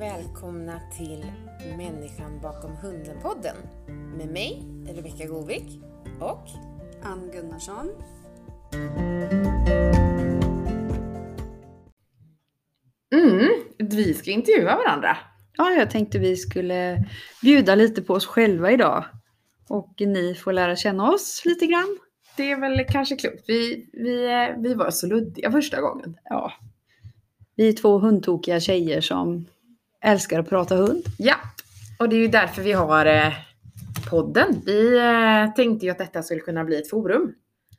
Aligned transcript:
och 0.00 0.06
välkomna 0.06 0.80
till 0.98 1.26
Människan 1.76 2.40
bakom 2.42 2.70
hunden-podden 2.70 3.56
med 4.16 4.28
mig, 4.28 4.62
Rebecka 4.96 5.26
Govik 5.26 5.80
och 6.20 6.48
Ann 7.02 7.30
Gunnarsson. 7.32 7.88
Mm, 13.14 13.48
vi 13.78 14.14
ska 14.14 14.30
intervjua 14.30 14.76
varandra. 14.76 15.16
Ja, 15.56 15.70
jag 15.70 15.90
tänkte 15.90 16.18
vi 16.18 16.36
skulle 16.36 17.04
bjuda 17.42 17.74
lite 17.74 18.02
på 18.02 18.14
oss 18.14 18.26
själva 18.26 18.70
idag. 18.70 19.04
Och 19.68 19.94
ni 19.98 20.34
får 20.34 20.52
lära 20.52 20.76
känna 20.76 21.10
oss 21.10 21.42
lite 21.44 21.66
grann. 21.66 21.98
Det 22.36 22.50
är 22.50 22.60
väl 22.60 22.84
kanske 22.88 23.16
klokt. 23.16 23.44
Vi, 23.46 23.90
vi, 23.92 24.24
eh, 24.24 24.62
vi 24.62 24.74
var 24.74 24.90
så 24.90 25.06
luddiga 25.06 25.52
första 25.52 25.80
gången. 25.80 26.16
Ja. 26.24 26.52
Vi 27.56 27.68
är 27.68 27.72
två 27.72 27.98
hundtokiga 27.98 28.60
tjejer 28.60 29.00
som 29.00 29.46
älskar 30.04 30.40
att 30.40 30.48
prata 30.48 30.76
hund. 30.76 31.02
Ja, 31.18 31.34
och 31.98 32.08
det 32.08 32.16
är 32.16 32.20
ju 32.20 32.28
därför 32.28 32.62
vi 32.62 32.72
har 32.72 33.06
eh, 33.06 33.32
podden. 34.10 34.62
Vi 34.66 34.98
eh, 34.98 35.54
tänkte 35.54 35.86
ju 35.86 35.92
att 35.92 35.98
detta 35.98 36.22
skulle 36.22 36.40
kunna 36.40 36.64
bli 36.64 36.76
ett 36.78 36.90
forum 36.90 37.32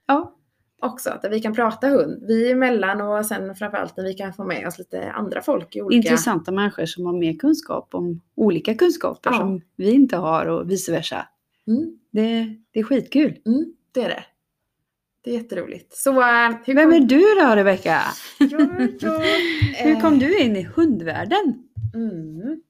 Ja, 0.07 0.35
också, 0.81 1.19
där 1.21 1.29
vi 1.29 1.39
kan 1.39 1.53
prata 1.55 1.87
hund. 1.87 2.23
Vi 2.27 2.51
emellan 2.51 3.01
och 3.01 3.25
sen 3.25 3.55
framförallt 3.55 3.97
när 3.97 4.03
vi 4.03 4.13
kan 4.13 4.33
få 4.33 4.43
med 4.43 4.67
oss 4.67 4.77
lite 4.77 5.11
andra 5.11 5.41
folk 5.41 5.75
i 5.75 5.81
olika... 5.81 5.95
intressanta 6.09 6.51
människor 6.51 6.85
som 6.85 7.05
har 7.05 7.13
mer 7.13 7.33
kunskap 7.33 7.89
om 7.95 8.21
olika 8.35 8.73
kunskaper 8.75 9.29
Ja. 9.31 9.37
som 9.37 9.61
vi 9.75 9.91
inte 9.91 10.17
har 10.17 10.45
och 10.45 10.71
vice 10.71 10.91
versa. 10.91 11.27
Mm, 11.67 11.99
Det, 12.11 12.55
det 12.73 12.79
är 12.79 12.83
skitkul. 12.83 13.37
mm, 13.45 13.65
det 13.91 14.01
är 14.03 14.09
det. 14.09 14.23
Det 15.23 15.31
är 15.31 15.33
jätteroligt. 15.35 15.93
Så 15.97 16.11
eh, 16.21 16.51
hur 16.65 16.73
Vem 16.75 16.91
kom- 16.91 16.93
är 16.93 17.05
du 17.05 17.19
då 17.19 17.55
Rebecka? 17.55 18.01
Ja, 18.39 18.47
ja, 19.01 19.21
Hur 19.83 20.01
kom 20.01 20.19
du 20.19 20.37
in 20.39 20.55
i 20.55 20.63
hundvärlden? 20.63 21.63
Mm. 21.93 22.61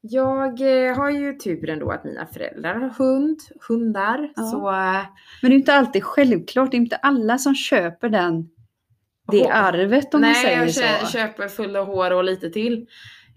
Jag 0.00 0.60
eh, 0.88 0.96
har 0.96 1.10
ju 1.10 1.32
turen 1.32 1.78
då 1.78 1.90
att 1.90 2.04
mina 2.04 2.26
föräldrar 2.26 2.74
har 2.74 2.88
hund, 2.88 3.38
hundar. 3.68 4.32
Ja. 4.36 4.42
Så 4.42 4.60
Men 5.42 5.50
det 5.50 5.54
är 5.56 5.58
inte 5.58 5.74
alltid 5.74 6.04
självklart. 6.04 6.70
Det 6.70 6.76
är 6.76 6.80
inte 6.80 6.96
alla 6.96 7.38
som 7.38 7.54
köper 7.54 8.08
den, 8.08 8.48
det 9.30 9.42
Hår. 9.44 9.50
arvet 9.52 10.14
om 10.14 10.20
man 10.20 10.30
nej, 10.30 10.44
säger 10.44 10.58
jag 10.60 10.74
så. 10.74 10.80
kö- 10.80 11.06
köper 11.06 11.48
fulla 11.48 11.82
hår 11.84 12.10
och 12.10 12.24
lite 12.24 12.50
till. 12.50 12.86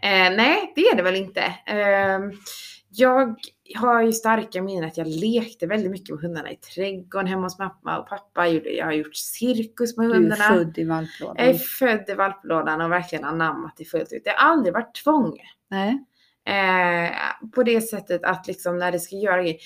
Eh, 0.03 0.09
nej, 0.35 0.73
det 0.75 0.81
är 0.81 0.95
det 0.95 1.03
väl 1.03 1.15
inte. 1.15 1.41
Eh, 1.65 2.19
jag 2.93 3.35
har 3.75 4.01
ju 4.01 4.11
starka 4.11 4.61
minnen 4.61 4.83
att 4.83 4.97
jag 4.97 5.07
lekte 5.07 5.67
väldigt 5.67 5.91
mycket 5.91 6.09
med 6.15 6.21
hundarna 6.21 6.51
i 6.51 6.55
trädgården 6.55 7.27
hemma 7.27 7.41
hos 7.43 7.59
mamma 7.59 7.99
och 7.99 8.07
pappa. 8.09 8.47
Jag 8.47 8.85
har 8.85 8.91
gjort 8.93 9.15
cirkus 9.15 9.97
med 9.97 10.07
Du 10.07 10.11
är 10.11 10.15
hundarna. 10.15 10.43
född 10.43 10.77
i 10.77 10.83
valplådan. 10.83 11.35
Jag 11.37 11.47
är 11.49 11.53
född 11.53 12.09
i 12.09 12.13
valplådan 12.13 12.81
och 12.81 12.91
verkligen 12.91 13.25
anammat 13.25 13.73
det 13.77 13.85
fullt 13.85 14.13
ut. 14.13 14.23
Det 14.23 14.29
har 14.29 14.49
aldrig 14.51 14.73
varit 14.73 14.95
tvång. 15.03 15.37
Nej. 15.69 16.05
Eh, 16.45 17.11
på 17.55 17.63
det 17.63 17.81
sättet 17.81 18.23
att 18.23 18.47
liksom 18.47 18.77
när 18.77 18.91
det 18.91 18.99
ska 18.99 19.15
göra. 19.15 19.41
Det, 19.43 19.57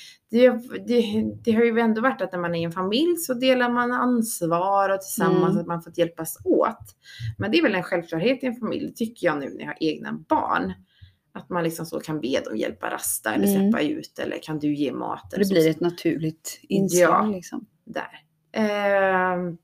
det, 0.87 1.23
det 1.43 1.51
har 1.51 1.63
ju 1.63 1.79
ändå 1.79 2.01
varit 2.01 2.21
att 2.21 2.31
när 2.31 2.39
man 2.39 2.55
är 2.55 2.59
i 2.59 2.63
en 2.63 2.71
familj 2.71 3.15
så 3.17 3.33
delar 3.33 3.69
man 3.69 3.91
ansvar 3.91 4.89
och 4.89 5.01
tillsammans 5.01 5.49
Mm. 5.51 5.57
att 5.61 5.67
man 5.67 5.81
får 5.81 5.93
hjälpas 5.99 6.37
åt. 6.45 6.95
Men 7.37 7.51
det 7.51 7.57
är 7.57 7.61
väl 7.63 7.75
en 7.75 7.83
självklarhet 7.83 8.43
i 8.43 8.45
en 8.45 8.55
familj, 8.55 8.93
tycker 8.95 9.27
jag 9.27 9.39
nu 9.39 9.49
när 9.49 9.59
jag 9.59 9.67
har 9.67 9.77
egna 9.79 10.13
barn. 10.29 10.73
Att 11.35 11.49
man 11.49 11.63
liksom 11.63 11.85
så 11.85 11.99
kan 11.99 12.21
be 12.21 12.39
dem 12.45 12.57
hjälpa 12.57 12.89
rasta 12.89 13.33
eller 13.33 13.47
Mm. 13.47 13.71
släppa 13.71 13.83
ut 13.85 14.19
eller 14.19 14.37
kan 14.43 14.59
du 14.59 14.73
ge 14.75 14.91
mat? 14.91 15.31
Det 15.35 15.45
så. 15.45 15.53
blir 15.53 15.69
ett 15.69 15.79
naturligt 15.79 16.59
inslag 16.69 17.25
Ja. 17.25 17.31
liksom. 17.35 17.65
där. 17.85 18.21
Ehm, 18.53 19.57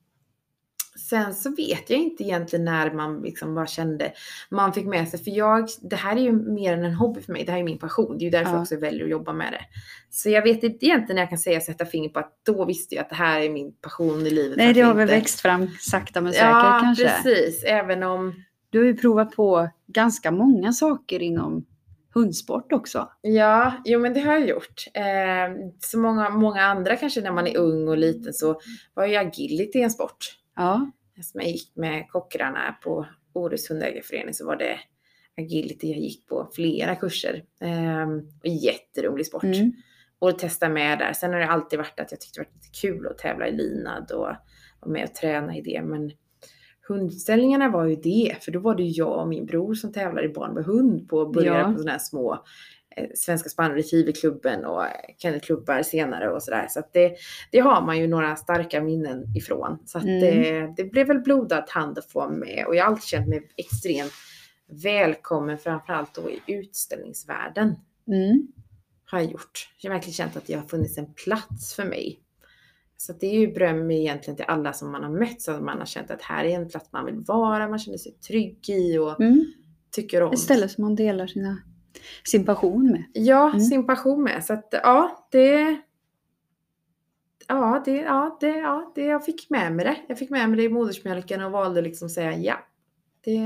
sen 1.09 1.33
så 1.33 1.55
vet 1.55 1.89
jag 1.89 1.99
inte 1.99 2.23
egentligen 2.23 2.65
när 2.65 2.91
man 2.91 3.21
liksom 3.21 3.55
bara 3.55 3.67
kände, 3.67 4.11
man 4.49 4.73
fick 4.73 4.85
med 4.85 5.07
sig, 5.09 5.19
för 5.23 5.31
jag, 5.31 5.67
det 5.81 5.95
här 5.95 6.15
är 6.15 6.21
ju 6.21 6.31
mer 6.31 6.73
än 6.73 6.83
en 6.85 6.93
hobby 6.93 7.21
för 7.21 7.33
mig, 7.33 7.43
det 7.45 7.51
här 7.51 7.59
är 7.59 7.63
min 7.63 7.77
passion, 7.79 8.17
det 8.17 8.23
är 8.23 8.25
ju 8.25 8.29
därför 8.31 8.49
Ja. 8.49 8.55
jag 8.55 8.61
också 8.61 8.77
väljer 8.77 9.03
att 9.03 9.09
jobba 9.11 9.33
med 9.33 9.51
det. 9.53 9.61
Så 10.09 10.29
jag 10.29 10.41
vet 10.41 10.63
inte 10.63 10.85
egentligen 10.85 11.15
när 11.15 11.21
jag 11.21 11.29
kan 11.29 11.37
säga 11.37 11.61
sätta 11.61 11.85
finger 11.85 12.09
på 12.09 12.19
att 12.19 12.33
då 12.45 12.65
visste 12.65 12.95
jag 12.95 13.01
att 13.03 13.09
det 13.09 13.15
här 13.15 13.41
är 13.41 13.49
min 13.49 13.73
passion 13.81 14.27
i 14.27 14.29
livet. 14.29 14.57
Nej, 14.57 14.73
det 14.73 14.81
har 14.81 14.93
väl 14.93 15.07
växt 15.07 15.39
fram 15.39 15.67
sakta 15.79 16.21
men 16.21 16.33
säkert 16.33 16.47
Ja, 16.47 16.79
kanske. 16.81 17.09
precis. 17.09 17.63
Även 17.63 18.03
om, 18.03 18.43
Du 18.71 18.79
har 18.79 18.85
ju 18.85 18.95
provat 18.97 19.31
på 19.31 19.69
ganska 19.87 20.31
många 20.31 20.73
saker 20.73 21.21
inom 21.21 21.65
hundsport 22.13 22.71
också. 22.71 23.09
ja, 23.21 23.73
jo 23.85 23.99
men 23.99 24.13
det 24.13 24.19
har 24.19 24.33
jag 24.33 24.47
gjort. 24.47 24.83
Eh, 24.93 25.71
så 25.79 25.99
många, 25.99 26.29
många 26.29 26.61
andra 26.61 26.95
kanske 26.95 27.21
när 27.21 27.31
man 27.31 27.47
är 27.47 27.57
ung 27.57 27.87
och 27.87 27.97
liten 27.97 28.33
så 28.33 28.61
var 28.93 29.05
ju 29.05 29.15
agility 29.15 29.81
en 29.81 29.91
sport. 29.91 30.37
Ja, 30.55 30.91
som 31.21 31.41
jag 31.41 31.49
gick 31.49 31.75
med 31.75 32.09
kockrarna 32.09 32.75
på 32.83 33.05
Orust 33.33 33.69
hundägarförening 33.69 34.33
så 34.33 34.45
var 34.45 34.55
det 34.55 34.79
agility 35.37 35.87
jag 35.91 35.99
gick 35.99 36.27
på 36.27 36.49
flera 36.55 36.95
kurser. 36.95 37.43
Ehm, 37.61 38.19
och 38.19 38.47
jätterolig 38.47 39.25
sport. 39.25 39.43
mm. 39.43 39.71
Och 40.19 40.39
testa 40.39 40.69
med 40.69 40.99
där. 40.99 41.13
Sen 41.13 41.33
har 41.33 41.39
det 41.39 41.47
alltid 41.47 41.79
varit 41.79 41.99
att 41.99 42.11
jag 42.11 42.21
tyckte 42.21 42.39
det 42.39 42.45
var 42.45 42.53
lite 42.53 42.79
kul 42.81 43.07
att 43.07 43.17
tävla 43.17 43.47
i 43.47 43.51
linad 43.51 44.11
och 44.11 44.19
vara 44.19 44.37
med 44.85 45.03
och 45.03 45.15
träna 45.15 45.57
i 45.57 45.61
det. 45.61 45.81
Men 45.81 46.11
hundställningarna 46.93 47.69
var 47.69 47.85
ju 47.85 47.95
det. 47.95 48.35
För 48.41 48.51
då 48.51 48.59
var 48.59 48.75
det 48.75 48.83
ju 48.83 48.89
jag 48.89 49.19
och 49.21 49.27
min 49.27 49.45
bror 49.45 49.73
som 49.73 49.91
tävlade 49.93 50.27
i 50.27 50.33
barn 50.33 50.53
med 50.53 50.63
hund 50.65 51.09
på 51.09 51.25
början 51.25 51.55
Ja. 51.57 51.63
på 51.65 51.71
sådana 51.77 51.91
här 51.91 51.99
små 51.99 52.43
eh, 52.97 53.07
Svenska 53.15 53.49
Spann 53.49 53.71
Retrieverklubben 53.71 54.65
och 54.65 54.83
kennelklubbar 55.17 55.81
senare 55.83 56.29
och 56.29 56.43
sådär. 56.43 56.67
Så 56.69 56.79
att 56.79 56.93
det, 56.93 57.15
det 57.51 57.59
har 57.59 57.81
man 57.81 57.99
ju 57.99 58.07
några 58.07 58.35
starka 58.35 58.81
minnen 58.81 59.35
ifrån. 59.35 59.77
Så 59.85 59.97
att 59.97 60.03
Mm. 60.03 60.19
det, 60.19 60.73
det 60.77 60.83
blev 60.91 61.07
väl 61.07 61.19
blodad 61.19 61.63
hand 61.69 61.97
att 61.97 62.11
få 62.11 62.29
med. 62.29 62.65
Och 62.67 62.75
jag 62.75 62.83
har 62.83 62.91
alltid 62.91 63.03
känt 63.03 63.27
mig 63.27 63.49
extremt 63.57 64.11
välkommen 64.83 65.57
framförallt 65.57 66.15
då 66.15 66.29
i 66.29 66.39
utställningsvärlden 66.53 67.75
Mm. 68.07 68.47
har 69.05 69.19
jag 69.19 69.31
gjort. 69.31 69.69
Jag 69.81 69.89
har 69.91 69.95
verkligen 69.95 70.13
känt 70.13 70.37
att 70.37 70.47
det 70.47 70.53
har 70.53 70.61
funnits 70.67 70.97
en 70.97 71.13
plats 71.13 71.75
för 71.75 71.85
mig. 71.85 72.19
Så 73.01 73.13
det 73.13 73.27
är 73.27 73.39
ju 73.39 73.53
beröm 73.53 73.91
egentligen 73.91 74.37
till 74.37 74.45
alla 74.47 74.73
som 74.73 74.91
man 74.91 75.03
har 75.03 75.09
mött 75.09 75.41
så 75.41 75.51
att 75.51 75.63
man 75.63 75.77
har 75.79 75.85
känt 75.85 76.11
att 76.11 76.21
här 76.21 76.45
är 76.45 76.55
en 76.55 76.69
plats 76.69 76.91
man 76.91 77.05
vill 77.05 77.15
vara, 77.19 77.67
man 77.69 77.79
känner 77.79 77.97
sig 77.97 78.11
trygg 78.11 78.69
i 78.69 78.97
och 78.97 79.21
Mm. 79.21 79.45
tycker 79.91 80.23
om. 80.23 80.33
Ett 80.33 80.39
ställe 80.39 80.67
som 80.69 80.83
man 80.83 80.95
delar 80.95 81.27
sina, 81.27 81.57
sin 82.25 82.45
passion 82.45 82.91
med. 82.91 83.03
Ja, 83.13 83.49
Mm. 83.49 83.59
sin 83.59 83.87
passion 83.87 84.23
med. 84.23 84.43
Så 84.43 84.53
att 84.53 84.67
ja, 84.71 85.27
det... 85.31 85.81
Ja, 87.47 87.81
det, 87.85 87.95
ja, 87.95 88.37
det, 88.41 88.47
ja, 88.57 88.91
det, 88.95 89.05
jag 89.05 89.25
fick 89.25 89.49
med 89.49 89.73
mig 89.73 89.85
det. 89.85 89.97
Jag 90.07 90.17
fick 90.19 90.29
med 90.29 90.49
mig 90.49 90.57
det 90.57 90.63
i 90.63 90.69
modersmjölken 90.69 91.41
och 91.41 91.51
valde 91.51 91.81
liksom 91.81 92.09
säga 92.09 92.37
ja. 92.37 92.55
Det, 93.23 93.39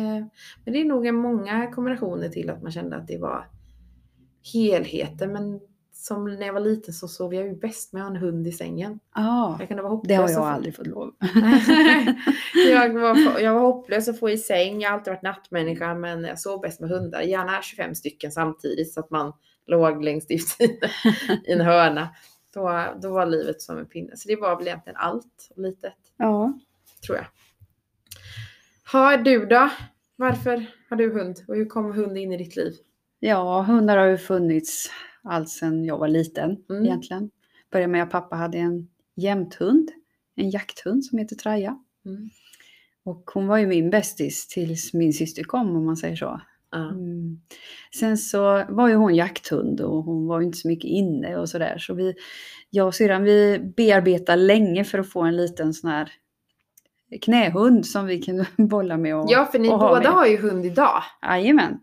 men 0.66 0.74
det 0.74 0.82
är 0.82 0.86
nog 0.86 1.14
många 1.14 1.72
kombinationer 1.72 2.30
till 2.30 2.50
att 2.50 2.62
man 2.64 2.72
kände 2.72 2.96
att 2.96 3.08
det 3.08 3.18
var 3.18 3.48
helheten. 4.54 5.34
Men 5.34 5.60
som 5.98 6.26
när 6.26 6.46
jag 6.46 6.54
var 6.54 6.60
liten 6.60 6.94
så 6.94 7.08
sov 7.08 7.34
jag 7.36 7.46
ju 7.46 7.56
bäst 7.56 7.94
med 7.94 8.04
en 8.04 8.16
hund 8.16 8.48
i 8.48 8.52
sängen. 8.52 9.00
Ja, 9.16 9.56
Jag 9.60 9.68
kunde 9.68 9.84
vara 9.84 9.94
hopplös 9.94 10.08
det 10.10 10.16
har 10.16 10.30
jag 10.30 10.38
få- 10.40 10.44
aldrig 10.46 10.76
fått 10.76 10.88
lov. 10.88 11.12
jag, 12.70 12.94
var, 12.94 13.40
jag 13.40 13.54
var 13.54 13.62
hopplös 13.62 14.08
att 14.08 14.20
få 14.20 14.30
i 14.30 14.38
säng. 14.38 14.82
Jag 14.82 14.90
har 14.90 14.98
alltid 14.98 15.12
varit 15.14 15.22
nattmänniska 15.22 15.94
men 15.94 16.24
jag 16.24 16.40
sov 16.40 16.62
bäst 16.62 16.80
med 16.80 16.90
hundar. 16.90 17.22
Gärna 17.22 17.62
25 17.62 17.96
stycken 17.96 18.32
samtidigt 18.32 18.94
så 18.94 19.00
att 19.00 19.10
man 19.10 19.34
låg 19.68 20.04
längst 20.04 20.32
ut 20.32 20.56
i, 20.60 20.80
i 21.46 21.52
en 21.52 21.62
hörna. 21.62 22.10
Då, 22.54 22.86
då 23.02 23.12
var 23.14 23.26
livet 23.26 23.62
som 23.62 23.78
en 23.78 23.86
pinne. 23.86 24.18
Så 24.18 24.28
det 24.28 24.36
var 24.36 24.56
väl 24.58 24.68
egentligen 24.68 24.98
allt 24.98 25.52
litet, 25.56 25.94
Ja. 26.18 26.54
tror 27.06 27.18
jag. 27.18 27.26
Har 28.84 29.18
du 29.18 29.46
då? 29.46 29.70
Varför 30.16 30.66
har 30.90 30.98
du 30.98 31.14
hund? 31.14 31.44
Och 31.48 31.56
hur 31.56 31.66
kom 31.66 31.92
hund 31.94 32.18
in 32.18 32.32
i 32.32 32.38
ditt 32.38 32.56
liv? 32.56 32.74
ja, 33.20 33.62
hundar 33.62 33.98
har 33.98 34.06
ju 34.06 34.18
funnits 34.18 34.90
allt 35.25 35.50
sedan 35.50 35.86
jag 35.86 35.97
var 35.97 36.08
liten 36.08 36.58
Mm. 36.69 36.86
egentligen. 36.86 37.30
Började 37.72 37.91
med 37.91 38.03
att 38.03 38.09
pappa 38.12 38.36
hade 38.36 38.58
en 38.58 38.88
jämthund, 39.16 39.91
en 40.36 40.50
jakthund 40.50 41.06
som 41.06 41.18
heter 41.18 41.36
Traja. 41.36 41.80
Mm. 42.06 42.30
Och 43.03 43.32
hon 43.34 43.47
var 43.47 43.58
ju 43.58 43.67
min 43.67 43.90
bästis 43.90 44.47
tills 44.47 44.94
min 44.94 45.14
syster 45.14 45.44
kom 45.44 45.76
om 45.76 45.85
man 45.85 45.97
säger 45.97 46.16
så. 46.16 46.41
Mm. 46.76 47.40
Sen 48.00 48.17
så 48.17 48.64
var 48.70 48.88
ju 48.88 48.96
hon 48.96 49.16
jakthund 49.16 49.82
och 49.82 50.03
hon 50.03 50.28
var 50.28 50.41
inte 50.41 50.58
så 50.58 50.67
mycket 50.67 50.90
inne 50.90 51.38
och 51.38 51.50
sådär. 51.50 51.78
Så 51.78 51.94
vi, 51.94 52.14
jag 52.70 52.88
och 52.88 52.96
syrran 52.96 53.23
vi 53.23 53.59
bearbetade 53.78 54.41
länge 54.41 54.84
för 54.84 55.00
att 55.00 55.09
få 55.09 55.22
en 55.22 55.38
liten 55.38 55.73
sån 55.73 55.90
här 55.90 56.11
knähund 57.22 57.85
som 57.85 58.05
vi 58.05 58.22
kunde 58.22 58.46
bolla 58.58 58.97
med. 58.97 59.16
Och, 59.16 59.26
ja, 59.29 59.46
för 59.52 59.59
ni 59.59 59.70
och 59.70 59.79
båda 59.79 60.00
med. 60.00 60.08
har 60.11 60.26
ju 60.26 60.38
hund 60.38 60.66
idag. 60.66 61.03
Jajamän. 61.22 61.79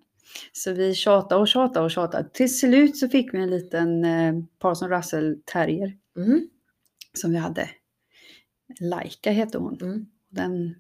Så 0.52 0.73
vi 0.73 0.94
tjatade 0.94 1.40
och 1.40 1.49
tjatade 1.49 1.84
och 1.84 1.90
tjatade. 1.90 2.29
Till 2.32 2.58
slut 2.58 2.96
så 2.96 3.08
fick 3.08 3.34
vi 3.34 3.38
en 3.38 3.50
liten 3.50 4.05
eh, 4.05 4.34
Parson 4.58 4.88
Russell 4.90 5.37
terrier 5.44 5.93
Mm. 6.17 6.40
som 7.19 7.31
vi 7.32 7.37
hade. 7.38 7.69
Laika 8.81 9.31
hette 9.31 9.58
hon. 9.58 9.79
Mm. 9.82 10.06
Den 10.31 10.75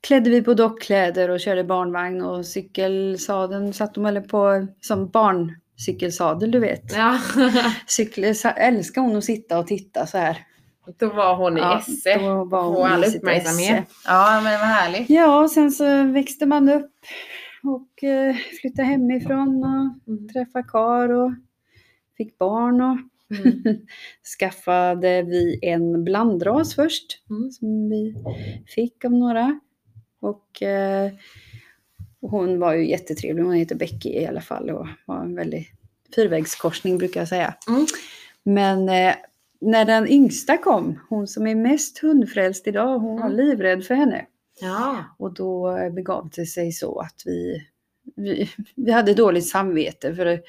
klädde 0.00 0.30
vi 0.30 0.42
på 0.42 0.54
dockkläder 0.54 1.28
och 1.28 1.40
körde 1.40 1.64
barnvagn 1.64 2.22
och 2.22 2.46
cykelsadeln 2.46 3.72
satt 3.72 3.94
de 3.94 4.06
eller 4.06 4.20
på 4.20 4.66
som 4.80 5.08
barncykelsadel 5.10 6.50
du 6.50 6.58
vet. 6.58 6.92
Ja. 6.96 7.18
Cykel, 7.86 8.24
älskar 8.56 9.00
hon 9.02 9.16
att 9.16 9.24
sitta 9.24 9.58
och 9.58 9.66
titta 9.66 10.06
så 10.06 10.18
här. 10.18 10.38
Då 10.98 11.08
var 11.08 11.36
hon 11.36 11.56
i 11.58 11.60
Ja, 11.60 11.78
esse. 11.78 12.18
då 12.18 12.44
var 12.44 12.62
Få 12.62 12.68
hon 12.82 12.90
i 12.90 12.92
all 12.92 13.04
uppmärksamhet. 13.04 13.84
Ja, 14.06 14.40
men 14.44 14.60
vad 14.60 14.68
härligt. 14.68 15.10
Ja, 15.10 15.40
och 15.42 15.50
sen 15.50 15.70
så 15.70 16.04
växte 16.04 16.46
man 16.46 16.68
upp. 16.68 16.90
Och 17.62 18.04
eh, 18.04 18.36
flyttade 18.60 18.88
hemifrån 18.88 19.64
och 19.64 20.08
Mm. 20.12 20.28
träffade 20.28 20.64
kar 20.68 21.08
och 21.08 21.32
fick 22.16 22.38
barn 22.38 22.80
och 22.80 22.98
Mm. 23.38 23.62
skaffade 24.38 25.22
vi 25.22 25.58
en 25.62 26.04
blandras 26.04 26.74
först 26.74 27.22
Mm. 27.30 27.50
som 27.50 27.88
vi 27.90 28.14
fick 28.66 29.04
av 29.04 29.12
några. 29.12 29.60
Och 30.20 30.62
eh, 30.62 31.10
hon 32.20 32.58
var 32.58 32.74
ju 32.74 32.88
jättetrevlig, 32.90 33.42
hon 33.44 33.52
heter 33.54 33.74
Becky 33.76 34.08
i 34.08 34.26
alla 34.26 34.40
fall 34.40 34.70
och 34.70 34.86
var 35.06 35.20
en 35.20 35.34
väldigt 35.34 35.68
fyrvägskorsning 36.16 36.98
brukar 36.98 37.20
jag 37.20 37.28
säga. 37.28 37.54
Mm. 37.68 37.86
Men 38.42 38.88
eh, 38.88 39.14
när 39.60 39.84
den 39.84 40.08
yngsta 40.08 40.56
kom, 40.56 40.98
hon 41.08 41.26
som 41.26 41.46
är 41.46 41.54
mest 41.54 41.98
hundfrälst 41.98 42.66
idag, 42.66 42.98
hon 42.98 43.16
var 43.20 43.26
Mm. 43.30 43.36
livrädd 43.36 43.84
för 43.84 43.94
henne. 43.94 44.26
Ja. 44.60 45.04
Och 45.18 45.34
då 45.34 45.76
eh, 45.76 45.92
begav 45.92 46.30
det 46.36 46.46
sig 46.46 46.72
så 46.72 47.00
att 47.00 47.22
vi, 47.24 47.66
vi, 48.16 48.50
vi 48.74 48.92
hade 48.92 49.14
dåligt 49.14 49.48
samvete 49.48 50.14
för 50.14 50.40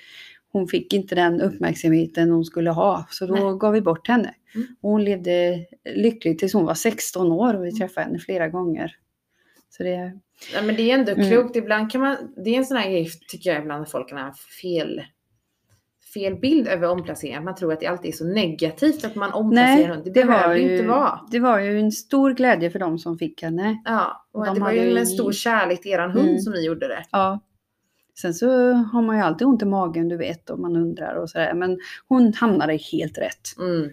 hon 0.51 0.68
fick 0.68 0.94
inte 0.94 1.15
den 1.15 1.42
uppmärksamheten 1.42 2.30
hon 2.31 2.45
skulle 2.45 2.69
ha. 2.69 3.07
Så 3.09 3.25
då 3.25 3.33
Nej. 3.33 3.57
gav 3.59 3.74
vi 3.74 3.81
bort 3.81 4.07
henne. 4.07 4.33
Mm. 4.56 4.68
Hon 4.81 5.04
levde 5.04 5.65
lyckligt 5.95 6.39
tills 6.39 6.54
hon 6.54 6.65
var 6.65 6.74
16 6.74 7.31
år 7.31 7.54
och 7.54 7.63
vi 7.63 7.68
Mm. 7.69 7.80
träffade 7.80 8.06
henne 8.06 8.19
flera 8.19 8.48
gånger. 8.48 8.95
Så 9.69 9.83
det, 9.83 10.19
ja, 10.54 10.62
men 10.62 10.75
det 10.75 10.92
är 10.92 11.00
ändå 11.00 11.12
Mm. 11.12 11.30
klokt. 11.30 11.56
Ibland 11.56 11.92
kan 11.92 12.01
man, 12.01 12.18
det 12.44 12.50
är 12.50 12.57
en 12.57 12.65
sån 12.65 12.77
här 12.77 12.89
grej 12.89 13.09
tycker 13.27 13.50
jag 13.54 13.62
ibland 13.62 13.83
att 13.83 13.92
folk 13.92 14.09
kan 14.09 14.18
ha 14.18 14.33
fel, 14.62 15.01
fel 16.13 16.36
bild 16.36 16.68
över 16.68 16.89
omplacering. 16.89 17.44
Man 17.44 17.56
tror 17.56 17.74
att 17.74 17.80
det 17.80 17.88
alltid 17.88 18.13
är 18.13 18.15
så 18.18 18.25
negativt 18.25 19.06
att 19.06 19.15
man 19.15 19.33
omplacerar 19.33 19.75
nej, 19.75 19.98
en. 19.98 20.04
Det, 20.04 20.09
det 20.09 20.25
behöver 20.25 20.56
ju, 20.56 20.71
inte 20.74 20.88
vara. 20.88 21.19
det 21.31 21.39
var 21.39 21.59
ju 21.59 21.80
en 21.80 21.92
stor 21.92 22.33
glädje 22.33 22.69
för 22.71 22.80
dem 22.80 22.98
som 23.00 23.18
fick 23.18 23.42
henne. 23.44 23.81
Ja, 23.86 24.25
och 24.33 24.45
De 24.45 24.54
det 24.56 24.62
var 24.62 24.71
ju 24.71 24.94
med 24.94 25.07
stor 25.07 25.31
kärlek 25.31 25.81
till 25.81 25.92
eran 25.92 26.12
hund 26.12 26.27
Mm. 26.30 26.39
som 26.39 26.54
ni 26.54 26.65
gjorde 26.65 26.88
det. 26.88 27.04
Ja. 27.12 27.39
Sen 28.21 28.33
så 28.33 28.71
har 28.74 29.01
man 29.01 29.15
ju 29.18 29.21
alltid 29.24 29.48
ont 29.48 29.62
i 29.62 29.65
magen, 29.65 30.07
du 30.09 30.18
vet, 30.18 30.50
och 30.50 30.59
man 30.59 30.75
undrar 30.75 31.15
och 31.15 31.30
sådär. 31.30 31.54
Men 31.54 31.80
hon 32.07 32.33
hamnade 32.33 32.77
helt 32.92 33.18
rätt. 33.18 33.57
Mm. 33.59 33.89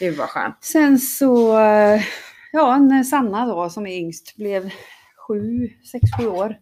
Gud 0.00 0.16
vad 0.16 0.28
skönt. 0.28 0.56
Sen 0.60 0.98
så, 0.98 1.58
ja, 2.52 2.78
när 2.78 3.02
Sanna 3.02 3.46
då 3.46 3.68
som 3.68 3.86
är 3.86 3.96
yngst 3.96 4.36
blev 4.36 4.70
sju, 5.28 5.68
sex, 5.92 6.02
sju 6.20 6.26
år 6.28 6.56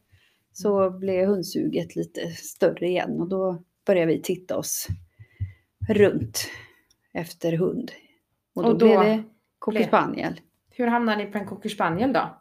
så 0.52 0.90
blev 0.90 1.26
hundsuget 1.28 1.96
lite 1.96 2.20
större 2.28 2.86
igen 2.86 3.20
och 3.20 3.28
då 3.28 3.62
började 3.88 4.12
vi 4.12 4.22
titta 4.22 4.56
oss 4.56 4.88
runt 5.88 6.50
efter 7.12 7.52
hund. 7.52 7.92
Och 8.54 8.62
då, 8.62 8.68
Och 8.68 8.78
då 8.78 8.86
blev 8.86 9.00
det 9.00 9.22
cocker 9.58 9.84
spaniel. 9.84 10.40
Hur 10.70 10.86
hamnade 10.86 11.24
ni 11.24 11.30
på 11.30 11.38
en 11.38 11.46
cocker 11.46 11.68
spaniel 11.68 12.12
då? 12.12 12.40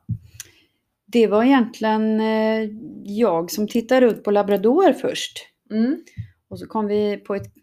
Det 1.06 1.28
var 1.28 1.44
egentligen 1.44 2.20
eh, 2.20 2.70
jag 3.04 3.52
som 3.52 3.68
tittade 3.68 4.02
runt 4.02 4.24
på 4.24 4.32
labrador 4.32 4.94
först. 4.94 5.48
Mm. 5.72 6.04
Och 6.50 6.60
så 6.60 6.68
kom 6.68 6.88
vi 6.88 7.18
på 7.18 7.36
ett, 7.36 7.54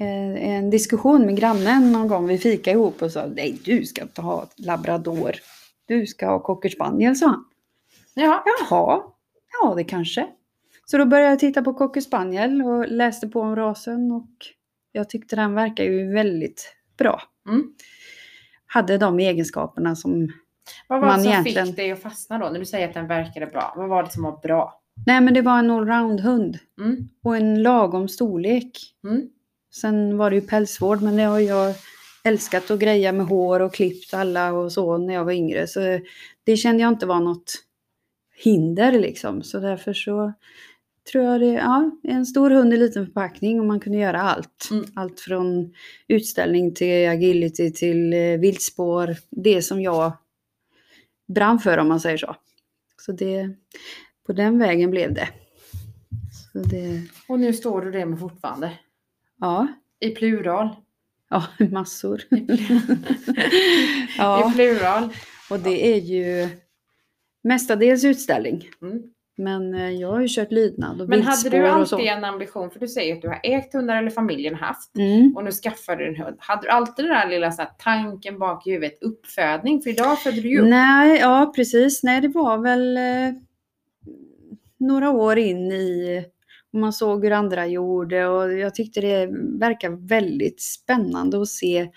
eh, 0.00 0.48
en 0.48 0.70
diskussion 0.70 1.26
med 1.26 1.36
grannen 1.36 1.92
någon 1.92 2.08
gång. 2.08 2.26
Vi 2.26 2.38
fika 2.38 2.70
ihop 2.70 3.02
och 3.02 3.12
sa 3.12 3.26
nej 3.26 3.58
du 3.64 3.84
ska 3.84 4.02
inte 4.02 4.22
ha 4.22 4.48
labrador. 4.56 5.32
Du 5.86 6.06
ska 6.06 6.26
ha 6.26 6.40
cocker 6.40 6.68
spaniel 6.68 7.16
sa 7.16 7.26
han. 7.26 7.44
Ja. 8.14 8.44
Jaha, 8.46 9.02
ja 9.52 9.74
det 9.74 9.84
kanske. 9.84 10.28
Så 10.90 10.98
då 10.98 11.04
började 11.06 11.30
jag 11.30 11.38
titta 11.38 11.62
på 11.62 11.74
cocker 11.74 12.00
spaniel 12.00 12.62
och 12.62 12.88
läste 12.88 13.28
på 13.28 13.40
om 13.40 13.56
rasen 13.56 14.12
och 14.12 14.30
jag 14.92 15.08
tyckte 15.10 15.36
den 15.36 15.54
verkar 15.54 15.84
ju 15.84 16.12
väldigt 16.12 16.74
bra. 16.98 17.22
Mm. 17.48 17.72
Hade 18.66 18.98
de 18.98 19.18
egenskaperna 19.18 19.96
som, 19.96 20.28
Vad 20.88 21.00
var 21.00 21.06
Man 21.08 21.16
det 21.18 21.22
som 21.24 21.32
egentligen- 21.32 21.66
fick 21.66 21.76
dig 21.76 21.92
att 21.92 22.02
fastna 22.02 22.38
då? 22.38 22.48
När 22.48 22.58
du 22.58 22.64
säger 22.64 22.88
att 22.88 22.94
den 22.94 23.06
verkade 23.08 23.46
bra. 23.46 23.74
Vad 23.76 23.88
var 23.88 24.02
det 24.02 24.10
som 24.10 24.22
var 24.22 24.40
bra? 24.40 24.74
nej 25.06 25.20
men 25.20 25.34
det 25.34 25.42
var 25.42 25.58
en 25.58 25.70
allround 25.70 26.20
hund 26.20 26.58
Mm. 26.80 27.08
och 27.24 27.36
en 27.36 27.62
lagom 27.62 28.08
storlek. 28.08 28.70
Mm. 29.04 29.28
Sen 29.74 30.16
var 30.18 30.30
det 30.30 30.36
ju 30.36 30.42
pälsvård, 30.42 31.02
men 31.02 31.16
det 31.16 31.22
har 31.22 31.38
jag 31.38 31.74
älskat 32.24 32.70
att 32.70 32.78
greja 32.78 33.12
med 33.12 33.26
hår 33.26 33.60
och 33.60 33.74
klippt 33.74 34.14
alla 34.14 34.52
och 34.52 34.72
så 34.72 34.98
när 34.98 35.14
jag 35.14 35.24
var 35.24 35.32
yngre. 35.32 35.66
Så 35.66 35.80
det 36.44 36.56
kände 36.56 36.82
jag 36.82 36.88
inte 36.92 37.06
var 37.06 37.20
något 37.20 37.52
hinder 38.44 38.92
liksom. 38.92 39.42
Så 39.42 39.58
därför 39.60 39.92
så 39.92 40.32
tror 41.12 41.24
jag 41.24 41.40
det, 41.40 41.46
ja, 41.52 41.90
en 42.02 42.26
stor 42.26 42.50
hund 42.50 42.74
i 42.74 42.76
liten 42.76 43.06
förpackning 43.06 43.60
och 43.60 43.66
man 43.66 43.80
kunde 43.80 43.98
göra 43.98 44.20
allt. 44.22 44.68
Mm. 44.70 44.84
Allt 44.94 45.20
från 45.20 45.74
utställning 46.08 46.74
till 46.74 47.08
agility 47.08 47.72
till 47.72 48.12
eh, 48.12 48.20
viltspår. 48.38 49.16
Det 49.30 49.62
som 49.62 49.82
jag 49.82 50.12
brann 51.34 51.58
för 51.58 51.78
om 51.78 51.88
man 51.88 52.00
säger 52.00 52.16
så. 52.18 52.36
Så 53.00 53.12
det, 53.12 53.50
på 54.26 54.32
den 54.32 54.58
vägen 54.58 54.90
blev 54.90 55.14
det. 55.14 55.28
Det, 56.70 57.02
Och 57.28 57.40
nu 57.40 57.52
står 57.52 57.80
du 57.82 57.90
det 57.90 58.06
med 58.06 58.18
fortfarande. 58.20 58.72
ja, 59.40 59.66
I 60.00 60.10
plural. 60.10 60.68
ja, 61.30 61.44
massor. 61.70 62.20
I, 62.30 62.34
pl- 62.34 62.96
Ja. 64.18 64.50
I 64.50 64.54
plural. 64.54 65.12
Och 65.50 65.60
det 65.60 65.92
är 65.96 66.00
ju 66.00 66.48
mestadels 67.42 68.04
utställning. 68.04 68.68
Mm. 68.82 69.02
Men 69.38 69.74
eh, 69.74 69.90
jag 69.90 70.08
har 70.08 70.20
ju 70.20 70.26
kört 70.30 70.52
lydnad 70.52 71.00
och 71.00 71.08
Men 71.08 71.22
hade 71.22 71.50
du 71.50 71.66
alltid 71.66 72.06
en 72.06 72.24
ambition? 72.24 72.70
För 72.70 72.80
du 72.80 72.88
säger 72.88 73.16
att 73.16 73.22
du 73.22 73.28
har 73.28 73.40
ägt 73.42 73.72
hundar 73.72 73.96
eller 73.96 74.10
familjen 74.10 74.54
haft. 74.54 74.96
Mm. 74.96 75.36
Och 75.36 75.44
nu 75.44 75.50
skaffar 75.50 75.96
du 75.96 76.08
en 76.08 76.16
hund. 76.16 76.36
Hade 76.38 76.62
du 76.62 76.68
alltid 76.68 77.04
den 77.04 77.14
där 77.14 77.28
lilla 77.28 77.52
så 77.52 77.62
här, 77.62 77.70
tanken 77.78 78.38
bak 78.38 78.66
i 78.66 78.70
huvudet? 78.72 79.02
Uppfödning? 79.02 79.82
För 79.82 79.90
idag 79.90 80.18
föder 80.18 80.42
du 80.42 80.48
ju 80.48 80.60
upp. 80.60 80.68
Nej, 80.68 81.18
ja 81.20 81.52
precis. 81.56 82.02
Nej, 82.02 82.20
det 82.20 82.28
var 82.28 82.58
väl 82.58 82.96
eh, 82.96 83.34
några 84.78 85.10
år 85.10 85.38
in 85.38 85.72
i 85.72 86.24
och 86.72 86.78
man 86.78 86.92
såg 86.92 87.24
hur 87.24 87.32
andra 87.32 87.66
gjorde 87.66 88.26
och 88.26 88.52
jag 88.52 88.74
tyckte 88.74 89.00
det 89.00 89.26
verkar 89.58 90.08
väldigt 90.08 90.62
spännande 90.62 91.42
att 91.42 91.48
se 91.48 91.88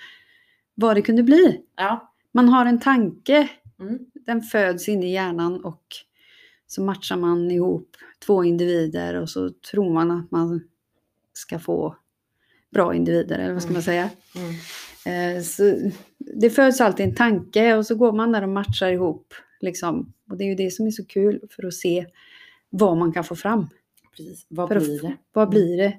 vad 0.75 0.95
det 0.97 1.01
kunde 1.01 1.23
bli. 1.23 1.61
Ja. 1.77 2.11
Man 2.33 2.49
har 2.49 2.65
en 2.65 2.79
tanke, 2.79 3.47
Mm. 3.79 3.99
den 4.13 4.41
föds 4.41 4.89
in 4.89 5.03
i 5.03 5.13
hjärnan 5.13 5.65
och 5.65 5.83
så 6.71 6.81
matchar 6.83 7.17
man 7.17 7.51
ihop 7.51 7.89
två 8.25 8.43
individer 8.43 9.13
och 9.13 9.29
så 9.29 9.49
tror 9.71 9.93
man 9.93 10.11
att 10.11 10.31
man 10.31 10.63
ska 11.33 11.59
få 11.59 11.95
bra 12.71 12.95
individer, 12.95 13.39
eller 13.39 13.53
vad 13.53 13.61
ska 13.61 13.69
Mm. 13.69 13.73
man 13.73 13.83
säga? 13.83 14.09
Mm. 14.35 15.37
Eh, 15.37 15.43
så 15.43 15.91
det 16.17 16.49
föds 16.49 16.81
alltid 16.81 17.05
en 17.05 17.15
tanke 17.15 17.75
och 17.75 17.85
så 17.85 17.95
går 17.95 18.11
man 18.13 18.31
där 18.31 18.41
och 18.41 18.49
matchar 18.49 18.91
ihop. 18.91 19.33
Liksom. 19.61 20.13
Och 20.29 20.37
det 20.37 20.43
är 20.43 20.47
ju 20.47 20.55
det 20.55 20.71
som 20.71 20.87
är 20.87 20.91
så 20.91 21.05
kul 21.05 21.41
för 21.49 21.65
att 21.65 21.73
se 21.73 22.05
vad 22.69 22.97
man 22.97 23.13
kan 23.13 23.23
få 23.23 23.35
fram. 23.35 23.67
Precis. 24.17 24.45
Vad 24.49 24.69
För 24.69 24.79
blir 24.79 25.01
det? 25.01 25.17
Vad 25.33 25.43
Mm. 25.43 25.49
blir 25.53 25.77
det? 25.77 25.93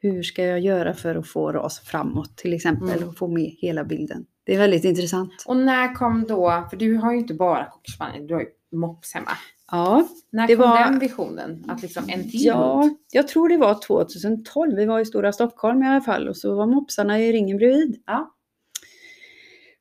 Hur 0.00 0.22
ska 0.22 0.44
jag 0.44 0.60
göra 0.60 0.94
för 0.94 1.14
att 1.14 1.26
få 1.28 1.52
ras 1.52 1.80
framåt 1.80 2.36
till 2.36 2.52
exempel 2.54 2.96
Mm. 2.96 3.08
och 3.08 3.16
få 3.18 3.28
med 3.28 3.54
hela 3.58 3.84
bilden? 3.84 4.26
Det 4.44 4.54
är 4.54 4.58
väldigt 4.58 4.84
intressant. 4.84 5.32
Och 5.46 5.56
när 5.56 5.94
kom 5.94 6.24
då, 6.28 6.66
för 6.70 6.76
du 6.76 6.94
har 6.94 7.12
ju 7.12 7.18
inte 7.18 7.34
bara 7.34 7.64
cocker 7.64 7.92
spaniel, 7.92 8.26
du 8.26 8.34
har 8.34 8.40
ju 8.40 8.46
mops 8.72 9.14
hemma. 9.14 9.30
Ja, 9.70 10.08
När 10.30 10.46
Det 10.46 10.56
kom 10.56 10.70
var- 10.70 10.78
den 10.84 10.98
visionen? 10.98 11.64
Att 11.68 11.82
liksom 11.82 12.04
en 12.08 12.22
till 12.30 12.44
ja, 12.44 12.90
jag 13.12 13.28
tror 13.28 13.48
det 13.48 13.56
var 13.56 13.74
2012. 13.74 14.76
Vi 14.76 14.84
var 14.86 15.00
i 15.00 15.04
Stora 15.04 15.32
Stockholm 15.32 15.82
i 15.82 15.86
alla 15.88 16.00
fall 16.00 16.28
och 16.28 16.36
så 16.36 16.54
var 16.54 16.66
mopsarna 16.66 17.20
i 17.20 17.32
ringen 17.32 17.56
bredvid. 17.56 18.02
Ja. 18.06 18.34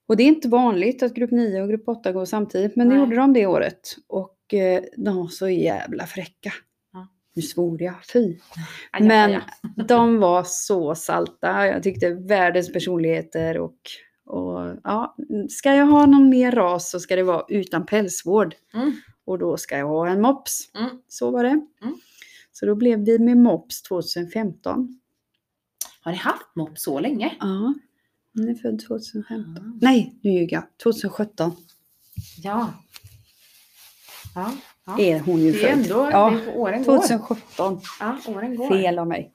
Och 0.08 0.18
det 0.18 0.24
är 0.24 0.28
inte 0.28 0.48
vanligt 0.50 1.04
att 1.04 1.14
grupp 1.14 1.32
9 1.32 1.62
och 1.62 1.70
grupp 1.70 1.88
8 1.88 2.12
går 2.12 2.26
samtidigt, 2.26 2.76
men 2.76 2.90
det 2.90 2.96
Nej. 2.96 3.04
gjorde 3.04 3.16
de 3.16 3.34
det 3.34 3.46
året. 3.46 3.96
Och 4.08 4.54
eh, 4.54 4.84
de 4.98 5.18
var 5.18 5.28
så 5.28 5.50
jävla 5.50 6.06
fräcka. 6.06 6.54
Ja. 6.94 7.08
Nu 7.36 7.42
svor 7.42 7.82
jag, 7.82 7.96
fy. 8.14 8.38
Men 9.00 9.42
de 9.88 10.20
var 10.20 10.44
så 10.44 10.96
salta. 10.96 11.68
Jag 11.68 11.84
tyckte 11.84 12.10
världens 12.10 12.74
personligheter 12.74 13.58
och, 13.58 13.78
och 14.26 14.76
ja, 14.84 15.16
ska 15.50 15.74
jag 15.76 15.86
ha 15.86 16.06
någon 16.06 16.30
mer 16.30 16.52
ras 16.52 16.90
så 16.92 17.00
ska 17.00 17.16
det 17.16 17.24
vara 17.24 17.46
utan 17.50 17.86
pälsvård. 17.86 18.56
Mm. 18.74 18.92
Och 19.28 19.40
då 19.40 19.58
ska 19.58 19.78
jag 19.78 19.88
ha 19.88 20.08
en 20.10 20.22
mops. 20.22 20.70
Mm. 20.76 20.90
Så 21.08 21.32
var 21.32 21.44
det. 21.44 21.50
Mm. 21.50 21.96
Så 22.52 22.66
då 22.66 22.76
blev 22.76 23.00
vi 23.00 23.20
med 23.20 23.38
mops 23.38 23.82
2015. 23.82 25.00
Har 26.02 26.12
ni 26.12 26.18
haft 26.18 26.56
mops 26.56 26.84
så 26.84 27.00
länge? 27.00 27.36
Ja, 27.40 27.74
hon 28.34 28.50
är 28.50 28.56
född 28.56 28.80
2015. 28.88 29.58
Ah. 29.58 29.78
Nej, 29.82 30.16
nu 30.22 30.32
ljuger 30.32 30.58
jag. 30.58 30.64
2017 30.84 31.52
Ja. 32.44 32.74
Ja. 34.36 34.52
ja. 34.86 35.00
är 35.00 35.20
hon 35.20 35.40
ju 35.40 35.52
Det 35.52 35.58
är 35.70 35.76
född. 35.76 35.84
ändå, 35.86 36.10
Ja, 36.12 36.40
åren 36.56 36.84
går. 36.84 36.98
2017. 36.98 37.80
Ja, 38.00 38.18
åren 38.28 38.56
går. 38.56 38.70
Fel 38.70 39.00
av 39.00 39.08
mig. 39.08 39.34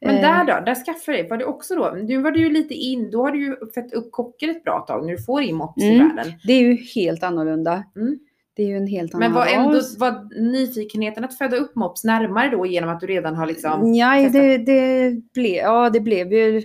Men 0.00 0.14
Eh, 0.14 0.20
där 0.22 0.44
då, 0.44 0.64
där 0.64 0.84
skaffade 0.84 1.22
du, 1.22 1.28
var 1.28 1.36
det 1.36 1.44
också 1.44 1.74
då, 1.74 1.96
nu 2.02 2.22
var 2.22 2.30
du 2.30 2.40
ju 2.40 2.50
lite 2.50 2.74
in, 2.74 3.10
då 3.10 3.22
har 3.22 3.30
du 3.32 3.44
ju 3.44 3.56
fött 3.74 3.92
upp 3.92 4.12
kocker 4.12 4.48
ett 4.48 4.64
bra 4.64 4.84
tag 4.88 5.06
när 5.06 5.12
du 5.12 5.22
får 5.22 5.42
in 5.42 5.54
mops 5.56 5.82
i 5.82 5.88
Mm. 5.94 6.16
världen. 6.16 6.32
Det 6.44 6.52
är 6.52 6.60
ju 6.62 6.76
helt 6.76 7.22
annorlunda. 7.22 7.84
Mm. 7.96 8.18
Det 8.56 8.62
är 8.62 8.66
ju 8.66 8.76
en 8.76 8.86
helt 8.86 9.14
annan 9.14 9.32
Men 9.32 9.32
var 9.32 9.46
ändå 9.46 9.80
var 9.98 10.40
nyfikenheten 10.52 11.24
att 11.24 11.38
föda 11.38 11.56
upp 11.56 11.74
mops 11.76 12.04
närmare 12.04 12.48
då 12.50 12.66
genom 12.66 12.90
att 12.90 13.00
du 13.00 13.06
redan 13.06 13.34
har 13.34 13.46
liksom, 13.46 13.94
testat? 14.24 14.32
det, 14.32 14.58
det, 14.58 15.14
blev, 15.32 15.54
ja, 15.54 15.90
det 15.90 16.00
blev 16.00 16.32
ju... 16.32 16.62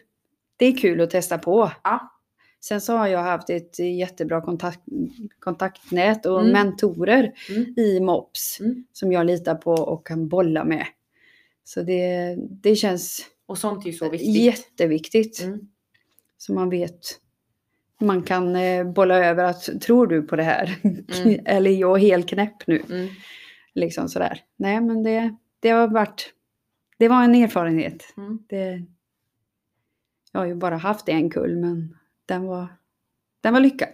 Det 0.57 0.65
är 0.65 0.77
kul 0.77 1.01
att 1.01 1.09
testa 1.09 1.37
på. 1.37 1.71
Ja. 1.83 2.11
Sen 2.61 2.81
så 2.81 2.93
har 2.97 3.07
jag 3.07 3.19
haft 3.23 3.49
ett 3.49 3.79
jättebra 3.79 4.41
kontakt, 4.41 4.79
kontaktnät 5.39 6.25
och 6.25 6.39
Mm. 6.39 6.51
mentorer 6.51 7.33
Mm. 7.49 7.73
i 7.77 7.99
MOPS 7.99 8.59
Mm. 8.59 8.85
som 8.93 9.11
jag 9.11 9.25
litar 9.25 9.55
på 9.55 9.71
och 9.71 10.07
kan 10.07 10.27
bolla 10.27 10.63
med. 10.63 10.85
Så 11.63 11.81
det, 11.81 12.35
det 12.61 12.75
känns 12.75 13.21
Och 13.45 13.57
sånt 13.57 13.85
är 13.85 13.89
ju 13.89 13.93
så 13.93 14.09
viktigt. 14.09 14.35
jätteviktigt. 14.35 15.43
Mm. 15.43 15.59
Så 16.37 16.53
man 16.53 16.69
vet. 16.69 16.99
Man 18.01 18.23
kan 18.23 18.55
eh, 18.55 18.83
bolla 18.91 19.15
över 19.25 19.43
att 19.43 19.81
tror 19.81 20.07
du 20.07 20.21
på 20.21 20.35
det 20.35 20.43
här? 20.43 20.75
Mm. 20.83 21.39
Eller 21.45 21.71
är 21.71 21.75
jag 21.75 21.97
helt 21.99 22.29
knäpp 22.29 22.67
nu? 22.67 22.81
Mm. 22.89 23.07
Liksom 23.73 24.09
sådär. 24.09 24.41
Nej 24.57 24.81
men 24.81 25.03
det, 25.03 25.35
det 25.59 25.69
har 25.69 25.87
varit, 25.87 26.33
det 26.97 27.07
var 27.07 27.23
en 27.23 27.35
erfarenhet. 27.35 28.13
Mm. 28.17 28.39
Det, 28.49 28.83
jag 30.31 30.39
har 30.39 30.45
ju 30.47 30.55
bara 30.55 30.77
haft 30.77 31.09
en 31.09 31.29
kull 31.29 31.55
men 31.57 31.97
den 32.25 32.45
var, 32.45 32.67
den 33.41 33.53
var 33.53 33.59
lyckad. 33.59 33.89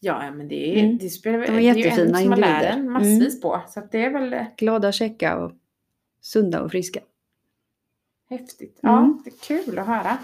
Ja, 0.00 0.30
men 0.30 0.48
det, 0.48 0.78
är, 0.78 0.84
Mm. 0.84 0.98
det 0.98 1.08
spelar 1.10 1.38
De 1.38 1.52
var 1.52 1.60
det 1.60 1.68
är 1.68 1.74
ju 1.74 1.80
jättefina 1.82 2.18
en 2.18 2.22
som 2.22 2.30
man 2.30 2.40
lär 2.40 2.64
en 2.64 2.90
massvis 2.90 3.40
på. 3.40 3.60
Så 3.68 3.82
det 3.90 4.04
är 4.04 4.10
väl 4.10 4.44
Glada, 4.56 4.92
käcka 4.92 5.38
och 5.38 5.52
sunda 6.20 6.62
och 6.62 6.70
friska. 6.70 7.00
häftigt. 8.30 8.78
Ja, 8.82 8.98
Mm. 8.98 9.22
det 9.24 9.30
är 9.30 9.64
kul 9.64 9.78
att 9.78 9.86
höra. 9.86 10.18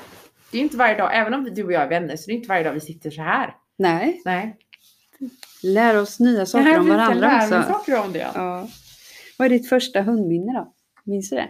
Det 0.50 0.58
är 0.58 0.62
inte 0.62 0.76
varje 0.76 0.96
dag, 0.96 1.10
även 1.16 1.34
om 1.34 1.44
du 1.54 1.64
och 1.64 1.72
jag 1.72 1.82
är 1.82 1.88
vänner, 1.88 2.16
så 2.16 2.26
det 2.26 2.32
är 2.32 2.36
inte 2.36 2.48
varje 2.48 2.64
dag 2.64 2.72
vi 2.72 2.80
sitter 2.80 3.10
så 3.10 3.22
här. 3.22 3.54
Nej, 3.78 4.22
Nej. 4.24 4.56
lär 5.62 6.00
oss 6.00 6.20
nya 6.20 6.46
saker 6.46 6.64
Nej, 6.64 6.78
om 6.78 6.88
varandra 6.88 7.36
också. 7.36 7.72
saker 7.72 8.00
om 8.04 8.12
det. 8.12 8.18
Ja. 8.18 8.30
Ja. 8.34 8.68
Vad 9.38 9.46
är 9.46 9.50
ditt 9.50 9.68
första 9.68 10.02
hundminne 10.02 10.52
då? 10.52 10.72
Minns 11.04 11.30
du 11.30 11.36
det? 11.36 11.48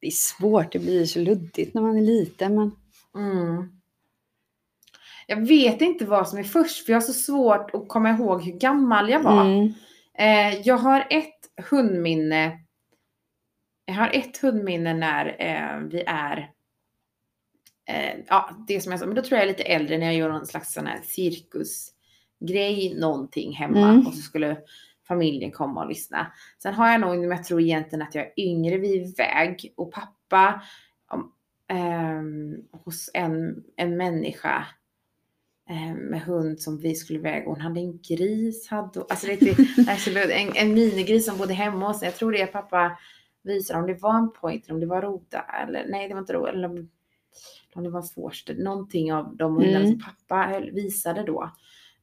Det 0.00 0.06
är 0.06 0.10
svårt, 0.10 0.72
det 0.72 0.78
blir 0.78 1.06
så 1.06 1.18
luddigt 1.18 1.74
när 1.74 1.82
man 1.82 1.96
är 1.96 2.02
liten 2.02 2.54
men 2.54 2.72
Mm. 3.14 3.72
Jag 5.26 5.46
vet 5.46 5.80
inte 5.80 6.04
vad 6.04 6.28
som 6.28 6.38
är 6.38 6.44
först, 6.44 6.86
för 6.86 6.92
jag 6.92 7.00
har 7.00 7.06
så 7.06 7.12
svårt 7.12 7.74
att 7.74 7.88
komma 7.88 8.10
ihåg 8.10 8.42
hur 8.42 8.52
gammal 8.52 9.10
jag 9.10 9.20
var. 9.20 9.44
Mm. 9.44 9.72
Eh, 10.18 10.60
jag 10.60 10.76
har 10.78 11.06
ett 11.10 11.66
hundminne. 11.70 12.58
Jag 13.84 13.94
har 13.94 14.10
ett 14.12 14.38
hundminne 14.38 14.94
när 14.94 15.26
eh, 15.38 15.80
vi 15.88 16.04
är 16.06 16.50
eh, 17.88 18.20
ja, 18.28 18.50
det 18.66 18.80
som 18.80 18.92
jag 18.92 19.00
sa, 19.00 19.06
men 19.06 19.14
då 19.14 19.22
tror 19.22 19.38
jag 19.38 19.40
jag 19.40 19.50
är 19.50 19.58
lite 19.58 19.68
äldre 19.72 19.98
när 19.98 20.06
jag 20.06 20.14
gör 20.14 20.28
någon 20.28 20.46
slags 20.46 20.72
sån 20.72 20.86
här 20.86 21.00
cirkusgrej, 21.04 22.94
någonting 23.00 23.52
hemma 23.52 23.88
Mm. 23.88 24.06
och 24.06 24.14
så 24.14 24.20
skulle 24.20 24.56
familjen 25.08 25.50
komma 25.50 25.82
och 25.82 25.88
lyssna. 25.88 26.32
Sen 26.62 26.74
har 26.74 26.90
jag 26.90 27.00
nog, 27.00 27.18
men 27.18 27.30
jag 27.30 27.44
tror 27.44 27.60
egentligen 27.60 28.02
att 28.02 28.14
jag 28.14 28.24
är 28.24 28.32
yngre, 28.36 28.76
vi 28.78 28.98
är 28.98 29.06
iväg 29.08 29.72
och 29.76 29.92
pappa 29.92 30.62
om, 31.08 31.32
ehm, 31.68 32.56
hos 32.84 33.10
en, 33.14 33.64
en 33.76 33.96
människa 33.96 34.66
eh, 35.70 35.94
med 35.94 36.22
hund 36.22 36.60
som 36.60 36.78
vi 36.78 36.94
skulle 36.94 37.42
och 37.42 37.52
hon 37.52 37.60
hade 37.60 37.80
en 37.80 37.98
gris. 38.08 38.68
Hade, 38.68 39.00
alltså 39.00 39.26
det, 39.40 39.56
det, 40.14 40.32
en, 40.32 40.56
en 40.56 40.74
minigris 40.74 41.26
som 41.26 41.38
bodde 41.38 41.54
hemma 41.54 41.86
hos 41.86 42.02
Jag 42.02 42.14
tror 42.14 42.32
det 42.32 42.40
är 42.42 42.46
pappa 42.46 42.98
visade 43.42 43.80
om 43.80 43.86
det 43.86 43.94
var 43.94 44.18
en 44.18 44.32
pointer, 44.32 44.72
om 44.72 44.80
det 44.80 44.86
var 44.86 45.02
Roda 45.02 45.44
eller 45.62 45.86
nej 45.88 46.08
det 46.08 46.14
var 46.14 46.20
inte 46.20 46.32
Roda. 46.32 46.50
Eller 46.50 46.86
om, 47.74 47.82
det 47.84 47.90
var 47.90 48.02
Forster. 48.02 48.54
Någonting 48.54 49.12
av 49.12 49.36
de 49.36 49.54
hundarna 49.56 49.78
Mm. 49.84 49.90
som 49.90 50.00
pappa 50.00 50.60
visade 50.60 51.22
då. 51.22 51.50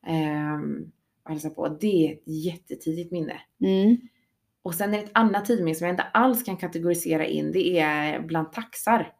Um, 0.07 0.91
och 1.23 1.29
hälsade 1.31 1.55
på. 1.55 1.67
Det 1.67 2.07
är 2.07 2.13
ett 2.13 2.23
jättetidigt 2.25 3.11
minne. 3.11 3.41
Mm. 3.61 3.97
Och 4.61 4.75
sen 4.75 4.93
är 4.93 4.97
det 4.97 5.03
ett 5.03 5.11
annat 5.13 5.45
tidminne 5.45 5.75
som 5.75 5.85
jag 5.87 5.93
inte 5.93 6.03
alls 6.03 6.43
kan 6.43 6.57
kategorisera 6.57 7.25
in. 7.25 7.51
Det 7.51 7.79
är 7.79 8.19
bland 8.21 8.51
taxar. 8.53 9.13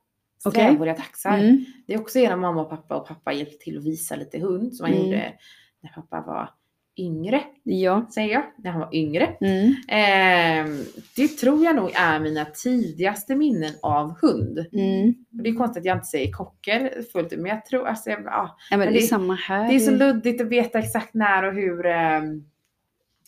Okej. 0.46 0.64
Strävåriga 0.64 0.94
taxar. 0.96 1.38
Mm. 1.38 1.66
Det 1.88 1.94
är 1.94 2.02
också 2.02 2.20
genom 2.20 2.40
mamma 2.42 2.62
och 2.62 2.70
pappa 2.70 2.96
och 2.96 3.08
pappa 3.08 3.34
hjälpte 3.34 3.58
till 3.58 3.78
att 3.78 3.84
visa 3.86 4.16
lite 4.16 4.40
hund 4.40 4.76
som 4.76 4.84
han 4.86 4.94
Mm. 4.94 5.06
gjorde 5.06 5.34
när 5.82 5.90
pappa 5.90 6.22
var 6.22 6.50
yngre. 6.98 7.44
Ja. 7.64 8.06
Säger 8.14 8.34
jag. 8.34 8.44
När 8.58 8.72
han 8.72 8.80
var 8.82 8.96
yngre. 8.96 9.36
Mm. 9.42 9.74
Ehm, 9.88 10.84
det 11.16 11.28
tror 11.28 11.64
jag 11.66 11.76
nog 11.76 11.92
är 11.96 12.20
mina 12.20 12.46
tidigaste 12.46 13.36
minnen 13.36 13.74
av 13.82 14.14
hund. 14.22 14.58
Mm. 14.74 15.14
Det 15.30 15.50
är 15.50 15.54
konstigt 15.56 15.82
att 15.82 15.86
jag 15.86 15.96
inte 15.98 16.08
säger 16.08 16.32
kocker 16.32 17.02
fullt 17.12 17.34
ut, 17.34 17.40
men 17.40 17.50
jag 17.52 17.66
tror, 17.66 17.88
alltså, 17.88 18.10
jag, 18.10 18.20
ja, 18.26 18.58
Ja, 18.72 18.78
men 18.78 18.80
Men 18.80 18.94
det 18.94 19.00
är 19.00 19.08
samma 19.08 19.36
här. 19.36 19.68
det 19.68 19.76
är 19.76 19.80
så 19.80 19.92
luddigt 19.92 20.42
att 20.42 20.48
veta 20.48 20.80
exakt 20.80 21.14
när 21.14 21.44
och 21.44 21.54
hur. 21.54 21.86
ehm, 21.86 22.44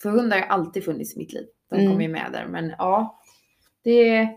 För 0.02 0.10
hundar 0.10 0.38
har 0.38 0.44
ju 0.46 0.50
alltid 0.50 0.84
funnits 0.86 1.16
i 1.16 1.20
mitt 1.20 1.34
liv. 1.34 1.46
De 1.70 1.76
Mm. 1.76 1.92
kommer 1.92 2.02
ju 2.04 2.10
med 2.12 2.30
där, 2.32 2.48
men 2.48 2.74
ja. 2.78 3.22
Det, 3.84 4.28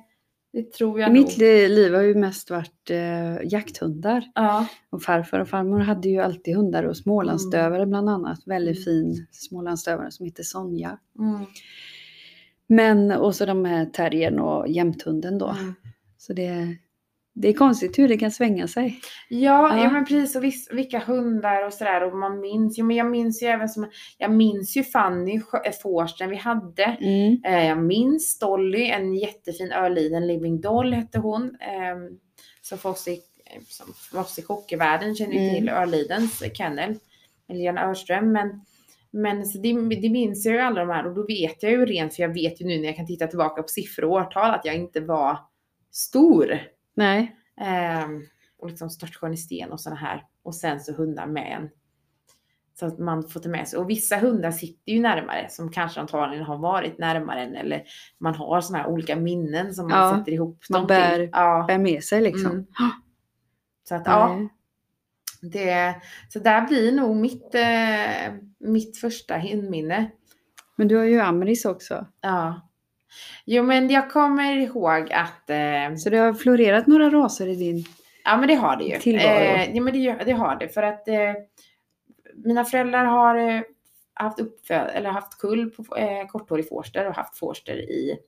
det 0.52 0.72
tror 0.72 1.00
jag 1.00 1.12
mitt 1.12 1.26
nog. 1.28 1.38
li- 1.38 1.68
liv 1.68 1.94
har 1.94 2.02
ju 2.02 2.14
mest 2.14 2.50
varit 2.50 2.90
eh, 2.90 3.36
jakthundar. 3.44 4.24
Ja. 4.34 4.66
Och 4.90 5.02
farfar 5.02 5.40
och 5.40 5.48
farmor 5.48 5.78
hade 5.80 6.08
ju 6.08 6.20
alltid 6.20 6.56
hundar 6.56 6.84
och 6.84 6.96
smålandsdövare 6.96 7.86
bland 7.86 8.08
annat. 8.08 8.38
Väldigt 8.46 8.86
Mm. 8.86 9.02
fin 9.12 9.26
smålandsdövare 9.30 10.10
som 10.10 10.26
heter 10.26 10.42
Sonja. 10.42 10.98
Mm. 11.18 11.44
Men 12.66 13.12
och 13.12 13.34
så 13.34 13.46
de 13.46 13.64
här 13.64 13.86
terriern 13.86 14.38
och 14.38 14.68
jämthunden 14.68 15.38
då. 15.38 15.48
Mm. 15.48 15.74
Så 16.18 16.32
det, 16.32 16.76
det 17.32 17.48
är 17.48 17.52
konstigt 17.52 17.98
hur 17.98 18.08
det 18.08 18.18
kan 18.18 18.30
svänga 18.30 18.68
sig. 18.68 19.00
Ja, 19.28 19.76
ja. 19.76 19.82
Ja. 19.84 19.90
men 19.90 20.04
precis. 20.04 20.36
Och 20.36 20.44
viss, 20.44 20.68
vilka 20.72 20.98
hundar 20.98 21.66
och 21.66 21.72
sådär. 21.72 22.04
Och 22.04 22.16
man 22.18 22.40
minns 22.40 22.78
ju. 22.78 22.82
Men 22.82 22.96
jag 22.96 23.10
minns 23.10 23.42
ju 23.42 23.46
även 23.46 23.68
som, 23.68 23.90
jag 24.18 24.30
minns 24.30 24.76
ju 24.76 24.84
Fanny 24.84 25.36
eh, 25.36 25.72
Forsten 25.82 26.30
vi 26.30 26.36
hade. 26.36 26.84
Mm. 26.84 27.40
Eh, 27.44 27.66
jag 27.66 27.78
minns 27.82 28.38
Dolly, 28.38 28.90
en 28.90 29.14
jättefin 29.14 29.72
örliden 29.72 30.26
Living 30.26 30.60
Doll 30.60 30.92
hette 30.92 31.18
hon. 31.18 31.42
Eh, 31.60 31.96
som 32.62 32.78
för 32.78 32.88
oss 32.90 33.08
i, 33.08 33.20
som 33.68 33.86
för 34.10 34.20
oss 34.20 34.38
i 34.38 34.42
kockevärlden 34.42 35.14
känner 35.14 35.36
Mm. 35.36 35.54
till 35.54 35.68
Örlidens 35.68 36.42
kennel. 36.54 36.94
Lilian 37.48 37.78
Örström. 37.78 38.32
Men, 38.32 38.64
men 39.10 39.46
så 39.46 39.58
det, 39.58 39.72
det 39.96 40.10
minns 40.10 40.46
jag 40.46 40.54
ju 40.54 40.60
alla 40.60 40.80
de 40.80 40.90
här 40.90 41.06
och 41.06 41.14
då 41.14 41.26
vet 41.26 41.62
jag 41.62 41.72
ju 41.72 41.86
rent, 41.86 42.14
för 42.14 42.22
jag 42.22 42.34
vet 42.34 42.60
ju 42.60 42.66
nu 42.66 42.78
när 42.78 42.86
jag 42.86 42.96
kan 42.96 43.06
titta 43.06 43.26
tillbaka 43.26 43.62
på 43.62 43.68
siffror 43.68 44.04
och 44.04 44.12
årtal 44.12 44.54
att 44.54 44.64
jag 44.64 44.74
inte 44.74 45.00
var 45.00 45.38
stor. 45.92 46.60
Nej. 47.00 47.36
Ehm, 47.60 48.22
och 48.58 48.68
liksom 48.68 48.90
störtskön 48.90 49.34
i 49.34 49.36
sten 49.36 49.72
och 49.72 49.80
sådana 49.80 50.00
här. 50.00 50.24
Och 50.42 50.54
sen 50.54 50.80
så 50.80 50.92
hundar 50.92 51.26
med 51.26 51.56
en. 51.56 51.70
Så 52.78 52.86
att 52.86 52.98
man 52.98 53.28
får 53.28 53.40
ta 53.40 53.48
med 53.48 53.68
sig. 53.68 53.78
Och 53.78 53.90
vissa 53.90 54.16
hundar 54.16 54.50
sitter 54.50 54.92
ju 54.92 55.00
närmare 55.00 55.46
som 55.50 55.70
kanske 55.70 56.00
antagligen 56.00 56.44
har 56.44 56.58
varit 56.58 56.98
närmare 56.98 57.42
en. 57.42 57.56
Eller 57.56 57.82
man 58.18 58.34
har 58.34 58.60
sådana 58.60 58.84
här 58.84 58.90
olika 58.90 59.16
minnen 59.16 59.74
som 59.74 59.88
man 59.88 59.98
Ja, 59.98 60.18
sätter 60.18 60.32
ihop 60.32 60.64
man 60.70 60.86
bär-. 60.86 61.28
Ja. 61.32 61.64
Bär 61.68 61.78
med 61.78 62.04
sig 62.04 62.20
liksom. 62.20 62.50
Mm. 62.50 62.66
Så 63.88 63.94
att 63.94 64.06
ja, 64.06 64.48
det, 65.42 65.94
så 66.28 66.38
där 66.38 66.66
blir 66.66 66.92
nog 66.92 67.16
mitt, 67.16 67.54
eh, 67.54 68.34
mitt 68.58 68.98
första 68.98 69.38
hundminne. 69.38 70.10
Men 70.76 70.88
du 70.88 70.96
har 70.96 71.04
ju 71.04 71.20
Amris 71.20 71.64
också. 71.64 72.06
Ja. 72.20 72.69
Jo 73.44 73.62
men 73.62 73.90
jag 73.90 74.10
kommer 74.10 74.56
ihåg 74.56 75.12
att 75.12 75.50
eh, 75.50 75.96
Så 75.98 76.10
det 76.10 76.16
har 76.16 76.34
florerat 76.34 76.86
några 76.86 77.10
raser 77.10 77.46
i 77.46 77.54
din... 77.54 77.84
Ja 78.24 78.36
men 78.36 78.48
det 78.48 78.54
har 78.54 78.76
det 78.76 78.84
ju. 78.84 78.98
Tillvaro. 78.98 79.26
Eh, 79.26 79.76
ja 79.76 79.82
men 79.82 79.92
det, 79.92 80.24
det 80.24 80.32
har 80.32 80.56
det 80.56 80.68
för 80.68 80.82
att 80.82 81.08
eh, 81.08 81.32
mina 82.34 82.64
föräldrar 82.64 83.04
har 83.04 83.36
eh, 83.36 83.60
haft, 84.14 84.40
uppföd, 84.40 84.90
eller 84.94 85.10
haft 85.10 85.38
kull 85.38 85.70
på 85.70 85.96
eh, 85.96 86.26
korthårig 86.26 86.68
forster 86.68 87.08
och 87.08 87.14
haft 87.14 87.38
forster 87.38 87.76
i, 87.76 88.18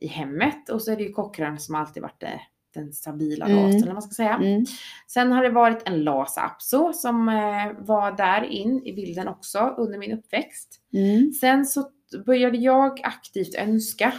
i 0.00 0.06
hemmet. 0.06 0.68
Och 0.68 0.82
så 0.82 0.92
är 0.92 0.96
det 0.96 1.02
ju 1.02 1.12
cochrane 1.12 1.58
som 1.58 1.74
alltid 1.74 2.02
varit 2.02 2.20
det, 2.20 2.40
den 2.74 2.92
stabila 2.92 3.46
Mm. 3.46 3.64
rasen 3.66 3.82
eller 3.82 3.92
man 3.92 4.02
ska 4.02 4.14
säga. 4.14 4.34
Mm. 4.34 4.64
Sen 5.06 5.32
har 5.32 5.42
det 5.42 5.50
varit 5.50 5.88
en 5.88 6.04
Lhasa 6.04 6.40
Apso 6.40 6.92
som 6.92 7.28
eh, 7.28 7.72
var 7.78 8.12
där 8.12 8.44
in 8.44 8.82
i 8.84 8.92
bilden 8.92 9.28
också 9.28 9.74
under 9.78 9.98
min 9.98 10.12
uppväxt. 10.12 10.80
Mm. 10.92 11.32
Sen 11.32 11.66
så 11.66 11.90
började 12.26 12.58
jag 12.58 13.00
aktivt 13.04 13.54
önska, 13.54 14.12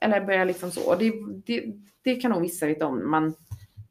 eller 0.00 0.20
började 0.24 0.44
liksom 0.44 0.70
så, 0.70 0.90
och 0.90 0.98
det, 0.98 1.12
det, 1.46 1.64
det 2.04 2.14
kan 2.14 2.30
nog 2.30 2.42
vissa 2.42 2.66
veta 2.66 2.86
om, 2.86 3.10
man, 3.10 3.34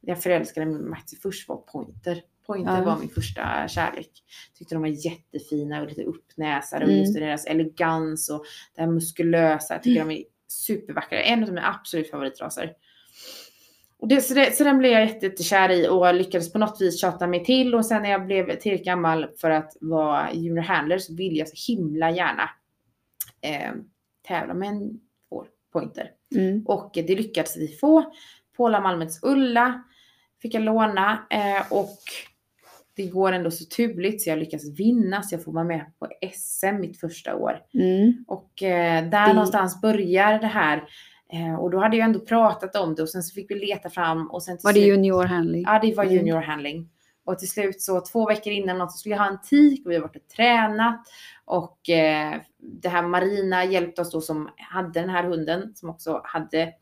jag 0.00 0.22
förälskade 0.22 0.66
mig 0.66 0.90
faktiskt 0.90 1.22
först 1.22 1.48
var 1.48 1.56
pointer. 1.56 2.22
Pointer 2.46 2.76
Ja. 2.78 2.84
var 2.84 2.98
min 2.98 3.08
första 3.08 3.68
kärlek. 3.68 4.10
Tyckte 4.58 4.74
de 4.74 4.80
var 4.82 5.06
jättefina 5.06 5.82
och 5.82 5.88
lite 5.88 6.02
uppnäsade 6.02 6.84
och 6.84 6.90
Mm. 6.90 7.00
just 7.02 7.14
deras 7.14 7.46
elegans 7.46 8.30
och 8.30 8.44
det 8.74 8.80
här 8.82 8.88
muskulösa. 8.88 9.74
Jag 9.74 9.82
tycker 9.82 10.04
de 10.04 10.10
är 10.10 10.24
supervackra. 10.48 11.20
En 11.22 11.42
av 11.42 11.48
mina 11.48 11.68
absolut 11.68 12.10
favoritraser. 12.10 12.72
Och 13.98 14.08
det, 14.08 14.20
så, 14.20 14.34
det, 14.34 14.56
så 14.56 14.64
den 14.64 14.78
blev 14.78 14.92
jag 14.92 15.00
jätte- 15.06 15.26
jättekär 15.26 15.70
i 15.70 15.88
och 15.88 16.14
lyckades 16.14 16.52
på 16.52 16.58
något 16.58 16.80
vis 16.80 17.00
tjata 17.00 17.26
mig 17.26 17.44
till. 17.44 17.74
Och 17.74 17.86
sen 17.86 18.02
när 18.02 18.10
jag 18.10 18.26
blev 18.26 18.46
tillräckligt 18.58 18.84
gammal 18.86 19.26
för 19.40 19.50
att 19.50 19.76
vara 19.80 20.32
junior 20.32 20.62
handler 20.62 20.98
så 20.98 21.14
ville 21.14 21.38
jag 21.38 21.48
så 21.48 21.72
himla 21.72 22.10
gärna 22.10 22.50
eh, 23.42 23.72
tävla 24.28 24.54
med 24.54 24.68
en 24.68 25.00
pointer. 25.72 26.10
Mm. 26.34 26.62
Och 26.66 26.90
det 26.94 27.14
lyckades 27.16 27.56
vi 27.56 27.68
få. 27.68 28.12
Paula 28.56 28.80
Malmets 28.80 29.18
Ulla 29.22 29.82
fick 30.42 30.54
jag 30.54 30.62
låna 30.62 31.26
eh, 31.30 31.72
och 31.72 31.98
det 32.96 33.06
går 33.06 33.32
ändå 33.32 33.50
så 33.50 33.64
turligt 33.64 34.22
så 34.22 34.30
jag 34.30 34.38
lyckas 34.38 34.78
vinna 34.78 35.22
så 35.22 35.34
jag 35.34 35.44
får 35.44 35.52
vara 35.52 35.64
med 35.64 35.92
på 35.98 36.08
SM 36.32 36.80
mitt 36.80 37.00
första 37.00 37.36
år. 37.36 37.58
Mm. 37.74 38.24
Och 38.28 38.62
eh, 38.62 39.08
där 39.08 39.26
Det- 39.26 39.32
någonstans 39.32 39.80
börjar 39.80 40.38
det 40.38 40.46
här. 40.46 40.84
Eh, 41.32 41.54
och 41.54 41.70
då 41.70 41.78
hade 41.78 41.96
jag 41.96 42.04
ändå 42.04 42.20
pratat 42.20 42.76
om 42.76 42.94
det 42.94 43.02
och 43.02 43.08
sen 43.08 43.22
så 43.22 43.34
fick 43.34 43.50
vi 43.50 43.54
leta 43.54 43.90
fram 43.90 44.30
och 44.30 44.42
sen 44.42 44.58
Var 44.62 44.72
det 44.72 44.78
slut- 44.80 44.88
junior 44.88 45.24
handling? 45.24 45.62
Ja, 45.66 45.78
det 45.82 45.94
var 45.94 46.04
Mm. 46.04 46.16
junior 46.16 46.40
handling. 46.40 46.88
Och 47.24 47.38
till 47.38 47.48
slut 47.50 47.80
så 47.82 48.00
två 48.00 48.26
veckor 48.26 48.52
innan 48.52 48.78
något 48.78 48.92
så 48.92 48.98
skulle 48.98 49.14
jag 49.14 49.22
ha 49.22 49.30
en 49.30 49.40
tik 49.40 49.86
och 49.86 49.90
vi 49.90 49.94
har 49.96 50.02
varit 50.02 50.16
och 50.16 50.28
tränat. 50.28 51.00
Och 51.44 51.88
eh, 51.88 52.40
det 52.62 52.88
här 52.88 53.02
Marina 53.02 53.64
hjälpte 53.64 54.02
oss 54.02 54.10
då 54.10 54.20
som 54.20 54.50
hade 54.56 55.00
den 55.00 55.10
här 55.10 55.24
hunden 55.24 55.72
som 55.74 55.90
också 55.90 56.20
hade 56.24 56.72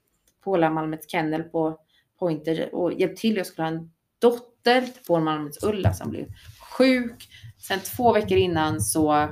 Paula 0.45 0.71
Malmets 0.71 1.11
kennel 1.11 1.43
på 1.43 1.81
Pointer 2.19 2.75
och 2.75 2.93
hjälpte 2.93 3.21
till. 3.21 3.37
Jag 3.37 3.47
skulle 3.47 3.69
ha 3.69 3.73
en 3.73 3.91
dotter 4.19 4.81
till 4.81 5.05
Paula 5.07 5.25
Malmets 5.25 5.65
Ulla 5.65 5.93
som 5.93 6.11
blev 6.11 6.27
sjuk. 6.61 7.29
Sen 7.59 7.81
två 7.81 8.13
veckor 8.13 8.39
innan 8.39 8.81
så 8.81 9.29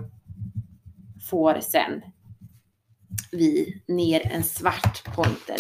får 1.31 1.61
sen 1.61 2.03
vi 3.33 3.83
ner 3.87 4.33
en 4.33 4.45
svart 4.45 5.05
pointer 5.15 5.57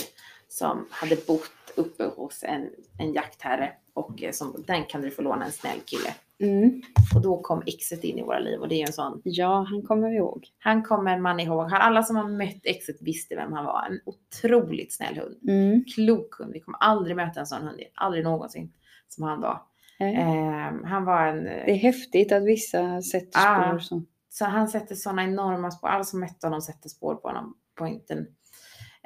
som 0.48 0.86
hade 0.90 1.16
bott 1.26 1.50
uppe 1.76 2.04
hos 2.04 2.42
en, 2.42 2.70
en 2.98 3.12
jaktherre 3.12 3.72
och 3.94 4.22
eh, 4.22 4.32
som, 4.32 4.64
den 4.66 4.84
kan 4.84 5.02
du 5.02 5.10
få 5.10 5.22
låna 5.22 5.44
en 5.44 5.52
snäll 5.52 5.80
kille. 5.86 6.14
Mm. 6.40 6.82
Och 7.14 7.22
då 7.22 7.40
kom 7.40 7.62
exet 7.66 8.04
in 8.04 8.18
i 8.18 8.22
våra 8.22 8.38
liv 8.38 8.60
och 8.60 8.68
det 8.68 8.82
är 8.82 8.86
en 8.86 8.92
sån, 8.92 9.20
Ja, 9.24 9.66
han 9.70 9.82
kommer 9.82 10.10
vi 10.10 10.16
ihåg. 10.16 10.46
han 10.58 10.82
kommer 10.82 11.18
man 11.18 11.40
ihåg. 11.40 11.68
Alla 11.72 12.02
som 12.02 12.16
har 12.16 12.28
mött 12.28 12.60
exet 12.66 12.96
visste 13.02 13.36
vem 13.36 13.52
han 13.52 13.64
var. 13.64 13.86
En 13.90 14.00
otroligt 14.04 14.92
snäll 14.94 15.16
hund. 15.18 15.36
Mm. 15.48 15.84
Klok 15.94 16.34
hund. 16.38 16.52
Vi 16.52 16.60
kommer 16.60 16.78
aldrig 16.78 17.16
möta 17.16 17.40
en 17.40 17.46
sån 17.46 17.62
hund. 17.62 17.80
Aldrig 17.94 18.24
någonsin 18.24 18.72
som 19.08 19.24
han 19.24 19.40
var. 19.40 19.62
Eh, 20.00 20.28
Ehm, 20.28 20.84
han 20.84 21.04
var 21.04 21.26
en, 21.26 21.44
Det 21.44 21.70
är 21.70 21.76
häftigt 21.76 22.32
att 22.32 22.42
vissa 22.44 23.02
sätter 23.02 23.38
Ah. 23.40 23.68
spår 23.70 23.78
så. 23.78 24.02
så 24.28 24.44
han 24.44 24.68
sätter 24.68 24.94
sådana 24.94 25.24
enorma 25.24 25.70
spår. 25.70 25.88
Alla 25.88 26.04
som 26.04 26.20
mötte 26.20 26.46
honom 26.46 26.60
sätter 26.60 26.88
spår 26.88 27.14
på 27.14 27.28
honom. 27.28 27.54
Pointen. 27.78 28.26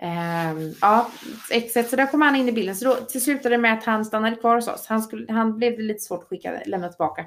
Ehm, 0.04 0.74
ja, 0.80 1.10
exet. 1.50 1.90
Så 1.90 1.96
där 1.96 2.06
kom 2.06 2.22
han 2.22 2.36
in 2.36 2.48
i 2.48 2.52
bilden. 2.52 2.76
Så 2.76 2.84
då 2.84 2.94
till 2.94 3.22
slutade 3.24 3.54
det 3.54 3.58
med 3.58 3.72
att 3.72 3.84
han 3.84 4.04
stannade 4.04 4.36
kvar 4.36 4.54
hos 4.54 4.68
oss. 4.68 4.86
Han, 4.86 5.02
skulle, 5.02 5.32
han 5.32 5.56
blev 5.56 5.78
lite 5.78 6.00
svårt 6.00 6.22
att 6.22 6.28
skicka, 6.28 6.62
lämna 6.66 6.88
tillbaka. 6.88 7.24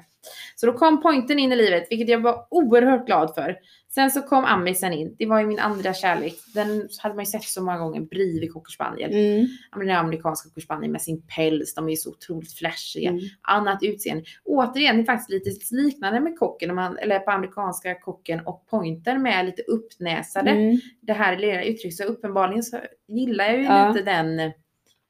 Så 0.56 0.66
då 0.66 0.72
kom 0.72 1.02
pointen 1.02 1.38
in 1.38 1.52
i 1.52 1.56
livet, 1.56 1.86
vilket 1.90 2.08
jag 2.08 2.20
var 2.20 2.46
oerhört 2.50 3.06
glad 3.06 3.34
för. 3.34 3.56
Sen 3.96 4.10
så 4.10 4.22
kom 4.22 4.44
Amisen 4.44 4.92
in. 4.92 5.16
Det 5.18 5.26
var 5.26 5.40
ju 5.40 5.46
min 5.46 5.58
andra 5.58 5.94
kärlek. 5.94 6.34
Den 6.54 6.88
hade 7.02 7.14
man 7.14 7.24
ju 7.24 7.30
sett 7.30 7.42
så 7.42 7.62
många 7.62 7.78
gånger. 7.78 8.00
Brivig 8.00 8.52
cocker 8.52 8.72
spaniel. 8.72 9.10
Mm. 9.12 9.46
Den 9.76 9.90
amerikanska 9.96 10.48
cocker 10.48 10.60
spaniel 10.60 10.92
med 10.92 11.02
sin 11.02 11.22
päls. 11.22 11.74
De 11.74 11.86
är 11.86 11.90
ju 11.90 11.96
så 11.96 12.10
otroligt 12.10 12.52
flashiga 12.52 13.10
Mm. 13.10 13.20
annat 13.42 13.82
utseende. 13.82 14.24
Återigen, 14.44 14.96
det 14.96 15.02
är 15.02 15.04
faktiskt 15.04 15.30
lite 15.30 15.74
liknande 15.74 16.20
med 16.20 16.38
kocken, 16.38 16.74
man, 16.74 16.98
eller 16.98 17.18
på 17.18 17.30
amerikanska 17.30 17.94
kocken 18.00 18.40
och 18.46 18.66
pointern 18.66 19.22
med 19.22 19.46
lite 19.46 19.62
uppnäsade. 19.62 20.50
Mm. 20.50 20.78
Det 21.00 21.12
här 21.12 21.36
lilla 21.38 21.62
uttrycket. 21.62 21.94
Så 21.96 22.04
uppenbarligen 22.04 22.62
så 22.62 22.80
gillar 23.08 23.44
jag 23.44 23.56
ju 23.56 23.62
Ja. 23.64 23.92
lite 23.92 24.04
den, 24.04 24.36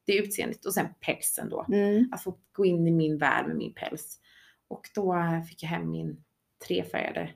det 0.07 0.17
utseendet. 0.17 0.65
Och 0.67 0.75
sen 0.75 0.87
pälsen 1.01 1.49
då. 1.49 1.67
Mm. 1.73 2.09
Att 2.13 2.23
få 2.23 2.37
gå 2.53 2.65
in 2.65 2.89
i 2.89 2.91
min 2.93 3.19
värld 3.19 3.47
med 3.47 3.57
min 3.57 3.75
päls. 3.75 4.19
Och 4.69 4.83
då 4.95 5.17
fick 5.49 5.63
jag 5.63 5.69
hem 5.69 5.91
min 5.91 6.17
trefärgade 6.67 7.31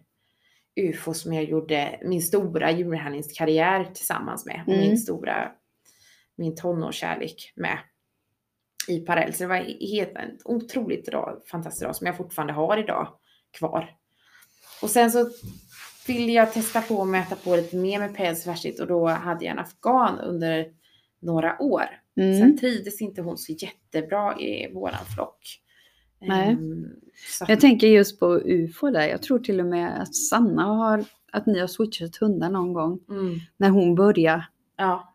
UFO 0.77 1.15
som 1.15 1.33
jag 1.33 1.45
gjorde 1.45 2.01
min 2.05 2.23
stora 2.23 2.71
djurhandlingskarriär 2.71 3.85
tillsammans 3.85 4.47
med. 4.47 4.65
Mm. 4.67 4.81
min 4.81 4.99
stora, 4.99 5.53
min 6.37 6.57
tonårskärlek 6.57 7.53
med 7.57 7.79
i 8.89 9.01
parallell. 9.01 9.35
Så 9.35 9.43
det 9.43 9.49
var 9.49 9.89
helt 9.97 10.17
en 10.17 10.39
otroligt 10.45 11.09
ras, 11.09 11.47
fantastisk 11.47 11.87
ras 11.87 11.99
som 11.99 12.07
jag 12.07 12.17
fortfarande 12.17 12.53
har 12.53 12.79
idag 12.79 13.09
kvar. 13.59 13.97
Och 14.83 14.91
sen 14.91 15.11
så 15.11 15.31
ville 16.07 16.33
jag 16.33 16.53
testa 16.53 16.81
på 16.81 17.03
att 17.03 17.09
möta 17.09 17.37
på 17.37 17.57
lite 17.57 17.77
mer 17.77 17.99
med 17.99 18.17
päls 18.17 18.47
och 18.81 18.87
då 18.87 19.09
hade 19.09 19.45
jag 19.45 19.53
en 19.53 19.59
afghan 19.59 20.19
under 20.19 20.67
några 21.21 21.63
år. 21.63 21.85
Mm. 22.21 22.39
Sen 22.39 22.59
trivdes 22.59 23.01
inte 23.01 23.23
hon 23.23 23.39
så 23.39 23.53
jättebra 23.53 24.41
i 24.41 24.73
våran 24.75 25.05
flock. 25.15 25.61
Nej. 26.21 26.49
Ehm, 26.49 26.87
så 27.39 27.45
Jag 27.49 27.61
tänker 27.61 27.87
just 27.87 28.21
på 28.21 28.27
UFO 28.45 28.91
där. 28.91 29.07
Jag 29.09 29.23
tror 29.23 29.39
till 29.39 29.61
och 29.61 29.67
med 29.67 30.03
att 30.03 30.15
Sanna 30.15 30.63
har, 30.63 31.05
att 31.33 31.47
ni 31.47 31.61
har 31.61 31.67
switchat 31.67 32.17
hundar 32.17 32.51
någon 32.51 32.73
gång. 32.73 33.01
mm, 33.11 33.39
När 33.57 33.69
hon 33.71 33.95
började. 33.95 34.47
ja, 34.77 35.07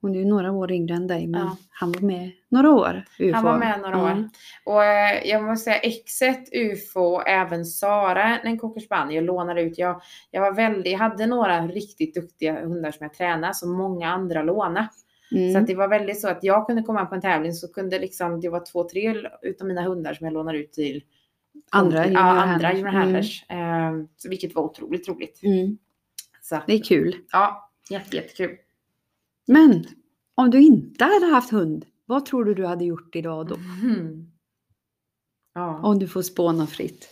Hon 0.00 0.14
är 0.14 0.18
ju 0.18 0.24
några 0.24 0.52
år 0.52 0.72
yngre 0.72 0.94
än 0.94 1.06
dig 1.06 1.26
men 1.26 1.40
Ja. 1.40 1.56
han 1.70 1.92
var 1.92 2.00
med 2.00 2.30
några 2.48 2.70
år. 2.70 3.04
UFO. 3.18 3.34
han 3.34 3.44
var 3.44 3.58
med 3.58 3.80
några 3.80 3.96
Ja. 3.98 4.04
år. 4.12 4.28
Och 4.64 4.84
eh, 4.84 5.24
jag 5.26 5.42
måste 5.44 5.64
säga 5.64 5.78
exet, 5.78 6.48
UFO 6.52 7.00
och 7.00 7.28
även 7.28 7.64
Sara, 7.64 8.38
en 8.38 8.58
cocker 8.58 8.80
spaniel, 8.80 9.24
lånade 9.24 9.62
ut. 9.62 9.78
Jag, 9.78 10.02
jag 10.30 10.40
var 10.40 10.52
väldigt, 10.54 10.92
jag 10.92 10.98
hade 10.98 11.26
några 11.26 11.66
riktigt 11.66 12.14
duktiga 12.14 12.60
hundar 12.66 12.90
som 12.90 13.04
jag 13.04 13.14
tränade 13.14 13.54
som 13.54 13.72
många 13.72 14.08
andra 14.12 14.42
lånade. 14.42 14.88
Mm. 15.34 15.52
Så 15.52 15.58
att 15.58 15.66
det 15.66 15.74
var 15.74 15.88
väldigt 15.88 16.20
så 16.20 16.28
att 16.28 16.44
jag 16.44 16.66
kunde 16.66 16.82
komma 16.82 17.06
på 17.06 17.14
en 17.14 17.20
tävling 17.20 17.52
så 17.52 17.72
kunde 17.72 17.98
liksom, 17.98 18.40
det 18.40 18.48
var 18.48 18.64
två, 18.72 18.88
tre 18.88 19.28
utav 19.42 19.68
mina 19.68 19.82
hundar 19.82 20.14
som 20.14 20.24
jag 20.26 20.34
lånade 20.34 20.58
ut 20.58 20.72
till 20.72 21.04
Andra 21.70 22.06
ja, 22.08 22.20
andra 22.20 22.90
handlers. 22.90 23.44
Ehm, 23.48 24.08
så 24.16 24.28
vilket 24.28 24.54
var 24.54 24.62
otroligt 24.62 25.08
roligt. 25.08 25.42
Mm. 25.42 25.78
Så 26.42 26.56
att, 26.56 26.66
Det 26.66 26.72
är 26.72 26.82
kul. 26.82 27.16
ja, 27.32 27.70
jätte, 27.90 28.16
jättekul. 28.16 28.56
Men 29.46 29.84
om 30.34 30.50
du 30.50 30.60
inte 30.60 31.04
hade 31.04 31.26
haft 31.26 31.50
hund, 31.50 31.86
vad 32.06 32.26
tror 32.26 32.44
du 32.44 32.54
du 32.54 32.66
hade 32.66 32.84
gjort 32.84 33.16
idag 33.16 33.46
då? 33.46 33.56
Mhm. 33.56 34.28
Ja. 35.54 35.80
Om 35.82 35.98
du 35.98 36.08
får 36.08 36.22
spåna 36.22 36.66
fritt. 36.66 37.08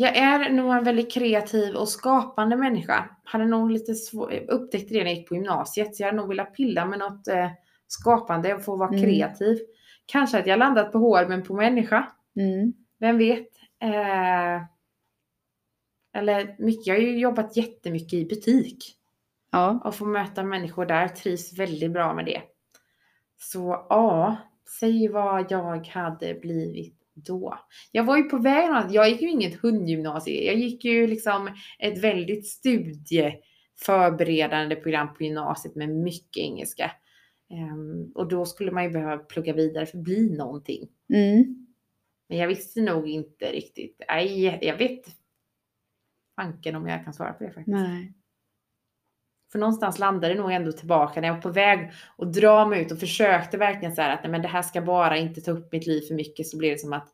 Jag 0.00 0.16
är 0.16 0.50
nog 0.50 0.72
en 0.72 0.84
väldigt 0.84 1.12
kreativ 1.12 1.74
och 1.74 1.88
skapande 1.88 2.56
människa. 2.56 3.10
Hade 3.24 3.44
nog 3.44 3.70
lite 3.70 3.94
svår, 3.94 4.32
upptäckt 4.48 4.88
det 4.88 4.94
när 4.94 5.04
jag 5.04 5.14
gick 5.14 5.28
på 5.28 5.34
gymnasiet. 5.34 5.96
Så 5.96 6.02
jag 6.02 6.06
hade 6.06 6.16
nog 6.16 6.28
velat 6.28 6.54
pilla 6.54 6.86
med 6.86 6.98
något 6.98 7.28
eh, 7.28 7.50
skapande 7.86 8.54
och 8.54 8.64
få 8.64 8.76
vara 8.76 8.88
Mm. 8.88 9.00
kreativ. 9.02 9.58
Kanske 10.06 10.38
att 10.38 10.46
jag 10.46 10.58
landat 10.58 10.92
på 10.92 10.98
hår 10.98 11.26
men 11.28 11.42
på 11.42 11.54
människa. 11.54 12.12
Mm. 12.36 12.72
Vem 12.98 13.18
vet? 13.18 13.48
Eh, 13.82 14.62
eller 16.12 16.56
mycket, 16.58 16.86
jag 16.86 16.94
har 16.94 17.00
ju 17.02 17.18
jobbat 17.18 17.56
jättemycket 17.56 18.12
i 18.14 18.24
butik. 18.24 18.94
Ja. 19.52 19.80
Och 19.84 19.94
få 19.94 20.04
möta 20.04 20.42
människor 20.42 20.86
där. 20.86 21.08
Trivs 21.08 21.58
väldigt 21.58 21.92
bra 21.92 22.14
med 22.14 22.24
det. 22.24 22.42
Så 23.38 23.86
ja, 23.88 24.36
säg 24.80 25.08
vad 25.08 25.52
jag 25.52 25.86
hade 25.86 26.34
blivit 26.34 26.97
då. 27.24 27.58
Jag 27.92 28.04
var 28.04 28.16
ju 28.16 28.22
på 28.22 28.38
väg. 28.38 28.70
Jag 28.90 29.10
gick 29.10 29.22
ju 29.22 29.30
inget 29.30 29.60
hundgymnasium. 29.60 30.46
Jag 30.46 30.56
gick 30.56 30.84
ju 30.84 31.06
liksom 31.06 31.50
ett 31.78 31.98
väldigt 31.98 32.48
studieförberedande 32.48 34.76
program 34.76 35.14
på 35.14 35.22
gymnasiet 35.22 35.74
med 35.74 35.88
mycket 35.88 36.42
engelska. 36.42 36.90
Ehm, 37.50 38.12
och 38.14 38.28
då 38.28 38.46
skulle 38.46 38.70
man 38.70 38.84
ju 38.84 38.90
behöva 38.90 39.18
plugga 39.18 39.52
vidare 39.52 39.86
för 39.86 39.98
att 39.98 40.04
bli 40.04 40.30
någonting. 40.30 40.88
Mm. 41.14 41.66
Men 42.28 42.38
jag 42.38 42.48
visste 42.48 42.80
nog 42.80 43.08
inte 43.08 43.52
riktigt. 43.52 44.02
Nej, 44.08 44.58
jag 44.62 44.76
vet 44.76 45.00
fanken 46.36 46.74
om 46.74 46.86
jag 46.86 47.04
kan 47.04 47.14
svara 47.14 47.32
på 47.32 47.44
det 47.44 47.50
faktiskt. 47.50 47.68
Nej. 47.68 48.14
För 49.52 49.58
någonstans 49.58 49.98
landade 49.98 50.34
det 50.34 50.40
nog 50.40 50.52
ändå 50.52 50.72
tillbaka 50.72 51.20
när 51.20 51.28
jag 51.28 51.34
var 51.34 51.42
på 51.42 51.48
väg 51.48 51.92
att 52.18 52.32
dra 52.32 52.66
mig 52.66 52.82
ut 52.82 52.92
och 52.92 52.98
försökte 53.00 53.56
verkligen 53.56 53.94
så 53.94 54.02
här 54.02 54.14
att 54.14 54.22
nej, 54.22 54.32
men 54.32 54.42
det 54.42 54.48
här 54.48 54.62
ska 54.62 54.80
bara 54.82 55.16
inte 55.16 55.40
ta 55.40 55.50
upp 55.50 55.72
mitt 55.72 55.86
liv 55.86 56.00
för 56.00 56.14
mycket 56.14 56.46
så 56.46 56.56
blev 56.58 56.72
det 56.72 56.78
som 56.78 56.92
att 56.92 57.08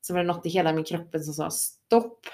så 0.00 0.14
var 0.14 0.20
det 0.20 0.26
något 0.26 0.46
i 0.46 0.48
hela 0.48 0.72
min 0.72 0.84
kropp 0.84 1.10
som 1.12 1.34
sa 1.34 1.50
stopp. 1.50 2.26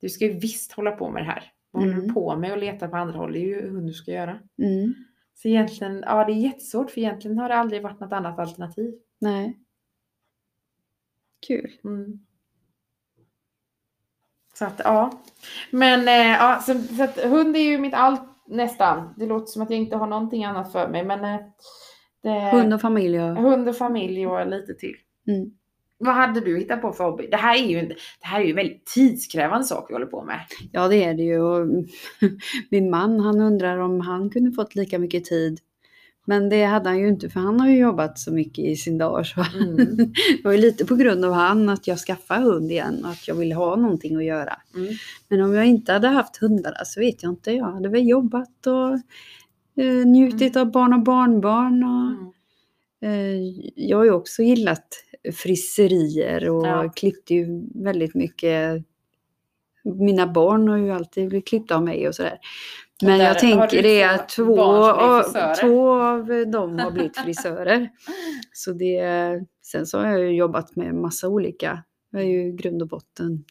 Du 0.00 0.08
ska 0.08 0.24
ju 0.24 0.38
visst 0.38 0.72
hålla 0.72 0.90
på 0.92 1.10
med 1.10 1.22
det 1.22 1.26
här. 1.26 1.52
Vad 1.70 1.82
håller 1.82 1.94
du 1.96 2.02
Mm. 2.02 2.14
på 2.14 2.36
med 2.36 2.52
och 2.52 2.58
leta 2.58 2.88
på 2.88 2.96
andra 2.96 3.18
håll? 3.18 3.32
Det 3.32 3.38
är 3.38 3.46
ju 3.46 3.70
hur 3.70 3.80
du 3.80 3.92
ska 3.92 4.10
göra. 4.10 4.38
Mm. 4.62 4.94
Så 5.34 5.48
egentligen, 5.48 6.04
ja 6.06 6.24
det 6.24 6.32
är 6.32 6.36
jättesvårt 6.36 6.90
för 6.90 7.00
egentligen 7.00 7.38
har 7.38 7.48
det 7.48 7.54
aldrig 7.54 7.82
varit 7.82 8.00
något 8.00 8.12
annat 8.12 8.38
alternativ. 8.38 8.94
Nej. 9.18 9.58
Kul. 11.46 11.70
Mm. 11.84 12.26
Så 14.54 14.64
att 14.64 14.80
ja. 14.84 15.20
Men 15.70 16.08
eh, 16.08 16.36
ja, 16.38 16.62
så, 16.66 16.82
så 16.82 17.02
att 17.02 17.18
hund 17.18 17.56
är 17.56 17.60
ju 17.60 17.78
mitt 17.78 17.94
allt 17.94 18.22
nästan. 18.48 19.14
Det 19.16 19.26
låter 19.26 19.46
som 19.46 19.62
att 19.62 19.70
jag 19.70 19.78
inte 19.78 19.96
har 19.96 20.06
någonting 20.06 20.44
annat 20.44 20.72
för 20.72 20.88
mig 20.88 21.04
men 21.04 21.24
eh, 21.24 21.40
det, 22.22 22.50
Hund 22.52 22.74
och 22.74 22.80
familj 22.80 23.20
och... 23.20 23.36
hund 23.36 23.68
och 23.68 23.76
familj 23.76 24.26
och 24.26 24.46
lite 24.46 24.74
till. 24.74 24.94
Mm. 25.28 25.50
Vad 25.98 26.14
hade 26.14 26.40
du 26.40 26.58
hittat 26.58 26.82
på 26.82 26.92
för 26.92 27.04
hobby? 27.04 27.28
Det 27.30 27.36
här 27.36 27.56
är 27.56 27.66
ju 27.66 27.78
en, 27.78 27.88
det 27.88 28.26
här 28.26 28.40
är 28.40 28.44
ju 28.44 28.50
en 28.50 28.56
väldigt 28.56 28.86
tidskrävande 28.86 29.64
sak 29.64 29.86
vi 29.88 29.94
håller 29.94 30.06
på 30.06 30.24
med. 30.24 30.40
Ja, 30.72 30.88
det 30.88 31.04
är 31.04 31.14
det 31.14 31.22
ju. 31.22 31.66
Min 32.70 32.90
man, 32.90 33.20
han 33.20 33.40
undrar 33.40 33.78
om 33.78 34.00
han 34.00 34.30
kunde 34.30 34.52
fått 34.52 34.74
lika 34.74 34.98
mycket 34.98 35.24
tid. 35.24 35.60
Men 36.28 36.48
det 36.48 36.64
hade 36.64 36.88
han 36.88 36.98
ju 36.98 37.08
inte, 37.08 37.30
för 37.30 37.40
han 37.40 37.60
har 37.60 37.68
ju 37.68 37.78
jobbat 37.78 38.18
så 38.18 38.32
mycket 38.32 38.64
i 38.64 38.76
sin 38.76 38.98
dag. 38.98 39.26
Så 39.26 39.44
Mm. 39.54 39.76
det 39.96 40.44
var 40.44 40.52
ju 40.52 40.58
lite 40.58 40.84
på 40.84 40.96
grund 40.96 41.24
av 41.24 41.32
han 41.32 41.68
att 41.68 41.86
jag 41.86 41.98
skaffade 41.98 42.40
hund 42.44 42.70
igen 42.70 43.04
och 43.04 43.10
att 43.10 43.28
jag 43.28 43.34
ville 43.34 43.54
ha 43.54 43.76
någonting 43.76 44.16
att 44.16 44.24
göra. 44.24 44.56
Mm. 44.74 44.92
Men 45.28 45.40
om 45.40 45.54
jag 45.54 45.66
inte 45.66 45.92
hade 45.92 46.08
haft 46.08 46.36
hundarna 46.36 46.84
så 46.84 47.00
vet 47.00 47.22
jag 47.22 47.32
inte. 47.32 47.52
Jag 47.52 47.72
hade 47.72 47.88
väl 47.88 48.08
jobbat 48.08 48.66
och 48.66 48.92
eh, 49.84 50.06
njutit 50.06 50.56
av 50.56 50.70
barn 50.72 50.92
och 50.92 51.02
barnbarn. 51.02 51.84
Och, 51.84 52.10
Mm. 52.12 52.32
eh, 53.02 53.52
jag 53.76 53.96
har 53.98 54.04
ju 54.04 54.10
också 54.10 54.42
gillat 54.42 54.86
frisserier 55.34 56.48
och 56.50 56.66
Ja. 56.66 56.92
klippte 56.96 57.34
ju 57.34 57.46
väldigt 57.74 58.14
mycket. 58.14 58.82
Mina 59.84 60.26
barn 60.26 60.68
har 60.68 60.76
ju 60.76 60.90
alltid 60.90 61.28
blivit 61.28 61.48
klippta 61.48 61.76
av 61.76 61.82
mig 61.84 62.08
och 62.08 62.14
sådär. 62.14 62.38
Men 63.02 63.18
jag 63.18 63.38
tänker 63.38 63.82
det 63.82 64.02
två 64.02 64.04
att 64.04 64.28
två, 64.28 65.38
är 65.38 65.60
två 65.60 65.92
av 65.92 66.50
dem 66.50 66.78
har 66.78 66.90
blivit 66.90 67.18
frisörer. 67.18 67.88
Så 68.52 68.72
det, 68.72 69.00
sen 69.62 69.86
så 69.86 69.98
har 69.98 70.06
jag 70.06 70.20
ju 70.20 70.36
jobbat 70.36 70.76
med 70.76 70.94
massa 70.94 71.28
olika. 71.28 71.82
Jag 72.10 72.22
är 72.22 72.26
ju 72.26 72.52
grund 72.52 72.82
och 72.82 72.88
botten. 72.88 73.44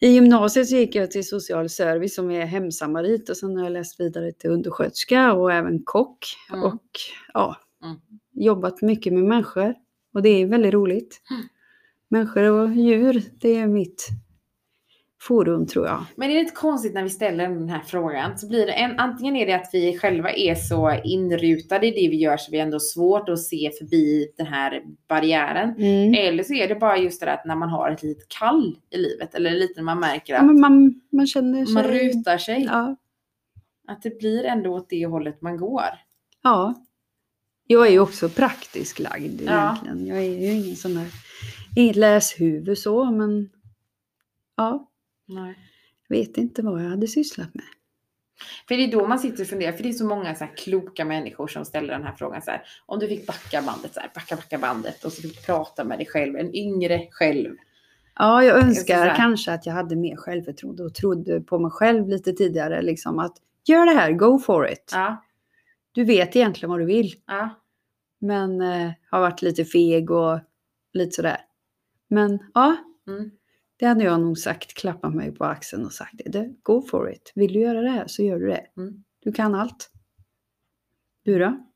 I 0.00 0.08
gymnasiet 0.08 0.68
så 0.68 0.76
gick 0.76 0.94
jag 0.94 1.10
till 1.10 1.28
social 1.28 1.68
service 1.68 2.14
som 2.14 2.30
är 2.30 2.46
hemsamarit 2.46 3.28
och 3.30 3.36
sen 3.36 3.56
har 3.56 3.64
jag 3.64 3.72
läst 3.72 4.00
vidare 4.00 4.32
till 4.32 4.50
undersköterska 4.50 5.32
och 5.32 5.52
även 5.52 5.82
kock. 5.84 6.18
Mm. 6.52 6.64
Och 6.64 6.82
ja, 7.34 7.56
Mm. 7.84 7.96
jobbat 8.32 8.82
mycket 8.82 9.12
med 9.12 9.24
människor. 9.24 9.74
Och 10.14 10.22
det 10.22 10.28
är 10.28 10.46
väldigt 10.46 10.74
roligt. 10.74 11.20
Mm. 11.30 11.42
Människor 12.08 12.42
och 12.42 12.70
djur, 12.72 13.22
det 13.40 13.56
är 13.56 13.66
mitt 13.66 14.08
forum 15.26 15.66
tror 15.66 15.86
jag. 15.86 16.04
Men 16.16 16.28
det 16.28 16.34
är 16.38 16.40
lite 16.42 16.54
konstigt 16.54 16.94
när 16.94 17.02
vi 17.02 17.10
ställer 17.10 17.48
den 17.48 17.68
här 17.68 17.80
frågan. 17.86 18.38
Så 18.38 18.48
blir 18.48 18.66
det 18.66 18.72
en, 18.72 18.98
antingen 18.98 19.36
är 19.36 19.46
det 19.46 19.52
att 19.52 19.70
vi 19.72 19.98
själva 19.98 20.30
är 20.32 20.54
så 20.54 21.00
inrutade 21.04 21.86
i 21.86 21.90
det 21.90 22.10
vi 22.10 22.16
gör 22.16 22.36
så 22.36 22.50
vi 22.52 22.58
ändå 22.58 22.74
har 22.74 22.78
svårt 22.80 23.28
att 23.28 23.38
se 23.42 23.70
förbi 23.78 24.32
den 24.36 24.46
här 24.46 24.82
barriären. 25.08 25.70
Mm. 25.78 26.14
Eller 26.14 26.42
så 26.44 26.54
är 26.54 26.68
det 26.68 26.74
bara 26.74 26.98
just 26.98 27.20
det 27.20 27.26
där 27.26 27.34
att 27.34 27.44
när 27.44 27.56
man 27.56 27.68
har 27.68 27.90
ett 27.90 28.02
litet 28.02 28.28
kall 28.28 28.76
i 28.90 28.96
livet. 28.96 29.34
Eller 29.34 29.50
lite 29.50 29.74
när 29.76 29.82
man 29.84 30.00
märker 30.00 30.32
Ja, 30.32 30.38
att 30.40 30.46
men 30.46 30.60
man, 30.60 31.00
man 31.12 31.26
känner 31.26 31.64
sig... 31.64 31.74
man 31.74 31.84
rutar 31.84 32.38
sig. 32.38 32.62
Ja, 32.64 32.96
Att 33.88 34.02
det 34.02 34.18
blir 34.18 34.44
ändå 34.44 34.70
åt 34.74 34.88
det 34.90 35.06
hållet 35.06 35.42
man 35.42 35.56
går. 35.56 35.84
ja. 36.42 36.74
Jag 37.68 37.86
är 37.86 37.90
ju 37.90 38.00
också 38.00 38.28
praktiskt 38.28 38.98
lagd 38.98 39.40
Ja. 39.46 39.76
egentligen. 39.84 40.06
Jag 40.06 40.18
är 40.18 40.40
ju 40.40 40.52
ingen 40.52 40.76
sån 40.76 40.94
där... 40.94 41.06
Inget 41.76 41.96
läshuvud 41.96 42.78
så, 42.78 43.04
men... 43.04 43.48
Ja, 44.56 44.88
Nej. 45.26 45.58
vet 46.08 46.36
inte 46.36 46.62
vad 46.62 46.84
jag 46.84 46.90
hade 46.90 47.06
sysslat 47.08 47.54
med. 47.54 47.64
För 48.68 48.76
det 48.76 48.84
är 48.84 48.92
då 48.92 49.06
man 49.06 49.18
sitter 49.18 49.42
och 49.42 49.48
funderar, 49.48 49.72
för 49.72 49.82
det 49.82 49.88
är 49.88 49.92
så 49.92 50.06
många 50.06 50.34
så 50.34 50.46
kloka 50.56 51.04
människor 51.04 51.46
som 51.48 51.64
ställer 51.64 51.92
den 51.92 52.02
här 52.02 52.12
frågan 52.12 52.42
så 52.42 52.50
här. 52.50 52.62
Om 52.86 52.98
du 52.98 53.08
fick 53.08 53.26
backa 53.26 53.62
bandet 53.62 53.94
så 53.94 54.00
här, 54.00 54.10
backa, 54.14 54.36
backa 54.36 54.58
bandet 54.58 55.04
och 55.04 55.12
så 55.12 55.22
fick 55.22 55.36
du 55.36 55.42
prata 55.46 55.84
med 55.84 55.98
dig 55.98 56.06
själv, 56.06 56.36
en 56.36 56.54
yngre 56.54 57.08
själv. 57.10 57.56
Ja, 58.18 58.44
jag 58.44 58.60
så 58.62 58.66
önskar 58.68 58.96
här- 59.06 59.16
kanske 59.16 59.52
att 59.52 59.66
jag 59.66 59.72
hade 59.74 59.96
mer 59.96 60.16
självförtroende 60.16 60.84
och 60.84 60.94
trodde 60.94 61.40
på 61.40 61.58
mig 61.58 61.70
själv 61.70 62.08
lite 62.08 62.32
tidigare. 62.32 62.82
Liksom 62.82 63.18
att 63.18 63.36
gör 63.64 63.86
det 63.86 63.92
här, 63.92 64.12
go 64.12 64.38
for 64.38 64.70
it. 64.70 64.90
Ja, 64.94 65.22
Du 65.92 66.04
vet 66.04 66.36
egentligen 66.36 66.70
vad 66.70 66.80
du 66.80 66.84
vill. 66.86 67.12
ja, 67.26 67.50
Men 68.18 68.60
eh, 68.60 68.90
har 69.10 69.20
varit 69.20 69.42
lite 69.42 69.64
feg 69.64 70.10
och 70.10 70.40
lite 70.92 71.10
sådär. 71.10 71.38
Men 72.08 72.38
ja, 72.54 72.76
mm. 73.08 73.30
Det 73.76 73.86
hade 73.86 74.04
jag 74.04 74.20
nog 74.20 74.38
sagt, 74.38 74.74
klappat 74.74 75.14
mig 75.14 75.32
på 75.32 75.44
axeln 75.44 75.84
och 75.84 75.92
sagt 75.92 76.14
det. 76.26 76.54
Go 76.62 76.82
for 76.82 77.12
it. 77.12 77.32
Vill 77.34 77.52
du 77.52 77.60
göra 77.60 77.80
det 77.80 77.90
här 77.90 78.06
så 78.06 78.22
gör 78.22 78.38
du 78.38 78.46
det. 78.46 78.66
Mm. 78.76 79.04
Du 79.20 79.32
kan 79.32 79.54
allt. 79.54 79.90
Du 81.22 81.38
då? 81.38 81.66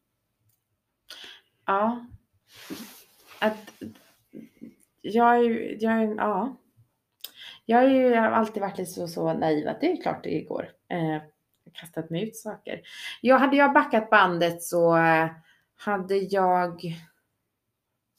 ja. 1.70 2.06
Att, 3.38 3.82
jag 5.00 5.36
är 5.36 5.42
ju, 5.42 5.76
jag 5.80 6.02
är, 6.02 6.14
ja. 6.16 6.56
Jag, 7.64 7.84
är 7.84 7.88
ju, 7.88 8.08
jag 8.08 8.22
har 8.22 8.30
alltid 8.30 8.62
varit 8.62 8.78
lite 8.78 8.90
så, 8.90 9.08
så 9.08 9.32
naiv 9.32 9.68
att 9.68 9.80
det 9.80 9.92
är 9.92 10.02
klart 10.02 10.24
det 10.24 10.40
går. 10.40 10.68
Eh, 10.88 11.22
kastat 11.72 12.10
mig 12.10 12.28
ut 12.28 12.36
saker. 12.36 12.80
Jag 13.20 13.38
hade 13.38 13.56
jag 13.56 13.72
backat 13.72 14.10
bandet 14.10 14.62
så 14.62 14.96
eh, 14.96 15.30
hade 15.76 16.16
jag 16.16 16.96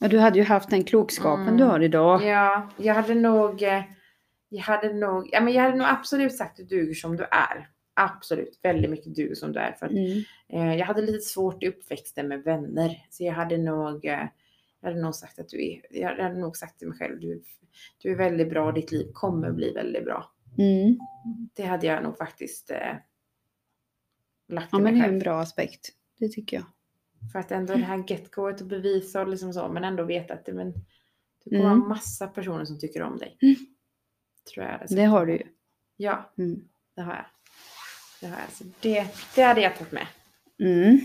Ja, 0.04 0.08
du 0.08 0.20
hade 0.20 0.40
ju 0.40 0.46
haft 0.46 0.70
den 0.70 0.84
klokskapen 0.84 1.42
Mm. 1.48 1.58
du 1.58 1.64
har 1.64 1.80
idag. 1.80 2.24
Ja, 2.24 2.70
jag 2.78 2.94
hade 2.94 3.16
nog, 3.16 3.64
eh, 3.64 3.84
jag 4.50 4.62
hade 4.62 4.94
nog, 4.94 5.30
ja 5.32 5.42
men 5.42 5.54
jag 5.54 5.62
hade 5.64 5.76
nog 5.78 5.88
absolut 5.88 6.36
sagt 6.38 6.60
att 6.60 6.70
du 6.70 6.76
duger 6.78 6.94
som 6.94 7.18
du 7.18 7.24
är. 7.24 7.70
Absolut, 7.94 8.60
väldigt 8.64 8.92
mycket 8.92 9.16
duger 9.16 9.36
som 9.36 9.52
du 9.52 9.60
är. 9.60 9.72
För 9.72 9.88
Mm. 9.88 10.24
eh, 10.50 10.76
jag 10.78 10.86
hade 10.86 11.02
lite 11.02 11.20
svårt 11.20 11.64
i 11.64 11.68
uppväxten 11.68 12.28
med 12.28 12.44
vänner. 12.44 12.98
Så 13.10 13.24
jag 13.24 13.34
hade 13.34 13.58
nog, 13.58 14.06
eh, 14.06 14.28
jag 14.82 14.90
hade 14.90 15.02
nog 15.02 15.16
sagt 15.16 15.40
att 15.40 15.50
du 15.50 15.66
är, 15.72 15.82
jag 15.90 16.24
hade 16.24 16.38
nog 16.40 16.58
sagt 16.58 16.80
till 16.80 16.88
mig 16.88 16.98
själv, 16.98 17.20
du, 17.20 17.44
du 17.98 18.12
är 18.12 18.16
väldigt 18.16 18.50
bra 18.50 18.72
ditt 18.72 18.92
liv 18.92 19.12
kommer 19.14 19.52
bli 19.52 19.72
väldigt 19.74 20.06
bra. 20.06 20.32
Mm. 20.58 20.98
Det 21.56 21.64
hade 21.64 21.88
jag 21.88 22.04
nog 22.04 22.18
faktiskt 22.18 22.72
eh, 22.72 22.78
lagt 24.50 24.68
Ja, 24.72 24.78
till 24.78 24.84
men 24.84 24.84
mig 24.84 24.94
det 24.94 25.00
är 25.00 25.04
själv. 25.04 25.14
en 25.14 25.20
bra 25.20 25.40
aspekt. 25.40 25.90
Det 26.20 26.28
tycker 26.30 26.58
jag. 26.58 26.66
För 27.32 27.40
att 27.40 27.52
ändå 27.52 27.74
det 27.74 27.80
här 27.80 28.04
get 28.08 28.32
goet 28.32 28.62
och 28.62 28.68
bevisa 28.68 29.22
och 29.22 29.28
liksom 29.28 29.54
så, 29.54 29.68
men 29.68 29.84
ändå 29.84 30.04
veta 30.04 30.34
att 30.34 30.46
det, 30.46 30.54
men, 30.54 30.74
du 31.44 31.50
kommer 31.50 31.66
Mm. 31.72 31.82
ha 31.82 31.88
massa 31.88 32.28
personer 32.28 32.66
som 32.66 32.80
tycker 32.80 33.02
om 33.02 33.18
dig. 33.18 33.38
Mm. 33.42 33.56
Tror 34.54 34.66
jag. 34.66 34.82
Det 34.90 35.04
har 35.04 35.26
du 35.26 35.34
ju. 35.34 35.44
Ja, 35.98 36.32
Mm. 36.38 36.62
det 36.96 37.02
har 37.02 37.14
jag. 37.14 37.26
Det 38.22 38.28
har 38.28 38.40
jag. 38.40 38.52
Så 38.52 38.64
det, 38.80 39.08
det 39.36 39.42
hade 39.42 39.62
jag 39.62 39.76
tagit 39.78 39.92
med. 39.92 40.08
Mm. 40.60 41.00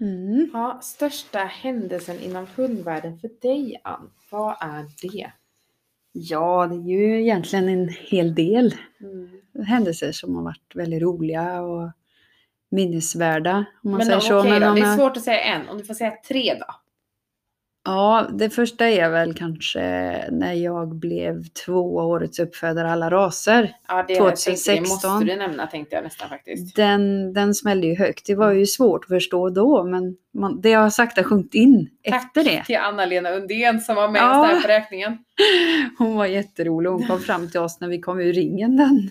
Mm. 0.00 0.50
Ja, 0.52 0.80
största 0.82 1.38
händelsen 1.38 2.20
inom 2.20 2.46
hundvärlden 2.56 3.18
för 3.18 3.30
dig 3.42 3.80
Ann, 3.84 4.10
vad 4.30 4.56
är 4.60 4.86
det? 5.02 5.32
Ja, 6.12 6.66
det 6.66 6.74
är 6.74 6.98
ju 6.98 7.20
egentligen 7.22 7.68
en 7.68 7.88
hel 7.88 8.34
del 8.34 8.74
Mm. 9.00 9.66
händelser 9.66 10.12
som 10.12 10.34
har 10.36 10.42
varit 10.42 10.72
väldigt 10.74 11.02
roliga 11.02 11.62
och 11.62 11.90
minnesvärda. 12.70 13.64
Om 13.84 13.90
man 13.90 13.98
Men 13.98 14.06
säger 14.06 14.16
då, 14.20 14.22
så. 14.26 14.38
okej 14.38 14.50
Men 14.50 14.68
om 14.68 14.74
det 14.74 14.80
är 14.80 14.86
jag- 14.86 14.98
svårt 14.98 15.16
att 15.16 15.22
säga 15.22 15.40
en. 15.40 15.68
Om 15.68 15.78
du 15.78 15.84
får 15.84 15.94
säga 15.94 16.12
tre 16.28 16.54
då? 16.54 16.66
Ja, 17.90 18.26
det 18.32 18.50
första 18.50 18.88
är 18.88 19.10
väl 19.10 19.34
kanske 19.34 19.80
när 20.30 20.52
jag 20.52 20.96
blev 20.96 21.44
två 21.66 21.96
årets 21.96 22.38
uppfödare 22.38 22.90
alla 22.90 23.10
raser. 23.10 23.72
Ja, 23.88 24.04
det, 24.08 24.14
2016. 24.16 24.74
Det 24.74 24.80
måste 24.80 25.32
du 25.32 25.36
nämna 25.36 25.66
tänkte 25.66 25.94
jag 25.94 26.04
nästan 26.04 26.28
faktiskt. 26.28 26.76
Den, 26.76 27.32
den 27.32 27.54
smällde 27.54 27.86
ju 27.86 27.96
högt. 27.96 28.26
Det 28.26 28.34
var 28.34 28.52
ju 28.52 28.66
svårt 28.66 29.04
att 29.04 29.08
förstå 29.08 29.50
då, 29.50 29.84
men 29.84 30.16
man, 30.34 30.60
det 30.60 30.70
jag 30.70 30.80
har 30.80 30.90
sagt 30.90 31.16
har 31.16 31.24
sjunkit 31.24 31.54
in 31.54 31.88
efter 32.02 32.44
det. 32.44 32.64
till 32.64 32.76
Anna-Lena 32.76 33.30
Undén 33.30 33.80
som 33.80 33.96
var 33.96 34.08
med 34.08 34.22
Ja. 34.22 34.42
oss 34.42 34.50
där 34.50 34.62
på 34.62 34.68
räkningen. 34.68 35.18
Hon 35.98 36.16
var 36.16 36.26
jätterolig. 36.26 36.90
Hon 36.90 37.06
kom 37.06 37.20
fram 37.20 37.50
till 37.50 37.60
oss 37.60 37.80
när 37.80 37.88
vi 37.88 37.98
kom 37.98 38.20
ur 38.20 38.32
ringen 38.32 38.76
den, 38.76 39.10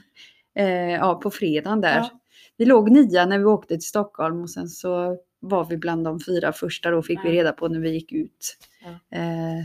eh, 0.60 0.92
ja, 0.92 1.20
på 1.24 1.32
fredagen 1.32 1.82
där. 1.82 1.98
Ja. 1.98 2.10
Vi 2.58 2.66
låg 2.66 2.92
nia 2.92 3.26
när 3.26 3.38
vi 3.40 3.46
åkte 3.46 3.74
till 3.74 3.88
Stockholm 3.88 4.42
och 4.42 4.50
sen 4.50 4.68
så 4.68 5.18
var 5.40 5.66
vi 5.66 5.78
bland 5.78 6.04
de 6.04 6.20
fyra 6.20 6.54
första. 6.54 6.92
Då 6.92 7.02
fick 7.02 7.20
vi 7.26 7.32
reda 7.32 7.52
på 7.52 7.68
när 7.68 7.80
vi 7.80 7.90
gick 7.92 8.12
ut. 8.12 8.58
Ja. 8.84 9.18
Eh, 9.18 9.64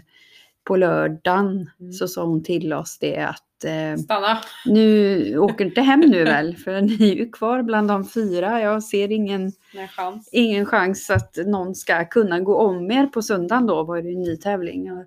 på 0.65 0.77
lördagen 0.77 1.71
Mm. 1.81 1.93
så 1.93 2.09
sa 2.09 2.25
hon 2.25 2.43
till 2.43 2.73
oss 2.73 2.99
det 3.01 3.17
att 3.17 3.65
eh, 3.65 3.97
Stanna. 4.05 4.39
nu 4.67 5.39
åker 5.39 5.65
inte 5.65 5.81
hem 5.81 6.01
nu 6.01 6.25
väl 6.25 6.57
för 6.65 6.81
ni 6.81 6.95
är 7.11 7.15
ju 7.15 7.31
kvar 7.31 7.63
bland 7.63 7.89
de 7.89 8.05
fyra. 8.09 8.61
Jag 8.61 8.83
ser 8.83 9.13
ingen, 9.13 9.53
chans. 9.97 10.29
ingen 10.33 10.67
chans 10.67 11.11
att 11.11 11.37
någon 11.47 11.75
ska 11.75 12.05
kunna 12.05 12.41
gå 12.41 12.57
om 12.57 12.91
er 12.91 13.07
på 13.07 13.23
söndagen 13.23 13.67
då 13.67 13.83
var 13.85 14.03
det 14.03 14.09
en 14.13 14.23
ny 14.23 14.37
tävling. 14.37 14.93
Och, 14.93 15.05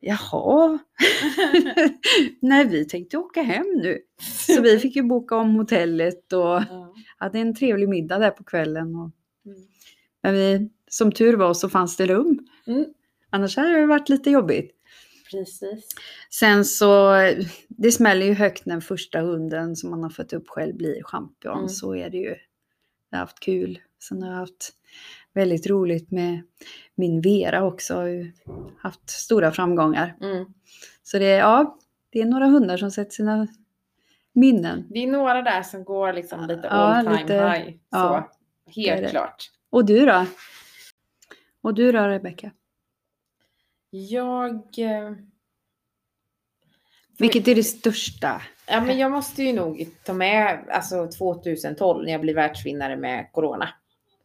Jaha, 0.00 0.78
nej 2.40 2.66
vi 2.68 2.84
tänkte 2.84 3.18
åka 3.18 3.42
hem 3.42 3.66
nu. 3.82 3.98
Så 4.46 4.62
vi 4.62 4.78
fick 4.78 4.96
ju 4.96 5.02
boka 5.02 5.36
om 5.36 5.54
hotellet 5.54 6.32
och 6.32 6.40
Ja. 6.40 6.94
hade 7.18 7.38
en 7.38 7.54
trevlig 7.54 7.88
middag 7.88 8.18
där 8.18 8.30
på 8.30 8.44
kvällen. 8.44 8.96
Och, 8.96 9.10
Mm. 9.46 9.58
men 10.22 10.34
vi, 10.34 10.70
som 10.88 11.12
tur 11.12 11.36
var 11.36 11.54
så 11.54 11.68
fanns 11.68 11.96
det 11.96 12.06
rum. 12.06 12.38
Mm. 12.66 12.84
Annars 13.30 13.56
hade 13.56 13.80
det 13.80 13.86
varit 13.86 14.08
lite 14.08 14.30
jobbigt. 14.30 14.74
Precis. 15.30 15.88
Sen 16.30 16.64
så, 16.64 17.12
det 17.68 17.92
smäller 17.92 18.26
ju 18.26 18.34
högt 18.34 18.66
när 18.66 18.80
första 18.80 19.20
hunden 19.20 19.76
som 19.76 19.90
man 19.90 20.02
har 20.02 20.10
fått 20.10 20.32
upp 20.32 20.48
själv 20.48 20.76
blir 20.76 21.02
champion. 21.02 21.56
Mm. 21.56 21.68
Så 21.68 21.94
är 21.94 22.10
det 22.10 22.16
ju. 22.16 22.36
Jag 23.10 23.18
har 23.18 23.20
haft 23.20 23.40
kul. 23.40 23.78
Sen 24.08 24.22
har 24.22 24.30
jag 24.30 24.36
haft 24.38 24.72
väldigt 25.34 25.66
roligt 25.66 26.10
med 26.10 26.42
min 26.94 27.20
Vera 27.20 27.64
också. 27.64 27.94
Jag 27.94 28.00
har 28.00 28.08
ju 28.08 28.32
haft 28.78 29.10
stora 29.10 29.52
framgångar. 29.52 30.16
Mm. 30.20 30.46
Så 31.02 31.18
det 31.18 31.24
är, 31.26 31.38
ja, 31.38 31.78
det 32.10 32.20
är 32.20 32.24
några 32.26 32.46
hundar 32.46 32.76
som 32.76 32.90
sätter 32.90 33.10
sina 33.12 33.46
minnen. 34.32 34.86
Det 34.90 34.98
är 34.98 35.06
några 35.06 35.42
där 35.42 35.62
som 35.62 35.84
går 35.84 36.12
liksom 36.12 36.40
lite 36.46 36.60
Ja, 36.64 36.68
all 36.70 37.04
time 37.04 37.22
lite- 37.22 37.34
high. 37.34 37.70
Så, 37.70 37.78
ja, 37.90 38.30
helt 38.66 39.10
klart. 39.10 39.50
Och 39.70 39.84
du 39.84 40.06
då? 40.06 40.26
Och 41.60 41.74
du 41.74 41.92
då 41.92 41.98
Rebecka? 41.98 42.50
Jag... 43.90 44.54
eh, 44.78 45.12
Vilket 47.18 47.48
är 47.48 47.54
det 47.54 47.64
största? 47.64 48.42
Ja, 48.66 48.80
men 48.80 48.98
jag 48.98 49.10
måste 49.10 49.42
ju 49.42 49.52
nog 49.52 49.88
ta 50.04 50.12
med 50.12 50.64
alltså 50.70 51.10
2012 51.10 52.04
när 52.04 52.12
jag 52.12 52.20
blev 52.20 52.34
världsvinnare 52.34 52.96
med 52.96 53.32
Corona. 53.32 53.68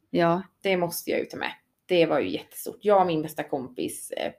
Ja. 0.09 0.41
Det 0.61 0.77
måste 0.77 1.11
jag 1.11 1.19
ju 1.19 1.25
ta 1.25 1.37
med. 1.37 1.51
Det 1.85 2.05
var 2.05 2.19
ju 2.19 2.29
jättestort. 2.29 2.77
Jag 2.81 3.01
och 3.01 3.07
min 3.07 3.21
bästa 3.21 3.43
kompis 3.43 4.11
eh, 4.11 4.31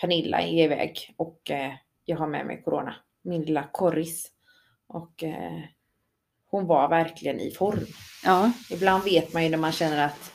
Pernilla 0.00 0.40
är 0.40 0.64
iväg 0.64 1.14
och 1.16 1.50
eh, 1.50 1.72
jag 2.04 2.16
har 2.16 2.26
med 2.26 2.46
mig 2.46 2.62
Corona. 2.62 2.96
Min 3.22 3.42
lilla 3.42 3.68
korris. 3.72 4.30
Och 4.86 5.22
eh, 5.24 5.60
hon 6.50 6.66
var 6.66 6.88
verkligen 6.88 7.40
i 7.40 7.50
form. 7.50 7.86
Ja. 8.24 8.52
Ibland 8.70 9.04
vet 9.04 9.32
man 9.32 9.44
ju 9.44 9.48
när 9.48 9.58
man 9.58 9.72
känner 9.72 10.06
att 10.06 10.32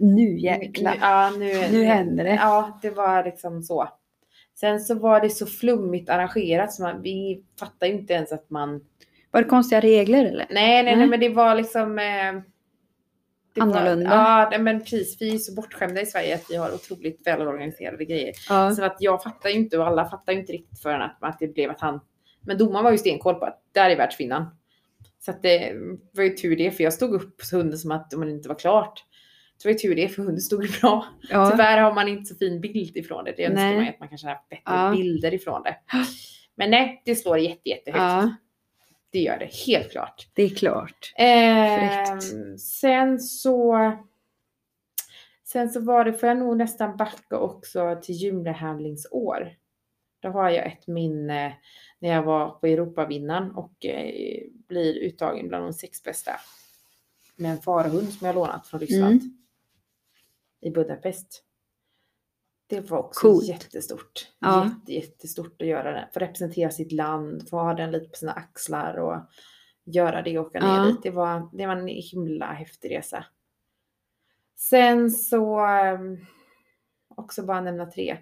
Nu 0.00 0.14
Nu, 0.14 0.38
jäklar. 0.38 0.96
ja, 1.00 1.32
nu, 1.38 1.68
Nu 1.72 1.84
händer 1.84 2.24
det. 2.24 2.34
Ja, 2.34 2.78
det 2.82 2.90
var 2.90 3.24
liksom 3.24 3.62
så. 3.62 3.88
Sen 4.60 4.80
så 4.80 4.94
var 4.94 5.20
det 5.20 5.30
så 5.30 5.46
flummigt 5.46 6.10
arrangerat 6.10 6.72
så 6.72 6.82
man, 6.82 7.02
vi 7.02 7.44
fattar 7.58 7.86
ju 7.86 7.92
inte 7.92 8.12
ens 8.12 8.32
att 8.32 8.50
man... 8.50 8.80
Var 9.30 9.42
det 9.42 9.48
konstiga 9.48 9.80
regler 9.80 10.24
eller? 10.24 10.46
Nej, 10.50 10.82
nej, 10.82 10.84
nej, 10.84 10.96
Nej. 10.96 11.06
men 11.06 11.20
det 11.20 11.28
var 11.28 11.54
liksom... 11.54 11.98
Eh, 11.98 12.42
det 13.54 13.60
Annorlunda. 13.60 14.10
Var, 14.10 14.52
ja, 14.52 14.58
men 14.58 14.80
precis. 14.80 15.16
Vi 15.20 15.34
är 15.34 15.38
så 15.38 15.54
bortskämda 15.54 16.00
i 16.00 16.06
Sverige 16.06 16.34
att 16.34 16.50
vi 16.50 16.56
har 16.56 16.74
otroligt 16.74 17.26
välorganiserade 17.26 18.04
grejer. 18.04 18.32
Ja. 18.48 18.70
Så 18.70 18.84
att 18.84 18.96
jag 18.98 19.22
fattar 19.22 19.50
ju 19.50 19.56
inte 19.56 19.78
och 19.78 19.86
alla 19.86 20.08
fattar 20.08 20.32
ju 20.32 20.38
inte 20.38 20.52
riktigt 20.52 20.82
förrän 20.82 21.02
att, 21.02 21.16
att 21.20 21.38
det 21.38 21.54
blev 21.54 21.70
att 21.70 21.80
han... 21.80 22.00
Men 22.40 22.58
domaren 22.58 22.84
var 22.84 22.92
ju 22.92 22.98
stenkoll 22.98 23.34
på 23.34 23.44
att 23.44 23.62
där 23.72 23.90
är 23.90 23.96
världsvinnaren. 23.96 24.46
Så 25.18 25.30
att 25.30 25.42
det 25.42 25.72
var 26.12 26.24
ju 26.24 26.30
tur 26.30 26.56
det, 26.56 26.70
för 26.70 26.84
jag 26.84 26.92
stod 26.92 27.14
upp 27.14 27.34
hunden 27.52 27.78
som 27.78 27.90
att 27.90 28.14
om 28.14 28.20
det 28.20 28.30
inte 28.30 28.48
var 28.48 28.58
klart. 28.58 29.04
Så 29.62 29.68
var 29.68 29.72
ju 29.72 29.78
tur 29.78 29.94
det, 29.96 30.08
för 30.08 30.22
hunden 30.22 30.40
stod 30.40 30.64
ju 30.64 30.80
bra. 30.80 31.06
Ja. 31.30 31.50
Tyvärr 31.50 31.78
har 31.78 31.94
man 31.94 32.08
inte 32.08 32.24
så 32.24 32.34
fin 32.34 32.60
bild 32.60 32.96
ifrån 32.96 33.24
det. 33.24 33.34
Det 33.36 33.44
önskar 33.44 33.64
Nej. 33.64 33.76
man 33.76 33.88
att 33.88 34.00
man 34.00 34.08
kanske 34.08 34.26
hade 34.26 34.40
bättre 34.50 34.62
Ja. 34.64 34.90
bilder 34.96 35.34
ifrån 35.34 35.62
det. 35.62 35.76
Men 36.54 36.70
nej, 36.70 37.02
det 37.04 37.14
slår 37.16 37.38
jätte, 37.38 37.68
jättehögt. 37.68 38.00
ja, 38.00 38.34
Det 39.10 39.18
gör 39.20 39.38
det, 39.38 39.50
helt 39.66 39.90
klart. 39.90 40.28
det 40.34 40.42
är 40.42 40.48
klart. 40.48 41.12
Fräckt. 41.16 42.60
sen 42.60 43.20
så... 43.20 43.76
Sen 45.44 45.70
så 45.70 45.80
var 45.80 46.04
det, 46.04 46.12
får 46.12 46.28
jag 46.28 46.38
nog 46.38 46.56
nästan 46.56 46.96
backa 46.96 47.38
också 47.38 47.98
till 48.02 48.14
Gymlehandlingsår. 48.14 49.52
Då 50.20 50.28
har 50.28 50.50
jag 50.50 50.66
ett 50.66 50.86
minne 50.86 51.56
när 51.98 52.08
jag 52.08 52.22
var 52.22 52.50
på 52.50 52.66
Europavinnaren 52.66 53.50
och 53.50 53.86
eh, 53.86 54.42
blir 54.68 54.94
uttagen 54.98 55.48
bland 55.48 55.64
de 55.64 55.72
sex 55.72 56.02
bästa. 56.02 56.32
Med 57.36 57.50
en 57.50 57.58
farhund 57.58 58.08
som 58.12 58.26
jag 58.26 58.34
lånat 58.34 58.66
från 58.66 58.80
Ryssland. 58.80 59.22
Mm. 59.22 59.36
I 60.60 60.70
Budapest. 60.70 61.44
Det 62.66 62.90
var 62.90 62.98
också 62.98 63.20
Coolt. 63.20 63.44
jättestort. 63.48 64.28
Ja. 64.38 64.64
Jätte, 64.64 64.92
jättestort 64.92 65.62
att 65.62 65.68
göra 65.68 65.92
det. 65.92 66.08
Få 66.14 66.20
representera 66.20 66.70
sitt 66.70 66.92
land, 66.92 67.48
få 67.48 67.56
ha 67.56 67.74
den 67.74 67.90
lite 67.90 68.08
på 68.08 68.16
sina 68.16 68.32
axlar 68.32 68.94
och 68.98 69.16
göra 69.84 70.22
det 70.22 70.38
och 70.38 70.46
åka 70.46 70.58
Ja. 70.58 70.82
ner 70.84 70.90
dit. 70.92 71.02
Det 71.02 71.10
var, 71.10 71.50
det 71.52 71.66
var 71.66 71.76
en 71.76 71.86
himla 71.88 72.46
häftig 72.52 72.90
resa. 72.90 73.24
Sen 74.56 75.10
så, 75.10 75.60
ehm, 75.66 76.16
också 77.16 77.42
bara 77.42 77.60
nämna 77.60 77.86
tre. 77.86 78.18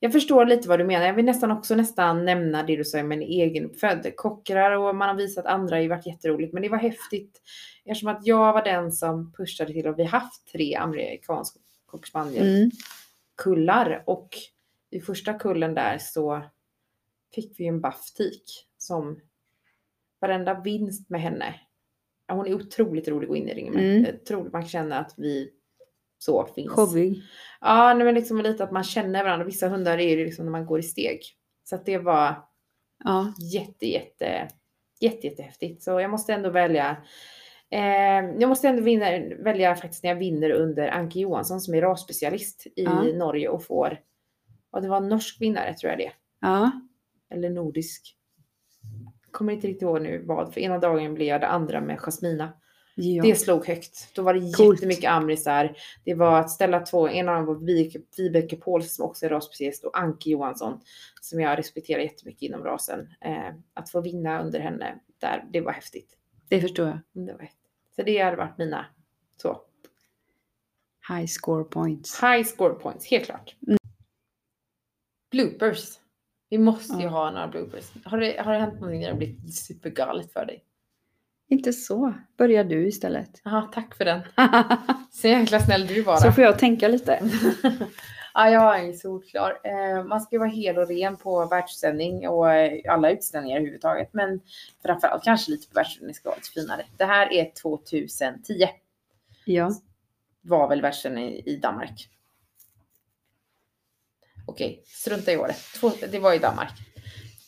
Jag 0.00 0.12
förstår 0.12 0.46
lite 0.46 0.68
vad 0.68 0.78
du 0.80 0.84
menar. 0.84 1.06
Jag 1.06 1.14
vill 1.14 1.24
nästan 1.24 1.50
också 1.50 1.74
nästan 1.74 2.24
nämna 2.24 2.62
det 2.62 2.76
du 2.76 2.84
sa 2.84 3.02
med 3.02 3.16
en 3.18 3.22
egenuppfödd. 3.22 4.12
Kockrar 4.16 4.70
och 4.70 4.96
man 4.96 5.08
har 5.08 5.16
visat 5.16 5.46
andra 5.46 5.76
har 5.76 5.80
ju 5.82 5.88
varit 5.88 6.06
jätteroligt. 6.06 6.52
Men 6.52 6.62
det 6.62 6.68
var 6.68 6.78
häftigt 6.78 7.42
eftersom 7.84 8.08
att 8.08 8.26
jag 8.26 8.52
var 8.52 8.64
den 8.64 8.92
som 8.92 9.32
pushade 9.32 9.72
till 9.72 9.86
och 9.86 9.98
vi 9.98 10.04
haft 10.04 10.52
tre 10.52 10.74
amerikanska 10.74 11.60
cockspaniel 11.90 12.46
Mm. 12.56 12.70
kullar 13.36 14.04
och 14.06 14.28
i 14.90 15.00
första 15.00 15.34
kullen 15.34 15.74
där 15.74 15.98
så 15.98 16.42
fick 17.34 17.60
vi 17.60 17.66
en 17.66 17.80
bufftik 17.80 18.44
som 18.78 19.20
varenda 20.20 20.60
vinst 20.60 21.10
med 21.10 21.20
henne. 21.20 21.54
Hon 22.28 22.46
är 22.46 22.54
otroligt 22.54 23.08
rolig 23.08 23.24
att 23.24 23.28
gå 23.28 23.36
in 23.36 23.48
i 23.48 23.54
ringen 23.54 23.74
med. 23.74 23.96
Mm. 24.28 24.46
Att 24.46 24.52
man 24.52 24.66
känner 24.68 25.00
att 25.00 25.14
vi 25.16 25.50
så 26.18 26.46
finns. 26.46 26.70
Showig. 26.72 27.22
Ja, 27.60 27.94
men 27.94 28.14
liksom 28.14 28.40
lite 28.40 28.64
att 28.64 28.72
man 28.72 28.84
känner 28.84 29.24
varandra. 29.24 29.46
Vissa 29.46 29.68
hundar 29.68 29.98
är 29.98 30.16
det 30.16 30.24
liksom 30.24 30.44
när 30.44 30.52
man 30.52 30.66
går 30.66 30.78
i 30.78 30.82
steg. 30.82 31.20
Så 31.64 31.74
att 31.74 31.86
det 31.86 31.98
var 31.98 32.44
Ja. 33.04 33.34
jätte, 33.52 33.86
jätte, 33.86 34.48
jätte, 35.00 35.26
jättehäftigt. 35.26 35.82
Så 35.82 36.00
jag 36.00 36.10
måste 36.10 36.34
ändå 36.34 36.50
välja. 36.50 36.96
Eh, 37.70 37.80
jag 38.40 38.48
måste 38.48 38.68
ändå 38.68 38.82
vinna, 38.82 39.04
välja 39.38 39.74
faktiskt 39.74 40.02
när 40.04 40.10
jag 40.10 40.16
vinner 40.16 40.50
under 40.50 40.88
Anke 40.88 41.18
Johansson 41.20 41.60
som 41.60 41.74
är 41.74 41.80
rasspecialist 41.80 42.66
i 42.66 42.72
Ja. 42.84 43.02
Norge 43.02 43.48
och 43.48 43.64
får, 43.64 44.00
och 44.70 44.82
det 44.82 44.88
var 44.88 44.96
en 44.96 45.08
norsk 45.08 45.40
vinnare 45.40 45.74
tror 45.74 45.90
jag 45.90 45.98
det. 45.98 46.12
Ja. 46.40 46.70
Eller 47.30 47.50
nordisk. 47.50 48.16
Kommer 49.30 49.52
inte 49.52 49.66
riktigt 49.66 49.82
ihåg 49.82 50.02
nu 50.02 50.22
vad, 50.26 50.54
för 50.54 50.60
ena 50.60 50.78
dagen 50.78 51.14
blev 51.14 51.28
jag 51.28 51.40
det 51.40 51.46
andra 51.46 51.80
med 51.80 51.98
Jasmina. 51.98 52.52
ja. 52.94 53.22
Det 53.22 53.34
slog 53.34 53.66
högt. 53.66 54.14
Då 54.14 54.22
var 54.22 54.34
det 54.34 54.52
Coolt. 54.52 54.78
jättemycket 54.78 55.10
amrisar. 55.10 55.76
Det 56.04 56.14
var 56.14 56.40
att 56.40 56.50
ställa 56.50 56.80
två, 56.80 57.08
en 57.08 57.28
av 57.28 57.34
dem 57.34 57.46
var 57.46 57.54
Vibeke- 57.54 58.60
Paulsson 58.60 58.88
som 58.90 59.04
också 59.04 59.26
är 59.26 59.30
rasspecialist 59.30 59.84
och 59.84 59.98
Anke 59.98 60.30
Johansson 60.30 60.80
som 61.20 61.40
jag 61.40 61.58
respekterar 61.58 62.00
jättemycket 62.02 62.42
inom 62.42 62.64
rasen. 62.64 63.08
Eh, 63.20 63.54
att 63.74 63.90
få 63.90 64.00
vinna 64.00 64.42
under 64.42 64.60
henne, 64.60 64.94
där, 65.20 65.44
det 65.52 65.60
var 65.60 65.72
häftigt. 65.72 66.16
Det 66.50 66.60
förstår 66.60 66.86
jag. 66.88 67.26
Det 67.26 67.32
var. 67.32 67.48
Så 67.96 68.02
det 68.02 68.18
hade 68.18 68.36
varit 68.36 68.58
mina 68.58 68.86
så. 69.42 69.60
High 71.08 71.26
score 71.26 71.64
points. 71.64 72.22
High 72.22 72.44
score 72.44 72.74
points, 72.74 73.06
helt 73.10 73.24
klart. 73.24 73.54
Mm. 73.66 73.78
Bloopers. 75.30 75.98
Vi 76.48 76.58
måste 76.58 76.94
ju 76.96 77.02
Ja. 77.02 77.08
ha 77.08 77.30
några 77.30 77.48
bloopers. 77.48 77.90
Har 78.04 78.18
det, 78.18 78.40
har 78.44 78.52
det 78.52 78.58
hänt 78.58 78.74
någonting 78.74 79.00
när 79.00 79.06
det 79.06 79.12
har 79.12 79.18
blivit 79.18 79.54
supergalet 79.54 80.32
för 80.32 80.46
dig? 80.46 80.64
Inte 81.48 81.72
så. 81.72 82.14
Börjar 82.36 82.64
du 82.64 82.86
istället. 82.88 83.40
Jaha, 83.44 83.62
tack 83.74 83.94
för 83.94 84.04
den. 84.04 84.20
Så 85.12 85.28
jäkla 85.28 85.60
snäll 85.60 85.86
du 85.86 86.02
var. 86.02 86.16
så 86.16 86.32
får 86.32 86.44
jag 86.44 86.58
tänka 86.58 86.88
lite. 86.88 87.30
ja, 88.34 88.50
jag 88.50 88.80
är 88.80 88.92
solklar. 88.92 89.60
Eh, 89.64 90.04
man 90.04 90.20
ska 90.20 90.34
ju 90.34 90.38
vara 90.38 90.48
hel 90.48 90.78
och 90.78 90.88
ren 90.88 91.16
på 91.16 91.46
världsutställning 91.46 92.28
och 92.28 92.52
eh, 92.52 92.92
alla 92.92 93.10
utställningar 93.10 93.56
överhuvudtaget. 93.56 94.08
Men 94.12 94.40
framförallt 94.82 95.24
kanske 95.24 95.50
lite 95.50 95.68
på 95.68 95.74
världsutställning 95.74 96.14
ska 96.14 96.28
vara 96.28 96.36
lite 96.36 96.50
finare. 96.50 96.86
Det 96.96 97.04
här 97.04 97.32
är 97.32 97.50
2010. 97.62 98.68
Ja. 99.44 99.72
Var 100.40 100.68
väl 100.68 100.82
världsutställningen 100.82 101.32
i 101.48 101.56
Danmark. 101.56 102.08
Okej, 104.46 104.82
strunta 104.86 105.32
i 105.32 105.36
året. 105.36 105.56
Det 106.10 106.18
var 106.18 106.34
i 106.34 106.38
Danmark. 106.38 106.72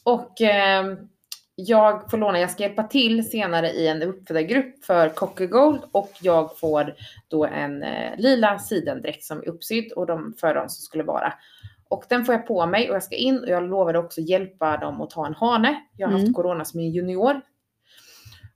Och 0.05 0.41
ehm, 0.41 1.09
jag 1.55 2.11
får 2.11 2.19
låna, 2.19 2.41
jag 2.41 2.51
ska 2.51 2.63
hjälpa 2.63 2.83
till 2.83 3.31
senare 3.31 3.71
i 3.71 3.89
en 3.89 4.03
uppfödargrupp 4.03 4.85
för 4.85 5.09
Cocker 5.09 5.47
Gold 5.47 5.81
och 5.93 6.11
jag 6.23 6.59
får 6.59 6.95
då 7.29 7.45
en 7.47 7.83
eh, 7.83 8.17
lila 8.19 8.59
sidendräkt 8.59 9.25
som 9.25 9.39
är 9.39 9.49
uppsydd 9.49 9.93
och 9.93 10.07
de 10.07 10.35
för 10.41 10.55
dem 10.55 10.69
som 10.69 10.83
skulle 10.83 11.05
vara. 11.05 11.33
Och 11.89 12.05
den 12.09 12.25
får 12.25 12.35
jag 12.35 12.47
på 12.47 12.67
mig 12.67 12.89
och 12.91 12.95
jag 12.97 13.03
ska 13.03 13.17
in 13.17 13.39
och 13.39 13.49
jag 13.49 13.63
lovade 13.69 13.99
också 13.99 14.21
hjälpa 14.21 14.77
dem 14.77 15.01
att 15.01 15.11
ta 15.11 15.27
en 15.27 15.35
hane. 15.35 15.81
Jag 15.97 16.07
har 16.09 16.13
Mm. 16.15 16.25
haft 16.27 16.35
corona 16.37 16.65
som 16.65 16.81
en 16.81 16.91
junior. 16.91 17.41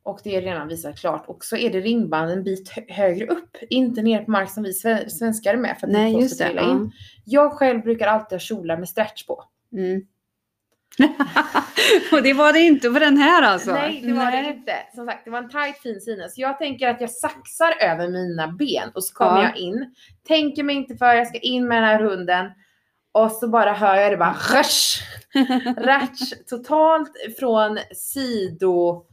Och 0.02 0.20
det 0.24 0.36
är 0.36 0.42
redan 0.42 0.68
visat 0.68 0.98
klart. 0.98 1.24
Och 1.26 1.44
så 1.44 1.56
är 1.56 1.70
det 1.72 1.80
ringband 1.80 2.30
en 2.30 2.42
bit 2.44 2.70
hö- 2.70 2.82
högre 2.88 3.26
upp. 3.26 3.56
Inte 3.70 4.02
ner 4.02 4.24
på 4.24 4.30
mark 4.30 4.50
som 4.50 4.62
vi 4.62 4.70
sve- 4.72 5.08
svenskar 5.08 5.54
är 5.54 5.58
med 5.58 5.76
för 5.80 5.86
att 5.86 5.92
Nej, 5.92 6.10
inte 6.10 6.22
just 6.22 6.38
det. 6.38 6.48
in. 6.50 6.56
Ja. 6.58 6.90
Jag 7.24 7.52
själv 7.52 7.82
brukar 7.82 8.06
alltid 8.06 8.32
ha 8.36 8.38
kjolar 8.40 8.76
med 8.76 8.88
stretch 8.88 9.26
på. 9.26 9.44
Mm. 9.72 10.06
och 12.12 12.22
det 12.22 12.32
var 12.32 12.52
det 12.52 12.60
inte 12.60 12.90
på 12.90 12.98
den 12.98 13.16
här 13.16 13.42
alltså? 13.42 13.72
Nej, 13.72 14.02
det 14.04 14.12
var 14.12 14.30
det 14.30 14.48
inte. 14.48 14.72
Som 14.94 15.06
sagt, 15.06 15.24
det 15.24 15.30
var 15.30 15.38
en 15.38 15.48
tight 15.50 15.78
fin 15.82 16.00
sida. 16.00 16.28
Så 16.28 16.40
jag 16.40 16.58
tänker 16.58 16.88
att 16.88 17.00
jag 17.00 17.10
saxar 17.10 17.74
över 17.80 18.08
mina 18.08 18.48
ben 18.48 18.90
och 18.94 19.04
så 19.04 19.14
kommer 19.14 19.42
Ja. 19.42 19.48
jag 19.48 19.56
in. 19.56 19.94
Tänker 20.28 20.62
mig 20.62 20.76
inte 20.76 20.96
för, 20.96 21.14
jag 21.14 21.26
ska 21.26 21.38
in 21.38 21.68
med 21.68 21.76
den 21.76 21.84
här 21.84 22.02
hunden. 22.02 22.50
Och 23.12 23.32
så 23.32 23.48
bara 23.48 23.72
hör 23.72 23.94
jag 23.96 24.12
det 24.12 24.16
bara 24.16 24.36
rösch, 24.54 25.02
ratsch, 25.76 26.32
totalt 26.48 27.12
från 27.40 27.78
sido, 27.94 29.04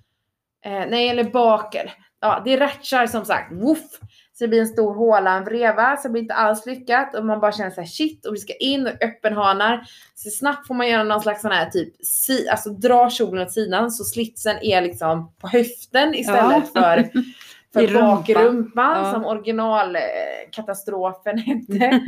eh, 0.65 0.71
nej 0.89 1.09
eller 1.09 1.23
baker. 1.23 1.93
Ja, 2.21 2.41
det 2.45 2.57
ratchar 2.59 3.07
som 3.07 3.25
sagt, 3.25 3.51
woof. 3.51 3.79
Så 4.35 4.43
det 4.43 4.47
blir 4.47 4.59
en 4.61 4.67
stor 4.67 4.93
håla, 4.95 5.37
en 5.37 5.43
vreva, 5.43 5.97
så 5.97 6.07
det 6.07 6.11
blir 6.11 6.21
inte 6.21 6.33
alls 6.33 6.65
lyckat 6.65 7.15
och 7.15 7.25
man 7.25 7.39
bara 7.39 7.51
känner 7.51 7.69
så 7.71 7.81
här 7.81 7.87
shit 7.87 8.25
och 8.25 8.33
vi 8.33 8.37
ska 8.37 8.53
in 8.53 8.87
och 8.87 9.03
öppenhanar. 9.03 9.85
Så 10.15 10.29
snabbt 10.29 10.67
får 10.67 10.73
man 10.75 10.87
göra 10.89 11.03
någon 11.03 11.21
slags 11.21 11.41
sån 11.41 11.51
här 11.51 11.69
typ, 11.69 12.05
si, 12.05 12.49
alltså 12.49 12.69
dra 12.69 13.09
kjolen 13.09 13.43
åt 13.43 13.51
sidan 13.51 13.91
så 13.91 14.03
slitsen 14.03 14.55
är 14.61 14.81
liksom 14.81 15.33
på 15.39 15.47
höften 15.47 16.15
istället 16.15 16.63
Ja. 16.73 16.81
för, 16.81 17.09
för 17.73 17.89
I 17.89 17.93
bak 17.93 18.29
i 18.29 18.33
rumpan. 18.33 18.45
rumpan 18.47 19.05
Ja. 19.05 19.11
som 19.13 19.25
originalkatastrofen 19.25 21.37
hette. 21.37 22.01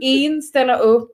In, 0.00 0.42
ställa 0.42 0.76
upp, 0.76 1.12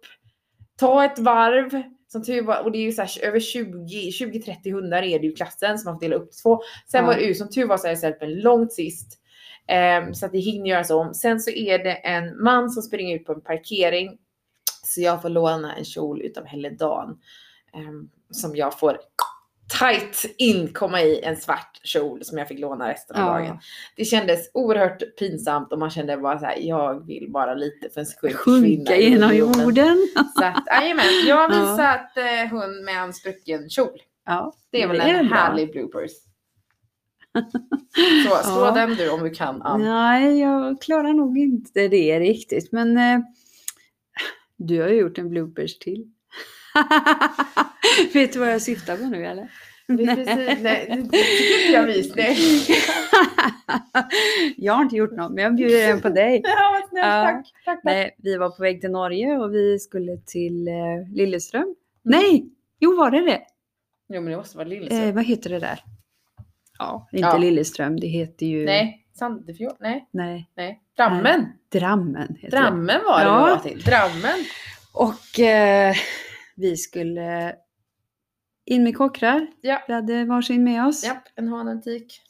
ta 0.80 1.04
ett 1.04 1.18
varv. 1.18 1.82
Som 2.08 2.22
tur 2.24 2.42
var, 2.42 2.62
och 2.62 2.72
det 2.72 2.78
är 2.78 2.82
ju 2.82 2.92
så 2.92 3.02
här, 3.02 3.10
över 3.24 3.40
20 3.40 4.10
20-30 4.10 4.72
hundar 4.72 5.02
är 5.02 5.18
det 5.18 5.26
ju 5.26 5.32
klassen 5.32 5.78
som 5.78 5.90
man 5.92 6.00
får 6.00 6.06
dela 6.06 6.16
upp 6.16 6.30
i 6.30 6.32
två. 6.42 6.60
Sen 6.90 7.00
Ja. 7.00 7.06
var 7.06 7.14
det 7.14 7.20
ju 7.22 7.34
som 7.34 7.50
tur 7.50 7.66
var 7.66 7.76
så 7.76 7.84
har 7.84 7.88
jag 7.90 7.98
ställt 7.98 8.20
mig 8.20 8.34
långt 8.42 8.72
sist. 8.72 9.20
Ehm, 9.68 10.14
så 10.14 10.26
att 10.26 10.32
det 10.32 10.38
hinner 10.38 10.66
göras 10.70 10.90
om. 10.90 11.14
Sen 11.14 11.40
så 11.40 11.50
är 11.50 11.78
det 11.78 11.92
en 11.94 12.42
man 12.42 12.70
som 12.70 12.82
springer 12.82 13.16
ut 13.16 13.26
på 13.26 13.32
en 13.32 13.40
parkering. 13.40 14.18
Så 14.84 15.00
jag 15.00 15.22
får 15.22 15.28
låna 15.28 15.74
en 15.76 15.84
kjol 15.84 16.22
utav 16.22 16.44
Helledan. 16.46 17.18
ehm, 17.74 18.08
som 18.30 18.56
jag 18.56 18.78
får 18.78 18.98
tight 19.80 20.24
in 20.38 20.68
komma 20.72 21.00
i 21.02 21.20
en 21.22 21.36
svart 21.36 21.80
kjol 21.84 22.24
som 22.24 22.38
jag 22.38 22.48
fick 22.48 22.58
låna 22.58 22.88
resten 22.90 23.16
av 23.16 23.26
dagen. 23.26 23.46
Ja. 23.46 23.58
Det 23.96 24.04
kändes 24.04 24.50
oerhört 24.54 25.02
pinsamt 25.18 25.72
och 25.72 25.78
man 25.78 25.90
kände 25.90 26.16
bara 26.16 26.38
så 26.38 26.44
här, 26.44 26.56
jag 26.60 27.06
vill 27.06 27.26
bara 27.30 27.54
lite 27.54 27.88
för 27.90 28.00
en 28.00 28.06
sekund 28.06 28.34
Sjunka 28.34 28.96
genom 28.96 29.36
jorden. 29.36 30.08
Så 30.38 30.44
att, 30.44 30.64
jajamän, 30.66 31.04
jag 31.26 31.36
har 31.36 31.54
Ja. 31.56 31.70
visat 31.72 32.16
eh, 32.16 32.50
hund 32.50 32.84
med 32.84 33.02
en 33.02 33.12
sprucken 33.12 33.70
kjol. 33.70 33.98
Ja, 34.26 34.52
Det 34.70 34.82
är 34.82 34.88
väl 34.88 34.96
det 34.98 35.02
är 35.04 35.14
en 35.14 35.28
härlig 35.32 35.72
bloopers. 35.72 36.10
Så 38.28 38.36
slå 38.44 38.64
Ja. 38.64 38.70
den 38.74 38.94
du 38.94 39.10
om 39.10 39.22
du 39.22 39.30
kan 39.30 39.62
Ann. 39.62 39.82
Nej, 39.82 40.40
jag 40.40 40.82
klarar 40.82 41.12
nog 41.14 41.38
inte 41.38 41.88
det 41.88 42.20
riktigt. 42.20 42.72
Men 42.72 42.96
eh, 42.96 43.18
du 44.56 44.80
har 44.82 44.88
ju 44.88 44.94
gjort 44.96 45.18
en 45.18 45.30
bloopers 45.30 45.78
till. 45.78 46.04
Vet 48.14 48.32
du 48.32 48.38
vad 48.38 48.52
jag 48.52 48.62
syftar 48.62 48.96
på 48.96 49.04
nu 49.04 49.26
eller? 49.26 49.50
Är 49.88 50.16
precis, 50.16 50.62
nej, 50.62 51.08
jag 51.72 51.86
vis. 51.86 52.12
Nej. 52.16 52.36
jag 54.56 54.72
har 54.74 54.82
inte 54.82 54.96
gjort 54.96 55.12
något, 55.12 55.32
men 55.32 55.44
jag 55.44 55.54
bjuder 55.54 55.90
en 55.90 56.00
på 56.00 56.08
dig. 56.08 56.42
Ja. 56.44 56.80
Ja. 56.92 57.02
Tack. 57.02 57.34
tack, 57.34 57.64
tack. 57.64 57.80
Nej, 57.84 58.16
vi 58.18 58.36
var 58.36 58.50
på 58.50 58.62
väg 58.62 58.80
till 58.80 58.90
Norge 58.90 59.36
och 59.38 59.54
vi 59.54 59.78
skulle 59.78 60.16
till 60.16 60.68
eh, 60.68 60.74
Lilleström. 61.14 61.74
Nej, 62.02 62.46
jo 62.80 62.96
var 62.96 63.10
det 63.10 63.20
det? 63.20 63.40
Jo, 64.08 64.20
men 64.20 64.30
det 64.30 64.36
måste 64.36 64.56
vara 64.56 64.68
Lilleström. 64.68 65.08
Eh, 65.08 65.14
vad 65.14 65.24
heter 65.24 65.50
det 65.50 65.58
där? 65.58 65.80
Ja, 66.78 67.08
inte 67.12 67.26
Ja. 67.26 67.36
Lilleström, 67.38 68.00
det 68.00 68.06
heter 68.06 68.46
ju... 68.46 68.64
Nej, 68.64 69.06
Sandefjord. 69.12 69.76
Nej, 69.80 70.08
Nej, 70.10 70.50
nej. 70.56 70.80
Drammen. 70.96 71.46
Drammen 71.72 72.36
heter 72.40 72.56
det. 72.56 72.62
Drammen 72.62 73.00
var 73.04 73.18
det 73.18 73.24
Ja. 73.24 73.40
var 73.40 73.56
till. 73.56 73.80
Drammen. 73.82 74.44
Och 74.92 75.40
eh, 75.40 75.94
vi 76.56 76.76
skulle 76.76 77.54
in 78.64 78.84
med 78.84 78.96
kockrar. 78.96 79.46
Ja. 79.60 79.82
Vi 79.88 79.94
hade 79.94 80.24
varsin 80.24 80.64
med 80.64 80.86
oss. 80.86 81.04
Japp, 81.04 81.24
en 81.34 81.48
hanantik. 81.48 82.20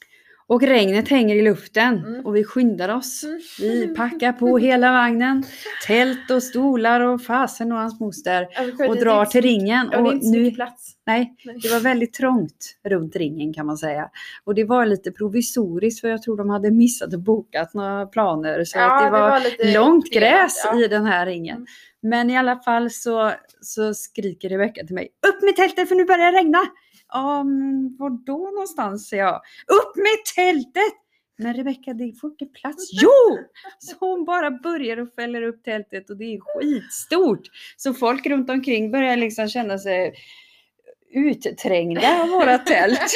Och 0.47 0.61
regnet 0.61 1.09
hänger 1.09 1.35
i 1.35 1.41
luften 1.41 1.97
Mm. 2.05 2.25
och 2.25 2.35
vi 2.35 2.43
skyndar 2.43 2.89
oss. 2.89 3.23
Mm. 3.23 3.39
Vi 3.59 3.87
packar 3.95 4.33
på 4.33 4.57
hela 4.57 4.91
vagnen, 4.91 5.43
tält 5.87 6.31
och 6.31 6.43
stolar 6.43 7.01
och 7.01 7.21
fasen 7.21 7.71
och 7.71 7.77
hans 7.77 7.99
moster 7.99 8.47
Alltså, 8.55 8.85
och 8.85 8.95
det 8.95 9.01
drar 9.01 9.25
till 9.25 9.41
ringen. 9.41 9.89
Ja, 9.91 9.97
det 10.01 10.03
Och 10.15 10.23
så 10.23 10.31
nu, 10.31 10.51
plats. 10.51 10.93
nej, 11.07 11.35
Nej. 11.45 11.59
det 11.61 11.69
var 11.69 11.79
väldigt 11.79 12.13
trångt 12.13 12.75
runt 12.83 13.15
ringen 13.15 13.53
kan 13.53 13.65
man 13.65 13.77
säga. 13.77 14.09
Och 14.43 14.55
det 14.55 14.63
var 14.63 14.85
lite 14.85 15.11
provisoriskt 15.11 16.01
för 16.01 16.07
jag 16.07 16.21
tror 16.21 16.37
de 16.37 16.49
hade 16.49 16.71
missat 16.71 17.13
att 17.13 17.19
bokat 17.19 17.73
några 17.73 18.05
planer. 18.05 18.63
Så 18.63 18.79
att 18.79 19.03
det 19.03 19.09
var, 19.09 19.39
lite 19.39 19.79
långt 19.79 20.05
uppdelat, 20.05 20.29
gräs 20.31 20.61
ja. 20.65 20.79
i 20.83 20.87
den 20.87 21.05
här 21.05 21.25
ringen. 21.25 21.55
Mm. 21.55 21.65
Men 22.01 22.29
i 22.29 22.37
alla 22.37 22.55
fall 22.59 22.91
så, 22.91 23.31
så 23.61 23.93
skriker 23.93 24.49
Rebecka 24.49 24.85
till 24.85 24.95
mig, 24.95 25.09
upp 25.27 25.43
med 25.43 25.55
tältet 25.55 25.89
för 25.89 25.95
nu 25.95 26.05
börjar 26.05 26.31
det 26.31 26.37
regna. 26.37 26.59
Men 27.23 27.97
var 27.97 28.09
då 28.25 28.37
någonstans? 28.37 29.07
säger 29.09 29.23
jag. 29.23 29.35
Upp 29.67 29.95
med 29.95 30.25
tältet! 30.35 30.93
Men 31.37 31.53
Rebecka, 31.53 31.93
det 31.93 32.13
får 32.21 32.29
inte 32.31 32.45
plats. 32.45 32.89
Jo! 32.91 33.37
Så 33.79 33.95
hon 33.99 34.25
bara 34.25 34.51
börjar 34.51 34.97
och 34.97 35.13
fäller 35.13 35.41
upp 35.41 35.63
tältet 35.63 36.09
och 36.09 36.17
det 36.17 36.25
är 36.25 36.39
skitstort. 36.39 37.41
Så 37.77 37.93
folk 37.93 38.25
runt 38.25 38.49
omkring 38.49 38.91
börjar 38.91 39.17
liksom 39.17 39.47
känna 39.47 39.77
sig 39.77 40.13
utträngda 41.13 42.21
av 42.21 42.29
våra 42.29 42.57
tält. 42.57 43.11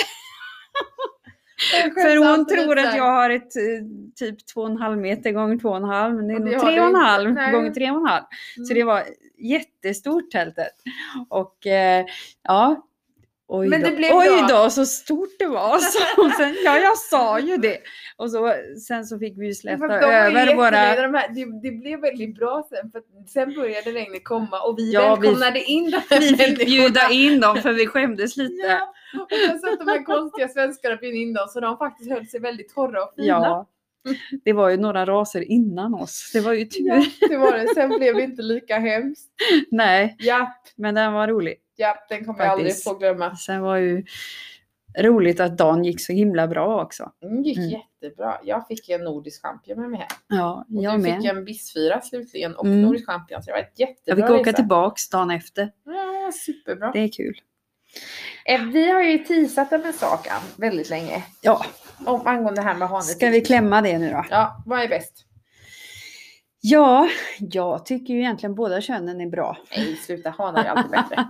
För 1.93 2.17
hon 2.17 2.45
tror 2.47 2.79
att 2.79 2.95
jag 2.95 3.03
har 3.03 3.29
ett 3.29 3.55
eh, 3.55 3.85
typ 4.15 4.37
2,5 4.55 4.95
meter 4.95 5.31
gånger 5.31 5.55
2,5 5.55 6.13
men 6.15 6.27
det 6.27 6.33
är 6.33 6.39
nog 6.39 6.53
har 6.53 6.71
du 6.71 6.77
3,5 6.77 7.29
inte. 7.29 7.41
Nej. 7.41 7.51
gånger 7.51 7.71
3,5. 7.71 8.23
Så 8.55 8.61
Mm. 8.61 8.75
det 8.75 8.83
var 8.83 9.03
jättestort 9.37 10.31
tältet. 10.31 10.73
Och 11.29 11.67
eh, 11.67 12.05
ja, 12.43 12.85
oj 13.49 13.67
Men 13.67 13.81
det 13.81 13.89
då. 13.89 13.95
blev 13.95 14.15
oj 14.15 14.27
bra. 14.27 14.47
då 14.63 14.69
så 14.69 14.85
stort 14.85 15.29
det 15.39 15.45
var. 15.47 15.77
Så, 15.79 16.21
och 16.25 16.31
sen, 16.31 16.55
ja, 16.65 16.77
jag 16.77 16.97
sa 16.97 17.39
ju 17.39 17.57
det. 17.57 17.77
Och 18.17 18.31
så, 18.31 18.53
sen 18.87 19.05
så 19.05 19.19
fick 19.19 19.37
vi 19.37 19.45
ju 19.45 19.53
släta 19.53 19.87
de 19.87 19.93
över 19.93 20.55
våra... 20.55 20.95
de 21.01 21.13
här, 21.13 21.29
det, 21.29 21.69
det 21.69 21.71
blev 21.75 21.99
väldigt 22.01 22.35
bra 22.35 22.67
sen. 22.69 22.91
För 22.91 23.01
sen 23.27 23.53
började 23.53 23.91
regnet 23.91 24.23
komma 24.23 24.61
och 24.61 24.79
vi 24.79 24.91
Ja, 24.93 25.15
vi- 25.15 25.27
välkomnade 25.27 25.63
in 25.63 25.91
de 25.91 25.97
här 26.09 26.19
Vi 26.19 26.35
fick 26.37 26.57
bjuda 26.65 27.09
in 27.11 27.39
dem 27.39 27.57
för 27.57 27.73
vi 27.73 27.87
skämdes 27.87 28.37
lite. 28.37 28.67
Ja, 28.67 28.93
och 29.21 29.27
sen 29.47 29.59
satt 29.59 29.79
de 29.79 29.87
här 29.87 30.03
konstiga 30.03 30.47
svenskarna 30.47 30.95
bjöd 30.95 31.13
in 31.13 31.33
dem 31.33 31.47
så 31.47 31.59
de 31.59 31.77
faktiskt 31.77 32.11
höll 32.11 32.27
sig 32.27 32.39
väldigt 32.39 32.73
torra 32.75 33.03
och 33.03 33.13
fina. 33.15 33.27
Ja. 33.27 33.67
Det 34.43 34.53
var 34.53 34.69
ju 34.69 34.77
några 34.77 35.05
raser 35.05 35.51
innan 35.51 35.93
oss. 35.93 36.29
Det 36.33 36.39
var 36.39 36.53
ju 36.53 36.65
tur. 36.65 36.85
Ja, 36.87 37.03
det 37.29 37.37
var 37.37 37.57
det. 37.57 37.67
Sen 37.73 37.89
blev 37.89 38.15
det 38.15 38.23
inte 38.23 38.41
lika 38.41 38.79
hemskt. 38.79 39.29
Nej, 39.71 40.15
Ja, 40.19 40.53
men 40.75 40.95
den 40.95 41.13
var 41.13 41.27
rolig. 41.27 41.55
Ja 41.79 41.95
den 42.09 42.25
kommer 42.25 42.43
jag 42.43 42.51
aldrig 42.51 42.83
få 42.83 42.93
glömma. 42.93 43.35
Sen 43.35 43.61
var 43.61 43.75
ju 43.77 44.05
roligt 44.99 45.39
att 45.39 45.57
dagen 45.57 45.83
gick 45.85 46.01
så 46.01 46.13
himla 46.13 46.47
bra 46.47 46.81
också. 46.83 47.11
Det 47.21 47.27
gick 47.49 47.57
Mm. 47.57 47.69
jättebra. 47.69 48.37
Jag 48.43 48.67
fick 48.67 48.89
en 48.89 49.03
nordisk 49.03 49.41
champion 49.41 49.79
med 49.81 49.89
mig 49.89 49.99
hem. 49.99 50.07
Ja, 50.27 50.65
Och 50.75 50.83
jag 50.83 50.93
du 50.93 50.97
med. 51.03 51.15
fick 51.21 51.29
en 51.31 51.45
BIS-fyra 51.45 52.01
slutligen 52.01 52.55
och 52.55 52.65
Mm. 52.65 52.81
nordisk 52.81 53.05
champion. 53.05 53.43
Så 53.43 53.45
det 53.45 53.51
var 53.51 53.59
ett 53.59 53.79
jättebra 53.79 54.19
Jag 54.19 54.27
fick 54.29 54.39
åka 54.41 54.49
resa. 54.49 54.55
tillbaks 54.57 55.09
dagen 55.09 55.31
efter. 55.31 55.71
Ja, 55.85 56.31
superbra. 56.45 56.91
Det 56.91 56.99
är 56.99 57.07
kul. 57.11 57.41
Eh, 58.45 58.61
Vi 58.63 58.91
har 58.91 59.01
ju 59.01 59.17
teasat 59.17 59.73
om 59.73 59.81
en 59.85 59.93
sak 59.93 60.27
Ann, 60.27 60.41
väldigt 60.57 60.89
länge. 60.89 61.23
Ja, 61.41 61.65
Om, 62.05 62.21
angående 62.27 62.61
det 62.61 62.65
här 62.65 62.75
med 62.75 62.87
hanetik. 62.89 63.11
ska 63.17 63.29
vi 63.29 63.41
klämma 63.41 63.81
det 63.81 63.99
nu 63.99 64.11
då? 64.11 64.25
Ja, 64.29 64.63
vad 64.65 64.79
är 64.79 64.87
bäst? 64.87 65.25
Ja, 66.61 67.09
jag 67.39 67.85
tycker 67.85 68.13
ju 68.13 68.19
egentligen 68.19 68.55
båda 68.55 68.81
könen 68.81 69.21
är 69.21 69.27
bra. 69.29 69.57
Nej, 69.77 69.95
sluta. 69.95 70.29
Hanar 70.29 70.63
är 70.65 70.69
alltid 70.69 70.91
bättre. 70.91 71.15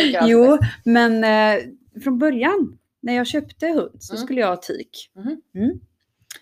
Är 0.00 0.18
alltid 0.18 0.32
Jo, 0.32 0.56
bäst. 0.56 0.72
men 0.84 1.24
eh, 1.24 1.62
från 2.04 2.18
början 2.18 2.78
när 3.00 3.14
jag 3.14 3.26
köpte 3.26 3.66
hund 3.68 3.96
så 4.02 4.14
Mm. 4.14 4.24
skulle 4.26 4.40
jag 4.40 4.48
ha 4.48 4.56
tik. 4.56 5.10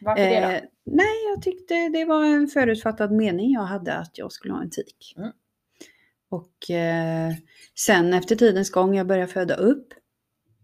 Varför 0.01 0.23
det 0.23 0.41
då? 0.41 0.47
Eh, 0.47 0.61
nej, 0.85 1.25
jag 1.35 1.43
tyckte 1.43 1.89
det 1.89 2.05
var 2.05 2.25
en 2.25 2.47
förutfattad 2.49 3.13
mening 3.13 3.53
jag 3.53 3.63
hade 3.63 3.95
att 3.95 4.19
jag 4.19 4.33
skulle 4.33 4.55
ha 4.55 4.63
en 4.63 4.71
tik. 4.71 5.15
Mm. 5.17 5.31
Och 6.31 6.71
eh, 6.71 7.33
sen 7.79 8.15
efter 8.15 8.37
tidens 8.37 8.71
gång 8.71 8.97
jag 8.97 9.07
började 9.07 9.33
föda 9.33 9.55
upp 9.55 9.89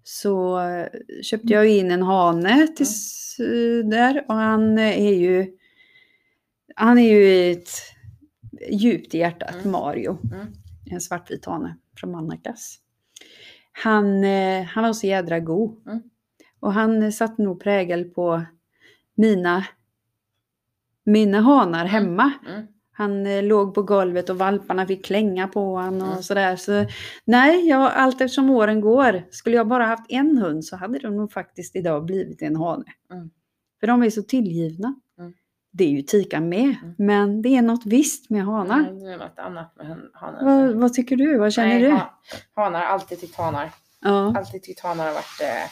så 0.05 0.61
eh, 0.61 0.87
köpte 1.23 1.53
jag 1.53 1.68
in 1.68 1.90
en 1.90 2.03
hane 2.03 2.66
till, 2.66 2.87
s- 2.87 3.37
där 3.85 4.25
och 4.29 4.35
han 4.35 4.79
eh, 4.79 4.99
är 5.07 5.12
ju 5.14 5.47
han 6.78 6.98
är 6.98 7.08
ju 7.08 7.52
ett 7.52 7.68
djupt 8.70 9.14
i 9.14 9.18
hjärtat, 9.18 9.54
Mm. 9.54 9.70
Mario. 9.70 10.18
Mm. 10.34 10.46
En 10.90 11.00
svartvit 11.00 11.44
hane 11.44 11.76
från 11.96 12.10
mannaklass. 12.12 12.78
Han, 13.72 14.24
eh, 14.24 14.62
han 14.64 14.84
var 14.84 14.92
så 14.92 15.06
jädra 15.06 15.40
god. 15.40 15.86
Mm. 15.86 16.02
Och 16.60 16.72
han 16.72 17.12
satte 17.12 17.42
nog 17.42 17.60
prägel 17.62 18.04
på 18.04 18.42
mina, 19.14 19.64
mina 21.04 21.40
hanar 21.40 21.84
hemma. 21.84 22.32
Mm. 22.48 22.66
Han 22.92 23.26
eh, 23.26 23.42
låg 23.42 23.74
på 23.74 23.82
golvet 23.82 24.30
och 24.30 24.38
valparna 24.38 24.86
fick 24.86 25.04
klänga 25.04 25.48
på 25.48 25.60
honom 25.76 26.00
och 26.02 26.06
Mm. 26.12 26.22
sådär. 26.22 26.56
Så 26.56 26.86
nej, 27.24 27.68
jag, 27.68 27.92
allt 27.94 28.20
eftersom 28.20 28.50
åren 28.50 28.80
går. 28.80 29.22
Skulle 29.30 29.56
jag 29.56 29.68
bara 29.68 29.84
haft 29.86 30.06
en 30.12 30.38
hund 30.38 30.64
så 30.64 30.76
hade 30.76 30.98
det 30.98 31.10
nog 31.10 31.32
faktiskt 31.32 31.76
idag 31.76 32.04
blivit 32.04 32.42
en 32.42 32.56
hane. 32.56 32.84
Mm. 33.12 33.30
För 33.80 33.86
de 33.86 34.02
är 34.02 34.10
så 34.10 34.22
tillgivna. 34.22 34.94
Det 35.70 35.85
är 35.85 35.88
ju 35.88 36.02
tikar 36.02 36.40
med, 36.40 36.62
Mm. 36.83 36.94
men 36.98 37.42
det 37.42 37.57
är 37.57 37.62
något 37.62 37.87
visst 37.87 38.31
med 38.31 38.44
hanar. 38.44 38.78
Mm, 38.78 39.00
det 39.00 39.12
är 39.12 39.18
något 39.18 39.38
annat 39.38 39.76
med 39.76 39.87
han- 39.87 40.11
hanar. 40.14 40.44
Vad, 40.44 40.74
vad 40.74 40.92
tycker 40.92 41.16
du? 41.16 41.38
Vad 41.38 41.52
känner 41.52 41.68
Nej, 41.68 41.83
du? 41.83 41.90
ha- 41.90 42.18
Hanar, 42.54 42.83
alltid 42.83 43.20
tyckt 43.20 43.37
hanar. 43.37 43.70
Ja. 44.00 44.35
Alltid 44.38 44.62
tyckt 44.62 44.81
hanar 44.81 45.07
har 45.07 45.12
varit, 45.12 45.40
eh, 45.42 45.70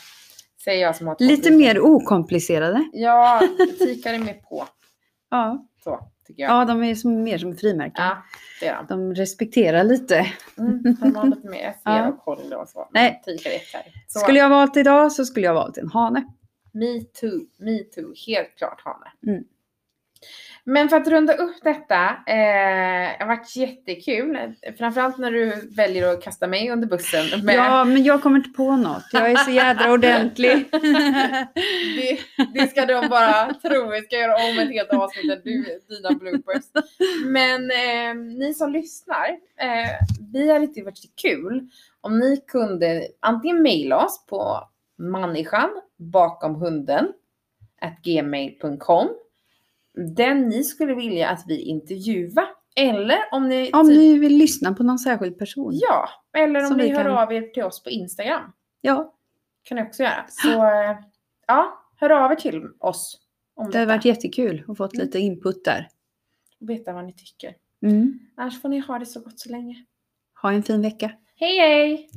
säger 0.64 0.82
jag 0.82 0.96
som 0.96 1.06
har 1.06 1.16
Lite 1.18 1.50
mer 1.50 1.80
okomplicerade. 1.80 2.84
Ja, 2.92 3.42
tikar 3.78 4.14
är 4.14 4.18
med 4.18 4.42
på. 4.42 4.64
Ja, 5.30 5.66
Så, 5.84 6.08
tycker 6.26 6.42
jag. 6.42 6.50
ja 6.52 6.64
de 6.64 6.82
är 6.84 6.94
som, 6.94 7.22
mer 7.22 7.38
som 7.38 7.56
frimärken. 7.56 8.04
Ja, 8.04 8.16
det 8.60 8.66
är 8.66 8.76
de. 8.76 8.86
De 8.88 9.14
respekterar 9.14 9.84
lite. 9.84 10.26
Mm, 10.58 10.82
de 11.00 11.16
har 11.16 11.26
lite 11.26 11.48
mer 11.48 11.74
Ja. 11.84 12.08
och 12.08 12.18
koll 12.24 12.52
och 12.52 12.68
så. 12.68 12.88
Nej. 12.92 13.22
Tikar 13.24 13.50
är. 13.50 13.60
Så, 14.08 14.18
Skulle 14.18 14.38
jag 14.38 14.48
valt 14.48 14.76
idag 14.76 15.12
så 15.12 15.24
skulle 15.24 15.46
jag 15.46 15.54
valt 15.54 15.78
en 15.78 15.88
hane. 15.90 16.24
Me 16.72 17.00
too, 17.20 17.40
me 17.58 17.78
too. 17.78 18.14
Helt 18.26 18.56
klart 18.58 18.80
hane. 18.84 19.06
Mm. 19.36 19.44
Men 20.68 20.88
för 20.88 20.96
att 20.96 21.08
runda 21.08 21.34
upp 21.34 21.56
detta. 21.62 22.04
Eh, 22.26 23.16
det 23.18 23.20
har 23.20 23.26
varit 23.26 23.56
jättekul. 23.56 24.38
Framförallt 24.78 25.18
när 25.18 25.30
du 25.30 25.70
väljer 25.76 26.12
att 26.12 26.22
kasta 26.22 26.46
mig 26.46 26.70
under 26.70 26.88
bussen. 26.88 27.44
Med, 27.44 27.54
Ja, 27.54 27.84
men 27.84 28.04
jag 28.04 28.22
kommer 28.22 28.36
inte 28.36 28.50
på 28.50 28.76
något. 28.76 29.04
Jag 29.12 29.30
är 29.30 29.36
så 29.36 29.50
jädra 29.50 29.92
ordentlig. 29.92 30.68
det, 31.96 32.18
det 32.54 32.70
ska 32.70 32.86
de 32.86 33.08
bara 33.08 33.54
tro. 33.54 33.90
Vi 33.90 34.00
ska 34.00 34.16
göra 34.16 34.34
om 34.34 34.58
ett 34.58 34.70
helt 34.70 34.90
avsnitt 34.90 35.32
av 35.32 35.38
du, 35.44 35.80
dina 35.88 36.10
bloopers. 36.10 36.64
Men 37.24 37.70
eh, 37.70 38.14
ni 38.38 38.54
som 38.54 38.72
lyssnar. 38.72 39.28
Eh, 39.60 40.06
vi 40.32 40.52
hade 40.52 40.66
tyckt 40.66 40.84
varit 40.84 41.20
kul 41.22 41.68
om 42.00 42.18
ni 42.18 42.36
kunde 42.48 43.08
antingen 43.20 43.62
mejla 43.62 44.04
oss 44.04 44.26
på 44.26 44.68
människan 44.98 45.70
bakom 45.96 46.54
hunden 46.54 47.12
gmail.com 48.02 49.08
den 50.16 50.48
ni 50.48 50.64
skulle 50.64 50.94
vilja 50.94 51.28
att 51.28 51.44
vi 51.46 51.60
intervjuar. 51.60 52.46
Eller 52.76 53.18
om 53.32 53.48
ni, 53.48 53.70
Om 53.72 53.86
typ, 53.88 53.96
ni 53.98 54.18
vill 54.18 54.36
lyssna 54.36 54.74
på 54.74 54.82
någon 54.82 54.98
särskild 54.98 55.38
person. 55.38 55.70
ja, 55.74 56.08
eller 56.38 56.60
om 56.60 56.66
Som 56.68 56.76
ni 56.76 56.88
hör 56.88 57.02
kan- 57.04 57.16
av 57.16 57.32
er 57.32 57.42
till 57.42 57.62
oss 57.62 57.82
på 57.82 57.90
Instagram. 57.90 58.52
Ja, 58.80 59.14
kan 59.62 59.76
ni 59.76 59.82
också 59.82 60.02
göra. 60.02 60.24
Så 60.28 60.48
eh, 60.64 60.96
ja, 61.46 61.78
hör 61.96 62.10
av 62.10 62.32
er 62.32 62.36
till 62.36 62.62
oss. 62.78 63.20
Om 63.54 63.70
det 63.70 63.78
har 63.78 63.86
varit 63.86 64.04
jättekul 64.04 64.64
och 64.68 64.76
fått 64.76 64.94
Mm. 64.94 65.06
lite 65.06 65.18
input 65.18 65.64
där. 65.64 65.88
och 66.60 66.70
veta 66.70 66.92
vad 66.92 67.04
ni 67.04 67.12
tycker. 67.12 67.54
Mm. 67.82 68.18
Annars 68.36 68.62
får 68.62 68.68
ni 68.68 68.78
ha 68.78 68.98
det 68.98 69.06
så 69.06 69.20
gott 69.20 69.40
så 69.40 69.50
länge. 69.50 69.84
Ha 70.42 70.52
en 70.52 70.62
fin 70.62 70.82
vecka. 70.82 71.10
Hej 71.36 71.58
hej! 71.58 72.10